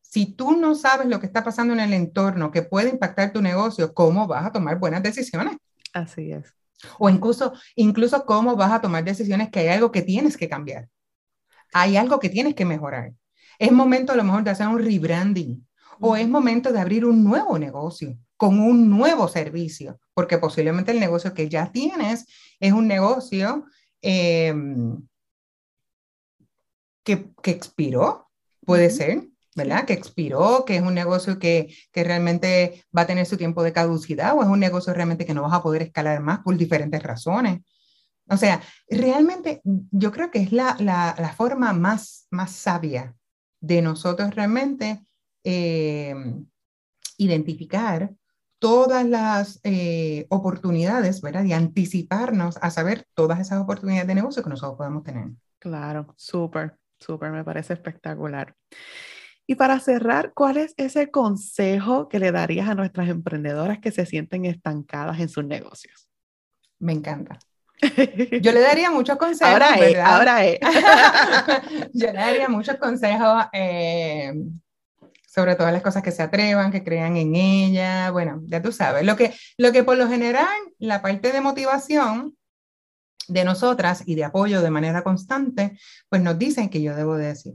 Si 0.01 0.25
tú 0.25 0.57
no 0.57 0.75
sabes 0.75 1.07
lo 1.07 1.21
que 1.21 1.25
está 1.25 1.41
pasando 1.41 1.73
en 1.73 1.79
el 1.79 1.93
entorno 1.93 2.51
que 2.51 2.63
puede 2.63 2.89
impactar 2.89 3.31
tu 3.31 3.41
negocio, 3.41 3.93
¿cómo 3.93 4.27
vas 4.27 4.45
a 4.45 4.51
tomar 4.51 4.77
buenas 4.77 5.03
decisiones? 5.03 5.55
Así 5.93 6.33
es. 6.33 6.53
O 6.99 7.09
incluso, 7.09 7.53
incluso 7.77 8.25
cómo 8.25 8.57
vas 8.57 8.73
a 8.73 8.81
tomar 8.81 9.05
decisiones 9.05 9.49
que 9.49 9.61
hay 9.61 9.67
algo 9.69 9.89
que 9.89 10.01
tienes 10.01 10.35
que 10.35 10.49
cambiar 10.49 10.89
hay 11.73 11.97
algo 11.97 12.19
que 12.19 12.29
tienes 12.29 12.55
que 12.55 12.65
mejorar. 12.65 13.13
Es 13.59 13.71
momento 13.71 14.13
a 14.13 14.15
lo 14.15 14.23
mejor 14.23 14.43
de 14.43 14.51
hacer 14.51 14.67
un 14.67 14.79
rebranding 14.79 15.67
o 15.99 16.15
es 16.15 16.27
momento 16.27 16.71
de 16.71 16.79
abrir 16.79 17.05
un 17.05 17.23
nuevo 17.23 17.57
negocio 17.59 18.17
con 18.37 18.59
un 18.59 18.89
nuevo 18.89 19.27
servicio, 19.27 19.99
porque 20.13 20.37
posiblemente 20.37 20.91
el 20.91 20.99
negocio 20.99 21.33
que 21.33 21.49
ya 21.49 21.71
tienes 21.71 22.25
es 22.59 22.73
un 22.73 22.87
negocio 22.87 23.65
em, 24.01 25.01
que, 27.03 27.31
que, 27.41 27.51
expiró, 27.51 28.29
puede 28.65 28.89
ser, 28.89 29.29
¿verdad? 29.55 29.85
Que 29.85 29.93
expiró, 29.93 30.65
que 30.65 30.75
es 30.75 30.81
un 30.81 30.93
negocio 30.93 31.39
que, 31.39 31.73
que, 31.91 32.03
realmente 32.03 32.83
va 32.95 33.03
a 33.03 33.07
tener 33.07 33.25
su 33.25 33.37
tiempo 33.37 33.63
de 33.63 33.73
caducidad 33.73 34.35
o 34.35 34.43
es 34.43 34.49
un 34.49 34.59
negocio 34.59 34.93
realmente 34.93 35.25
que 35.25 35.33
no 35.33 35.43
vas 35.43 35.53
a 35.53 35.63
poder 35.63 35.83
escalar 35.83 36.21
más 36.21 36.39
por 36.39 36.57
diferentes 36.57 37.01
razones. 37.01 37.61
O 38.29 38.37
sea, 38.37 38.61
realmente 38.89 39.61
yo 39.63 40.11
creo 40.11 40.31
que 40.31 40.39
es 40.39 40.51
la, 40.51 40.75
la, 40.79 41.33
forma 41.35 41.73
más, 41.73 42.27
más 42.31 42.51
sabia 42.51 43.15
de 43.59 43.81
nosotros 43.81 44.33
realmente 44.33 45.05
eh, 45.43 46.15
identificar 47.17 48.13
todas 48.59 49.05
las 49.05 49.59
eh, 49.63 50.25
oportunidades, 50.29 51.21
¿verdad? 51.21 51.43
Y 51.43 51.51
anticiparnos 51.51 52.57
a 52.61 52.71
saber 52.71 53.05
todas 53.13 53.41
esas 53.41 53.61
oportunidades 53.61 54.07
de 54.07 54.15
negocio 54.15 54.41
que 54.41 54.49
nosotros 54.49 54.77
podemos 54.77 55.03
tener. 55.03 55.31
Claro, 55.59 56.13
súper, 56.17 56.77
súper, 56.97 57.31
me 57.31 57.43
parece 57.43 57.73
espectacular. 57.73 58.55
Y 59.45 59.55
para 59.55 59.79
cerrar, 59.81 60.31
¿cuál 60.33 60.57
es 60.57 60.73
ese 60.77 61.11
consejo 61.11 62.07
que 62.07 62.19
le 62.19 62.31
darías 62.31 62.69
a 62.69 62.75
nuestras 62.75 63.09
emprendedoras 63.09 63.79
que 63.79 63.91
se 63.91 64.05
sienten 64.05 64.45
estancadas 64.45 65.19
en 65.19 65.27
sus 65.27 65.43
negocios? 65.43 66.07
Me 66.79 66.93
encanta. 66.93 67.39
Yo 68.41 68.51
le 68.51 68.61
daría 68.61 68.91
muchos 68.91 69.17
consejos. 69.17 69.53
Ahora 69.53 69.75
es, 69.75 69.97
ahora 69.97 70.45
es. 70.45 70.59
Yo 71.93 72.07
le 72.07 72.13
daría 72.13 72.49
muchos 72.49 72.77
consejos 72.77 73.45
eh, 73.51 74.33
sobre 75.27 75.55
todas 75.55 75.73
las 75.73 75.81
cosas 75.81 76.03
que 76.03 76.11
se 76.11 76.23
atrevan, 76.23 76.71
que 76.71 76.83
crean 76.83 77.17
en 77.17 77.35
ella. 77.35 78.11
Bueno, 78.11 78.41
ya 78.45 78.61
tú 78.61 78.71
sabes. 78.71 79.05
Lo 79.05 79.15
que, 79.15 79.33
lo 79.57 79.71
que 79.71 79.83
por 79.83 79.97
lo 79.97 80.07
general, 80.07 80.47
la 80.79 81.01
parte 81.01 81.31
de 81.31 81.41
motivación 81.41 82.37
de 83.27 83.43
nosotras 83.43 84.03
y 84.05 84.15
de 84.15 84.25
apoyo 84.25 84.61
de 84.61 84.69
manera 84.69 85.03
constante, 85.03 85.77
pues 86.09 86.21
nos 86.21 86.37
dicen 86.37 86.69
que 86.69 86.81
yo 86.81 86.95
debo 86.95 87.15
decir. 87.15 87.53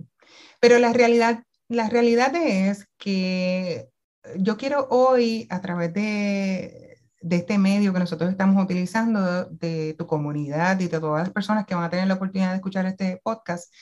Pero 0.60 0.78
la 0.78 0.92
realidad, 0.92 1.42
la 1.68 1.88
realidad 1.88 2.34
es 2.34 2.86
que 2.98 3.88
yo 4.36 4.56
quiero 4.56 4.88
hoy, 4.90 5.46
a 5.50 5.60
través 5.60 5.92
de 5.92 6.87
de 7.20 7.36
este 7.36 7.58
medio 7.58 7.92
que 7.92 7.98
nosotros 7.98 8.30
estamos 8.30 8.62
utilizando, 8.62 9.46
de, 9.46 9.94
tu 9.98 10.06
comunidad 10.06 10.78
y 10.80 10.88
de 10.88 11.00
todas 11.00 11.24
las 11.24 11.32
personas 11.32 11.66
que 11.66 11.74
van 11.74 11.84
a 11.84 11.90
tener 11.90 12.06
la 12.06 12.14
oportunidad 12.14 12.50
de 12.50 12.56
escuchar 12.56 12.86
este 12.86 13.20
podcast, 13.22 13.72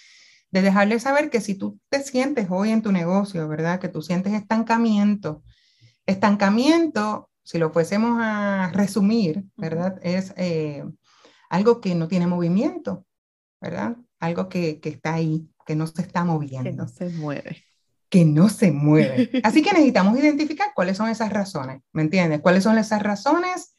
de 0.50 0.62
dejarles 0.62 1.02
saber 1.02 1.30
que 1.30 1.40
si 1.40 1.54
tú 1.54 1.78
te 1.88 2.02
sientes 2.02 2.48
hoy 2.50 2.70
en 2.70 2.82
tu 2.82 2.92
negocio, 2.92 3.46
¿verdad? 3.48 3.80
Que 3.80 3.88
tú 3.88 4.02
sientes 4.02 4.32
estancamiento, 4.32 5.42
estancamiento, 6.06 7.30
si 7.42 7.58
lo 7.58 7.70
fuésemos 7.70 8.18
a 8.20 8.70
resumir, 8.72 9.44
¿verdad? 9.56 9.98
Es 10.02 10.32
eh, 10.36 10.84
algo 11.50 11.80
que 11.80 11.94
no 11.94 12.08
tiene 12.08 12.26
movimiento, 12.26 13.04
¿verdad? 13.60 13.96
Algo 14.18 14.48
que, 14.48 14.80
que 14.80 14.88
está 14.88 15.14
ahí, 15.14 15.48
que 15.66 15.76
no 15.76 15.86
se 15.86 16.02
está 16.02 16.24
moviendo. 16.24 16.70
Que 16.70 16.76
no 16.76 16.88
se 16.88 17.10
mueve 17.10 17.65
que 18.08 18.24
no 18.24 18.48
se 18.48 18.72
mueve. 18.72 19.30
Así 19.44 19.62
que 19.62 19.72
necesitamos 19.72 20.18
identificar 20.18 20.68
cuáles 20.74 20.96
son 20.96 21.08
esas 21.08 21.32
razones, 21.32 21.82
¿me 21.92 22.02
entiendes? 22.02 22.40
¿Cuáles 22.40 22.64
son 22.64 22.78
esas 22.78 23.02
razones? 23.02 23.76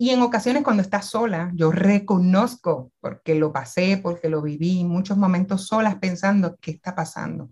Y 0.00 0.10
en 0.10 0.22
ocasiones 0.22 0.62
cuando 0.62 0.82
estás 0.82 1.06
sola, 1.06 1.50
yo 1.54 1.72
reconozco, 1.72 2.92
porque 3.00 3.34
lo 3.34 3.52
pasé, 3.52 3.98
porque 4.00 4.28
lo 4.28 4.42
viví, 4.42 4.84
muchos 4.84 5.16
momentos 5.16 5.66
solas 5.66 5.96
pensando, 5.96 6.56
¿qué 6.60 6.70
está 6.70 6.94
pasando? 6.94 7.50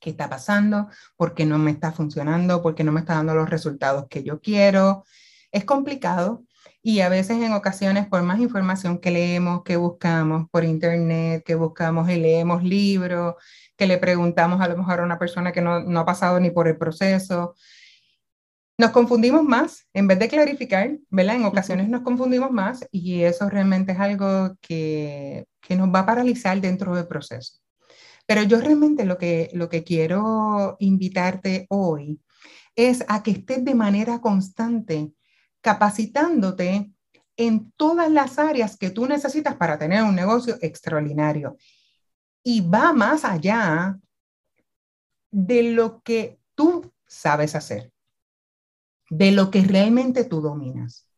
¿Qué 0.00 0.10
está 0.10 0.28
pasando? 0.28 0.88
¿Por 1.16 1.34
qué 1.34 1.46
no 1.46 1.58
me 1.58 1.70
está 1.70 1.92
funcionando? 1.92 2.60
¿Por 2.60 2.74
qué 2.74 2.82
no 2.82 2.90
me 2.90 3.00
está 3.00 3.14
dando 3.14 3.34
los 3.34 3.48
resultados 3.48 4.06
que 4.10 4.24
yo 4.24 4.40
quiero? 4.40 5.04
Es 5.52 5.64
complicado 5.64 6.44
y 6.86 7.00
a 7.00 7.08
veces 7.08 7.38
en 7.38 7.54
ocasiones 7.54 8.06
por 8.06 8.22
más 8.22 8.38
información 8.40 8.98
que 8.98 9.10
leemos, 9.10 9.62
que 9.64 9.76
buscamos 9.76 10.50
por 10.50 10.64
internet, 10.64 11.42
que 11.42 11.54
buscamos 11.54 12.10
y 12.10 12.16
leemos 12.16 12.62
libros, 12.62 13.36
que 13.74 13.86
le 13.86 13.96
preguntamos 13.96 14.60
a 14.60 14.68
lo 14.68 14.76
mejor 14.76 15.00
a 15.00 15.04
una 15.04 15.18
persona 15.18 15.50
que 15.50 15.62
no, 15.62 15.80
no 15.80 16.00
ha 16.00 16.04
pasado 16.04 16.38
ni 16.40 16.50
por 16.50 16.68
el 16.68 16.76
proceso. 16.76 17.54
Nos 18.76 18.90
confundimos 18.90 19.44
más 19.44 19.86
en 19.94 20.08
vez 20.08 20.18
de 20.18 20.28
clarificar, 20.28 20.98
¿verdad? 21.08 21.36
En 21.36 21.46
ocasiones 21.46 21.88
nos 21.88 22.02
confundimos 22.02 22.50
más 22.50 22.86
y 22.90 23.22
eso 23.22 23.48
realmente 23.48 23.92
es 23.92 23.98
algo 23.98 24.54
que, 24.60 25.46
que 25.62 25.76
nos 25.76 25.88
va 25.88 26.00
a 26.00 26.06
paralizar 26.06 26.60
dentro 26.60 26.94
del 26.94 27.06
proceso. 27.06 27.60
Pero 28.26 28.42
yo 28.42 28.60
realmente 28.60 29.06
lo 29.06 29.16
que, 29.16 29.48
lo 29.54 29.70
que 29.70 29.84
quiero 29.84 30.76
invitarte 30.80 31.64
hoy 31.70 32.20
es 32.76 33.06
a 33.08 33.22
que 33.22 33.30
estés 33.30 33.64
de 33.64 33.74
manera 33.74 34.20
constante 34.20 35.14
capacitándote 35.64 36.92
en 37.38 37.72
todas 37.72 38.10
las 38.10 38.38
áreas 38.38 38.76
que 38.76 38.90
tú 38.90 39.06
necesitas 39.06 39.56
para 39.56 39.78
tener 39.78 40.02
un 40.02 40.14
negocio 40.14 40.58
extraordinario 40.60 41.56
y 42.42 42.60
va 42.60 42.92
más 42.92 43.24
allá 43.24 43.98
de 45.30 45.62
lo 45.72 46.02
que 46.02 46.38
tú 46.54 46.92
sabes 47.06 47.54
hacer, 47.54 47.90
de 49.08 49.32
lo 49.32 49.50
que 49.50 49.62
realmente 49.62 50.24
tú 50.24 50.42
dominas. 50.42 51.08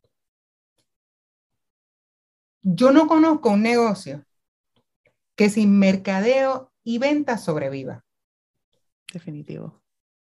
Yo 2.63 2.93
no 2.93 3.09
conozco 3.09 3.51
un 3.51 3.63
negocio 3.63 4.25
que 5.35 5.51
sin 5.51 5.77
mercadeo 5.77 6.73
y 6.85 6.99
venta 6.99 7.37
sobreviva. 7.37 8.05
Definitivo. 9.13 9.83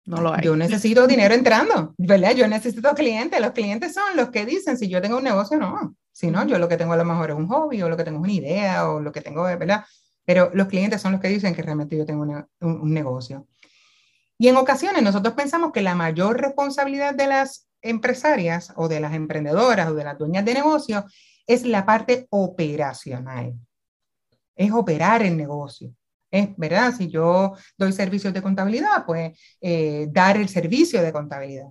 No 0.04 0.20
lo 0.20 0.34
hay. 0.34 0.42
Yo 0.42 0.56
necesito 0.56 1.06
dinero 1.06 1.34
entrando, 1.34 1.94
¿verdad? 1.96 2.34
Yo 2.34 2.48
necesito 2.48 2.92
clientes. 2.94 3.40
Los 3.40 3.52
clientes 3.52 3.94
son 3.94 4.16
los 4.16 4.30
que 4.30 4.44
dicen 4.44 4.76
si 4.76 4.88
yo 4.88 5.00
tengo 5.00 5.18
un 5.18 5.24
negocio 5.24 5.56
o 5.56 5.60
no. 5.60 5.96
Si 6.10 6.30
no, 6.30 6.46
yo 6.46 6.58
lo 6.58 6.68
que 6.68 6.76
tengo 6.76 6.92
a 6.92 6.96
lo 6.96 7.04
mejor 7.04 7.30
es 7.30 7.36
un 7.36 7.46
hobby 7.48 7.82
o 7.82 7.88
lo 7.88 7.96
que 7.96 8.04
tengo 8.04 8.18
es 8.18 8.24
una 8.24 8.32
idea 8.32 8.88
o 8.88 9.00
lo 9.00 9.12
que 9.12 9.20
tengo 9.20 9.48
es, 9.48 9.58
¿verdad? 9.58 9.84
Pero 10.24 10.50
los 10.54 10.66
clientes 10.66 11.00
son 11.00 11.12
los 11.12 11.20
que 11.20 11.28
dicen 11.28 11.54
que 11.54 11.62
realmente 11.62 11.96
yo 11.96 12.04
tengo 12.04 12.22
un, 12.22 12.46
un 12.60 12.92
negocio. 12.92 13.46
Y 14.38 14.48
en 14.48 14.56
ocasiones 14.56 15.02
nosotros 15.02 15.34
pensamos 15.34 15.72
que 15.72 15.82
la 15.82 15.94
mayor 15.94 16.40
responsabilidad 16.40 17.14
de 17.14 17.28
las 17.28 17.68
empresarias 17.80 18.72
o 18.76 18.88
de 18.88 19.00
las 19.00 19.14
emprendedoras 19.14 19.88
o 19.88 19.94
de 19.94 20.04
las 20.04 20.18
dueñas 20.18 20.44
de 20.44 20.54
negocio 20.54 21.04
es 21.46 21.64
la 21.64 21.86
parte 21.86 22.26
operacional. 22.30 23.54
Es 24.56 24.72
operar 24.72 25.22
el 25.22 25.36
negocio. 25.36 25.94
Es 26.32 26.48
verdad, 26.56 26.94
si 26.96 27.08
yo 27.08 27.54
doy 27.76 27.92
servicios 27.92 28.32
de 28.32 28.40
contabilidad, 28.40 29.04
pues 29.04 29.38
eh, 29.60 30.08
dar 30.10 30.38
el 30.38 30.48
servicio 30.48 31.02
de 31.02 31.12
contabilidad. 31.12 31.66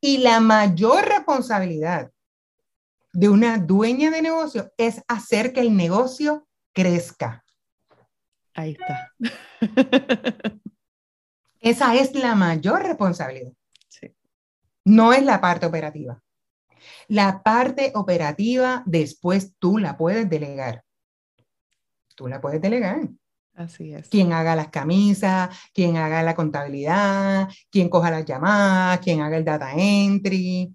Y 0.00 0.18
la 0.18 0.40
mayor 0.40 1.06
responsabilidad 1.06 2.10
de 3.12 3.28
una 3.28 3.58
dueña 3.58 4.10
de 4.10 4.20
negocio 4.20 4.72
es 4.76 5.00
hacer 5.06 5.52
que 5.52 5.60
el 5.60 5.76
negocio 5.76 6.48
crezca. 6.72 7.44
Ahí 8.54 8.76
está. 8.78 9.12
Esa 11.60 11.94
es 11.94 12.14
la 12.14 12.34
mayor 12.34 12.82
responsabilidad. 12.82 13.52
No 14.84 15.12
es 15.12 15.22
la 15.22 15.40
parte 15.40 15.66
operativa. 15.66 16.20
La 17.06 17.44
parte 17.44 17.92
operativa 17.94 18.82
después 18.86 19.54
tú 19.60 19.78
la 19.78 19.96
puedes 19.96 20.28
delegar. 20.28 20.84
Tú 22.16 22.26
la 22.26 22.40
puedes 22.40 22.60
delegar. 22.60 23.08
Así 23.54 23.92
es. 23.92 24.08
Quien 24.08 24.32
haga 24.32 24.56
las 24.56 24.68
camisas, 24.68 25.50
quien 25.74 25.96
haga 25.96 26.22
la 26.22 26.34
contabilidad, 26.34 27.48
quien 27.70 27.88
coja 27.88 28.10
las 28.10 28.24
llamadas, 28.24 29.00
quien 29.00 29.20
haga 29.20 29.36
el 29.36 29.44
data 29.44 29.72
entry. 29.74 30.74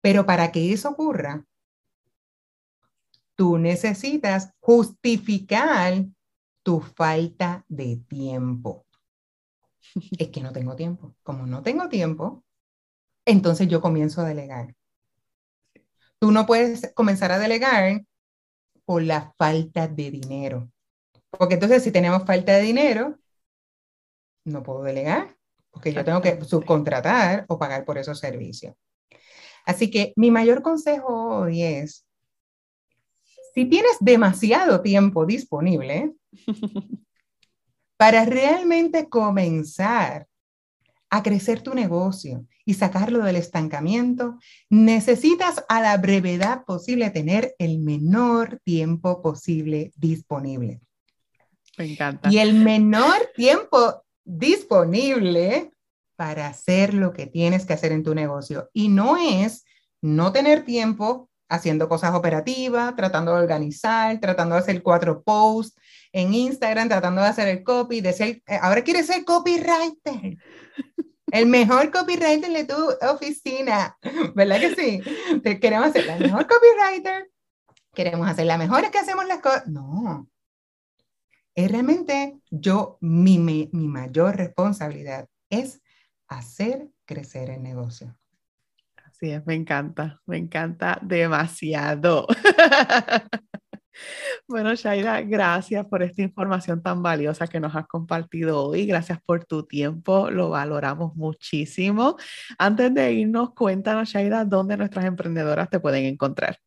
Pero 0.00 0.24
para 0.24 0.52
que 0.52 0.72
eso 0.72 0.90
ocurra, 0.90 1.44
tú 3.34 3.58
necesitas 3.58 4.52
justificar 4.60 6.04
tu 6.62 6.80
falta 6.80 7.64
de 7.68 7.96
tiempo. 8.08 8.86
Es 10.18 10.28
que 10.28 10.40
no 10.40 10.52
tengo 10.52 10.76
tiempo. 10.76 11.14
Como 11.22 11.46
no 11.46 11.62
tengo 11.62 11.88
tiempo, 11.88 12.44
entonces 13.24 13.68
yo 13.68 13.80
comienzo 13.80 14.20
a 14.20 14.28
delegar. 14.28 14.74
Tú 16.18 16.32
no 16.32 16.46
puedes 16.46 16.92
comenzar 16.94 17.32
a 17.32 17.38
delegar 17.38 18.04
por 18.84 19.02
la 19.02 19.32
falta 19.38 19.86
de 19.88 20.10
dinero. 20.10 20.70
Porque 21.30 21.54
entonces 21.54 21.82
si 21.82 21.92
tenemos 21.92 22.24
falta 22.24 22.56
de 22.56 22.62
dinero, 22.62 23.18
no 24.44 24.62
puedo 24.62 24.82
delegar, 24.82 25.36
porque 25.70 25.92
yo 25.92 26.04
tengo 26.04 26.22
que 26.22 26.42
subcontratar 26.44 27.44
o 27.48 27.58
pagar 27.58 27.84
por 27.84 27.98
esos 27.98 28.18
servicios. 28.18 28.74
Así 29.66 29.90
que 29.90 30.12
mi 30.16 30.30
mayor 30.30 30.62
consejo 30.62 31.40
hoy 31.40 31.62
es, 31.62 32.06
si 33.54 33.66
tienes 33.66 33.96
demasiado 34.00 34.80
tiempo 34.80 35.26
disponible 35.26 36.14
para 37.98 38.24
realmente 38.24 39.08
comenzar 39.08 40.26
a 41.10 41.22
crecer 41.22 41.62
tu 41.62 41.74
negocio 41.74 42.46
y 42.64 42.74
sacarlo 42.74 43.24
del 43.24 43.36
estancamiento, 43.36 44.38
necesitas 44.68 45.64
a 45.68 45.80
la 45.80 45.96
brevedad 45.96 46.64
posible 46.64 47.10
tener 47.10 47.54
el 47.58 47.78
menor 47.78 48.60
tiempo 48.62 49.22
posible 49.22 49.92
disponible. 49.96 50.80
Me 51.78 51.92
encanta. 51.92 52.28
Y 52.30 52.38
el 52.38 52.54
menor 52.54 53.30
tiempo 53.34 54.02
disponible 54.24 55.72
para 56.16 56.48
hacer 56.48 56.94
lo 56.94 57.12
que 57.12 57.26
tienes 57.26 57.64
que 57.64 57.72
hacer 57.72 57.92
en 57.92 58.02
tu 58.02 58.14
negocio. 58.14 58.68
Y 58.72 58.88
no 58.88 59.16
es 59.16 59.64
no 60.02 60.32
tener 60.32 60.64
tiempo 60.64 61.30
haciendo 61.48 61.88
cosas 61.88 62.14
operativas, 62.14 62.94
tratando 62.94 63.34
de 63.34 63.42
organizar, 63.42 64.18
tratando 64.20 64.54
de 64.54 64.60
hacer 64.60 64.82
cuatro 64.82 65.22
posts 65.22 65.80
en 66.12 66.34
Instagram, 66.34 66.88
tratando 66.88 67.22
de 67.22 67.28
hacer 67.28 67.48
el 67.48 67.62
copy, 67.62 68.00
de 68.00 68.12
ser, 68.12 68.42
eh, 68.46 68.58
ahora 68.60 68.82
quieres 68.82 69.06
ser 69.06 69.24
copywriter. 69.24 70.36
El 71.30 71.46
mejor 71.46 71.90
copywriter 71.90 72.50
de 72.50 72.64
tu 72.64 72.74
oficina, 73.06 73.96
¿verdad 74.34 74.60
que 74.60 74.74
sí? 74.74 75.02
Queremos 75.60 75.92
ser 75.92 76.06
la 76.06 76.16
mejor 76.16 76.46
copywriter, 76.46 77.30
queremos 77.94 78.28
hacer 78.28 78.46
la 78.46 78.56
mejor 78.56 78.90
que 78.90 78.98
hacemos 78.98 79.26
las 79.26 79.40
cosas. 79.40 79.66
No, 79.66 80.26
es 81.58 81.72
realmente 81.72 82.38
yo, 82.52 82.98
mi, 83.00 83.40
mi, 83.40 83.68
mi 83.72 83.88
mayor 83.88 84.36
responsabilidad 84.36 85.28
es 85.50 85.82
hacer 86.28 86.88
crecer 87.04 87.50
el 87.50 87.64
negocio. 87.64 88.16
Así 89.04 89.30
es, 89.32 89.44
me 89.44 89.54
encanta, 89.54 90.20
me 90.24 90.36
encanta 90.36 91.00
demasiado. 91.02 92.26
Bueno, 94.46 94.72
Shaira, 94.76 95.20
gracias 95.22 95.84
por 95.86 96.04
esta 96.04 96.22
información 96.22 96.80
tan 96.80 97.02
valiosa 97.02 97.48
que 97.48 97.58
nos 97.58 97.74
has 97.74 97.88
compartido 97.88 98.62
hoy. 98.64 98.86
Gracias 98.86 99.18
por 99.26 99.44
tu 99.44 99.64
tiempo, 99.64 100.30
lo 100.30 100.50
valoramos 100.50 101.16
muchísimo. 101.16 102.16
Antes 102.58 102.94
de 102.94 103.12
irnos, 103.12 103.54
cuéntanos, 103.54 104.08
Shaira, 104.08 104.44
dónde 104.44 104.76
nuestras 104.76 105.04
emprendedoras 105.04 105.68
te 105.68 105.80
pueden 105.80 106.04
encontrar. 106.04 106.58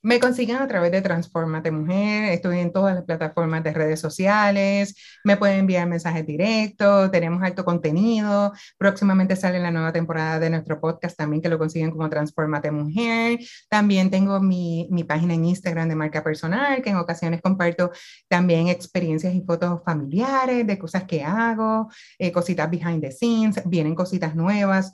Me 0.00 0.20
consiguen 0.20 0.58
a 0.58 0.68
través 0.68 0.92
de 0.92 1.02
Transformate 1.02 1.72
Mujer, 1.72 2.32
estoy 2.32 2.60
en 2.60 2.72
todas 2.72 2.94
las 2.94 3.04
plataformas 3.04 3.64
de 3.64 3.72
redes 3.72 3.98
sociales, 3.98 4.94
me 5.24 5.36
pueden 5.36 5.58
enviar 5.58 5.88
mensajes 5.88 6.24
directos, 6.24 7.10
tenemos 7.10 7.42
alto 7.42 7.64
contenido, 7.64 8.52
próximamente 8.78 9.34
sale 9.34 9.58
la 9.58 9.72
nueva 9.72 9.92
temporada 9.92 10.38
de 10.38 10.50
nuestro 10.50 10.80
podcast 10.80 11.16
también 11.16 11.42
que 11.42 11.48
lo 11.48 11.58
consiguen 11.58 11.90
como 11.90 12.08
Transformate 12.08 12.70
Mujer, 12.70 13.40
también 13.68 14.08
tengo 14.08 14.38
mi, 14.38 14.86
mi 14.92 15.02
página 15.02 15.34
en 15.34 15.44
Instagram 15.44 15.88
de 15.88 15.96
marca 15.96 16.22
personal, 16.22 16.80
que 16.80 16.90
en 16.90 16.96
ocasiones 16.96 17.42
comparto 17.42 17.90
también 18.28 18.68
experiencias 18.68 19.34
y 19.34 19.40
fotos 19.42 19.82
familiares 19.84 20.64
de 20.64 20.78
cosas 20.78 21.04
que 21.04 21.24
hago, 21.24 21.90
eh, 22.20 22.30
cositas 22.30 22.70
behind 22.70 23.02
the 23.02 23.10
scenes, 23.10 23.60
vienen 23.66 23.96
cositas 23.96 24.36
nuevas 24.36 24.92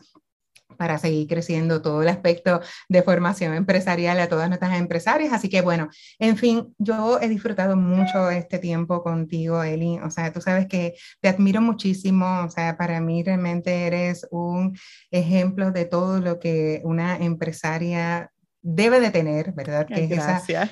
para 0.76 0.98
seguir 0.98 1.28
creciendo 1.28 1.82
todo 1.82 2.02
el 2.02 2.08
aspecto 2.08 2.60
de 2.88 3.02
formación 3.02 3.54
empresarial 3.54 4.20
a 4.20 4.28
todas 4.28 4.48
nuestras 4.48 4.78
empresarias. 4.78 5.32
Así 5.32 5.48
que 5.48 5.60
bueno, 5.60 5.88
en 6.18 6.36
fin, 6.36 6.74
yo 6.78 7.20
he 7.20 7.28
disfrutado 7.28 7.76
mucho 7.76 8.30
este 8.30 8.58
tiempo 8.58 9.02
contigo, 9.02 9.62
Eli. 9.62 9.98
O 9.98 10.10
sea, 10.10 10.32
tú 10.32 10.40
sabes 10.40 10.66
que 10.66 10.94
te 11.20 11.28
admiro 11.28 11.60
muchísimo. 11.60 12.42
O 12.44 12.50
sea, 12.50 12.76
para 12.76 13.00
mí 13.00 13.22
realmente 13.22 13.86
eres 13.86 14.26
un 14.30 14.76
ejemplo 15.10 15.70
de 15.70 15.84
todo 15.84 16.20
lo 16.20 16.38
que 16.38 16.80
una 16.84 17.16
empresaria 17.16 18.30
debe 18.64 18.98
de 18.98 19.10
tener, 19.10 19.52
¿verdad? 19.52 19.86
Que 19.86 20.04
es 20.04 20.10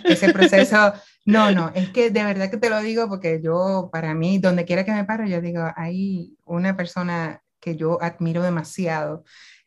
ese 0.04 0.32
proceso. 0.32 0.92
No, 1.24 1.52
no, 1.52 1.70
es 1.76 1.90
que 1.90 2.10
de 2.10 2.24
verdad 2.24 2.50
que 2.50 2.56
te 2.56 2.68
lo 2.68 2.80
digo 2.80 3.08
porque 3.08 3.40
yo, 3.40 3.90
para 3.92 4.12
mí, 4.12 4.38
donde 4.38 4.64
quiera 4.64 4.84
que 4.84 4.90
me 4.90 5.04
paro, 5.04 5.24
yo 5.24 5.40
digo, 5.40 5.62
hay 5.76 6.36
una 6.44 6.76
persona 6.76 7.40
que 7.60 7.76
yo 7.76 8.02
admiro 8.02 8.42
demasiado 8.42 9.22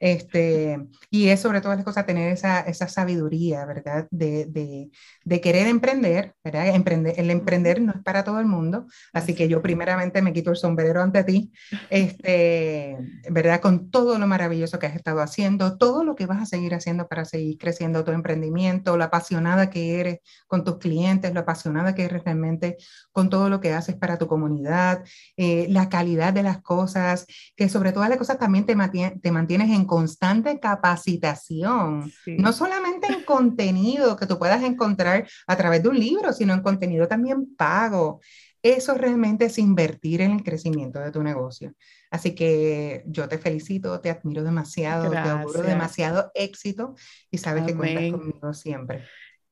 este, 0.05 0.77
y 1.09 1.29
es 1.29 1.41
sobre 1.41 1.61
todas 1.61 1.77
las 1.77 1.85
cosas 1.85 2.05
tener 2.05 2.31
esa, 2.31 2.61
esa 2.61 2.87
sabiduría, 2.87 3.65
¿verdad? 3.65 4.07
De, 4.11 4.45
de, 4.45 4.91
de, 5.25 5.41
querer 5.41 5.67
emprender, 5.67 6.33
¿verdad? 6.43 6.67
Emprender, 6.67 7.15
el 7.17 7.29
emprender 7.29 7.81
no 7.81 7.91
es 7.93 8.03
para 8.03 8.23
todo 8.23 8.39
el 8.39 8.45
mundo, 8.45 8.85
así 9.13 9.33
que 9.33 9.47
yo 9.47 9.61
primeramente 9.61 10.21
me 10.21 10.33
quito 10.33 10.51
el 10.51 10.55
sombrero 10.55 11.01
ante 11.01 11.23
ti, 11.23 11.51
este, 11.89 12.97
¿verdad? 13.29 13.59
Con 13.59 13.89
todo 13.89 14.17
lo 14.17 14.27
maravilloso 14.27 14.79
que 14.79 14.87
has 14.87 14.95
estado 14.95 15.21
haciendo, 15.21 15.77
todo 15.77 16.03
lo 16.03 16.15
que 16.15 16.25
vas 16.25 16.41
a 16.41 16.45
seguir 16.45 16.73
haciendo 16.73 17.07
para 17.07 17.25
seguir 17.25 17.57
creciendo 17.57 18.03
tu 18.03 18.11
emprendimiento, 18.11 18.97
lo 18.97 19.03
apasionada 19.03 19.69
que 19.69 19.99
eres 19.99 20.19
con 20.47 20.63
tus 20.63 20.77
clientes, 20.77 21.33
lo 21.33 21.41
apasionada 21.41 21.95
que 21.95 22.05
eres 22.05 22.23
realmente 22.23 22.77
con 23.11 23.29
todo 23.29 23.49
lo 23.49 23.59
que 23.59 23.73
haces 23.73 23.95
para 23.95 24.17
tu 24.17 24.27
comunidad, 24.27 25.03
eh, 25.37 25.67
la 25.69 25.89
calidad 25.89 26.33
de 26.33 26.43
las 26.43 26.61
cosas, 26.61 27.25
que 27.55 27.69
sobre 27.69 27.91
todas 27.91 28.09
las 28.09 28.17
cosas 28.17 28.37
también 28.37 28.65
te, 28.65 28.75
te 29.21 29.31
mantienes 29.31 29.69
en 29.69 29.85
constante 29.85 30.59
capacitación, 30.59 32.11
no 32.25 32.53
solamente 32.53 33.07
en 33.07 33.23
contenido 33.23 34.15
que 34.15 34.25
tú 34.25 34.37
puedas 34.37 34.63
encontrar 34.63 35.14
a 35.47 35.55
través 35.55 35.81
de 35.83 35.89
un 35.89 35.99
libro, 35.99 36.33
sino 36.33 36.53
en 36.53 36.61
contenido 36.61 37.07
también 37.07 37.55
pago. 37.55 38.19
Eso 38.61 38.95
realmente 38.95 39.45
es 39.45 39.59
invertir 39.59 40.21
en 40.21 40.31
el 40.31 40.43
crecimiento 40.43 40.99
de 40.99 41.11
tu 41.11 41.21
negocio. 41.21 41.73
Así 42.09 42.33
que 42.33 43.03
yo 43.05 43.27
te 43.27 43.37
felicito, 43.37 44.01
te 44.01 44.09
admiro 44.09 44.43
demasiado, 44.43 45.11
te 45.11 45.17
auguro 45.29 45.61
demasiado 45.61 46.31
éxito 46.33 46.95
y 47.29 47.37
sabes 47.37 47.63
que 47.63 47.75
cuentas 47.75 48.07
conmigo 48.09 48.53
siempre. 48.53 49.05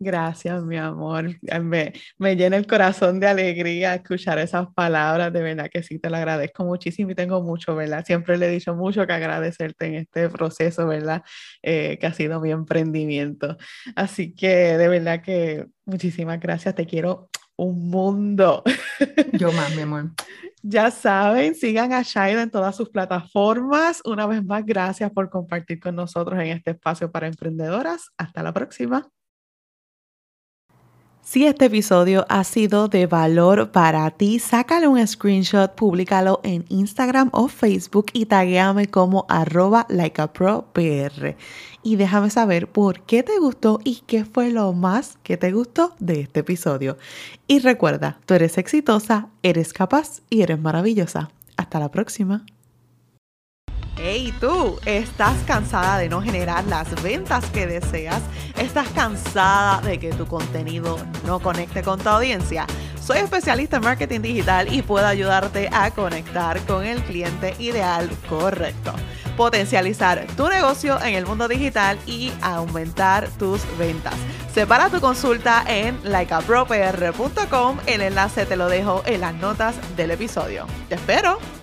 Gracias, 0.03 0.63
mi 0.63 0.77
amor. 0.77 1.29
Me, 1.61 1.93
me, 2.17 2.35
llena 2.35 2.57
el 2.57 2.67
corazón 2.67 3.21
de 3.21 3.27
alegría 3.27 3.95
escuchar 3.95 4.37
esas 4.37 4.67
palabras. 4.73 5.31
De 5.31 5.41
verdad 5.41 5.69
que 5.71 5.81
sí, 5.81 5.97
te 5.97 6.09
lo 6.09 6.17
agradezco 6.17 6.65
muchísimo 6.65 7.11
y 7.11 7.15
tengo 7.15 7.41
mucho, 7.41 7.73
¿verdad? 7.73 8.03
Siempre 8.05 8.37
le 8.37 8.47
he 8.47 8.51
dicho 8.51 8.75
mucho 8.75 9.07
que 9.07 9.13
agradecerte 9.13 9.85
en 9.85 9.95
este 9.95 10.29
proceso, 10.29 10.85
¿verdad? 10.87 11.23
Eh, 11.61 11.97
que 11.99 12.07
ha 12.07 12.13
sido 12.13 12.41
mi 12.41 12.51
emprendimiento. 12.51 13.57
Así 13.95 14.33
que 14.35 14.77
de 14.77 14.87
verdad 14.89 15.21
que 15.21 15.67
muchísimas 15.85 16.39
gracias. 16.39 16.75
Te 16.75 16.85
quiero 16.85 17.29
un 17.55 17.89
mundo. 17.89 18.63
Yo 19.33 19.51
más, 19.53 19.75
mi 19.75 19.83
amor. 19.83 20.11
Ya 20.65 20.91
saben, 20.91 21.55
sigan 21.55 21.91
a 21.91 22.03
Shaida 22.03 22.41
en 22.41 22.49
todas 22.49 22.77
sus 22.77 22.89
plataformas. 22.89 24.01
Una 24.05 24.25
vez 24.27 24.45
más, 24.45 24.65
gracias 24.65 25.11
por 25.11 25.29
compartir 25.29 25.81
con 25.81 25.93
nosotros 25.97 26.39
en 26.39 26.47
este 26.47 26.71
espacio 26.71 27.11
para 27.11 27.27
emprendedoras. 27.27 28.11
Hasta 28.17 28.41
la 28.43 28.53
próxima. 28.53 29.09
Si 31.25 31.45
este 31.45 31.65
episodio 31.65 32.25
ha 32.27 32.43
sido 32.43 32.89
de 32.89 33.07
valor 33.07 33.71
para 33.71 34.11
ti, 34.11 34.39
sácale 34.39 34.89
un 34.89 35.07
screenshot, 35.07 35.73
públicalo 35.73 36.41
en 36.43 36.65
Instagram 36.67 37.29
o 37.31 37.47
Facebook 37.47 38.07
y 38.11 38.25
taguéame 38.25 38.87
como 38.87 39.25
arroba 39.29 39.87
likeapropr. 39.89 41.37
Y 41.81 41.95
déjame 41.95 42.29
saber 42.29 42.67
por 42.67 43.03
qué 43.03 43.23
te 43.23 43.39
gustó 43.39 43.79
y 43.85 44.03
qué 44.05 44.25
fue 44.25 44.51
lo 44.51 44.73
más 44.73 45.17
que 45.23 45.37
te 45.37 45.53
gustó 45.53 45.95
de 45.99 46.19
este 46.19 46.41
episodio. 46.41 46.97
Y 47.47 47.59
recuerda, 47.59 48.19
tú 48.25 48.33
eres 48.33 48.57
exitosa, 48.57 49.29
eres 49.43 49.71
capaz 49.71 50.21
y 50.29 50.41
eres 50.41 50.59
maravillosa. 50.59 51.31
Hasta 51.55 51.79
la 51.79 51.89
próxima. 51.89 52.45
Hey 53.95 54.33
tú, 54.39 54.79
¿estás 54.85 55.35
cansada 55.45 55.99
de 55.99 56.09
no 56.09 56.21
generar 56.21 56.63
las 56.65 57.01
ventas 57.03 57.45
que 57.51 57.67
deseas? 57.67 58.21
¿Estás 58.57 58.89
cansada 58.89 59.81
de 59.81 59.99
que 59.99 60.11
tu 60.11 60.25
contenido 60.25 60.97
no 61.25 61.39
conecte 61.39 61.83
con 61.83 61.99
tu 61.99 62.09
audiencia? 62.09 62.65
Soy 62.99 63.19
especialista 63.19 63.77
en 63.77 63.83
marketing 63.83 64.21
digital 64.21 64.73
y 64.73 64.81
puedo 64.81 65.05
ayudarte 65.05 65.69
a 65.71 65.91
conectar 65.91 66.59
con 66.61 66.85
el 66.85 67.03
cliente 67.03 67.53
ideal 67.59 68.09
correcto, 68.27 68.93
potencializar 69.37 70.25
tu 70.35 70.47
negocio 70.47 70.99
en 71.03 71.13
el 71.13 71.27
mundo 71.27 71.47
digital 71.47 71.99
y 72.07 72.31
aumentar 72.41 73.29
tus 73.37 73.61
ventas. 73.77 74.15
Separa 74.53 74.89
tu 74.89 75.01
consulta 75.01 75.63
en 75.67 75.99
likeapropr.com, 76.03 77.77
el 77.85 78.01
enlace 78.01 78.45
te 78.45 78.55
lo 78.55 78.67
dejo 78.69 79.03
en 79.05 79.21
las 79.21 79.35
notas 79.35 79.75
del 79.95 80.11
episodio. 80.11 80.65
Te 80.89 80.95
espero. 80.95 81.62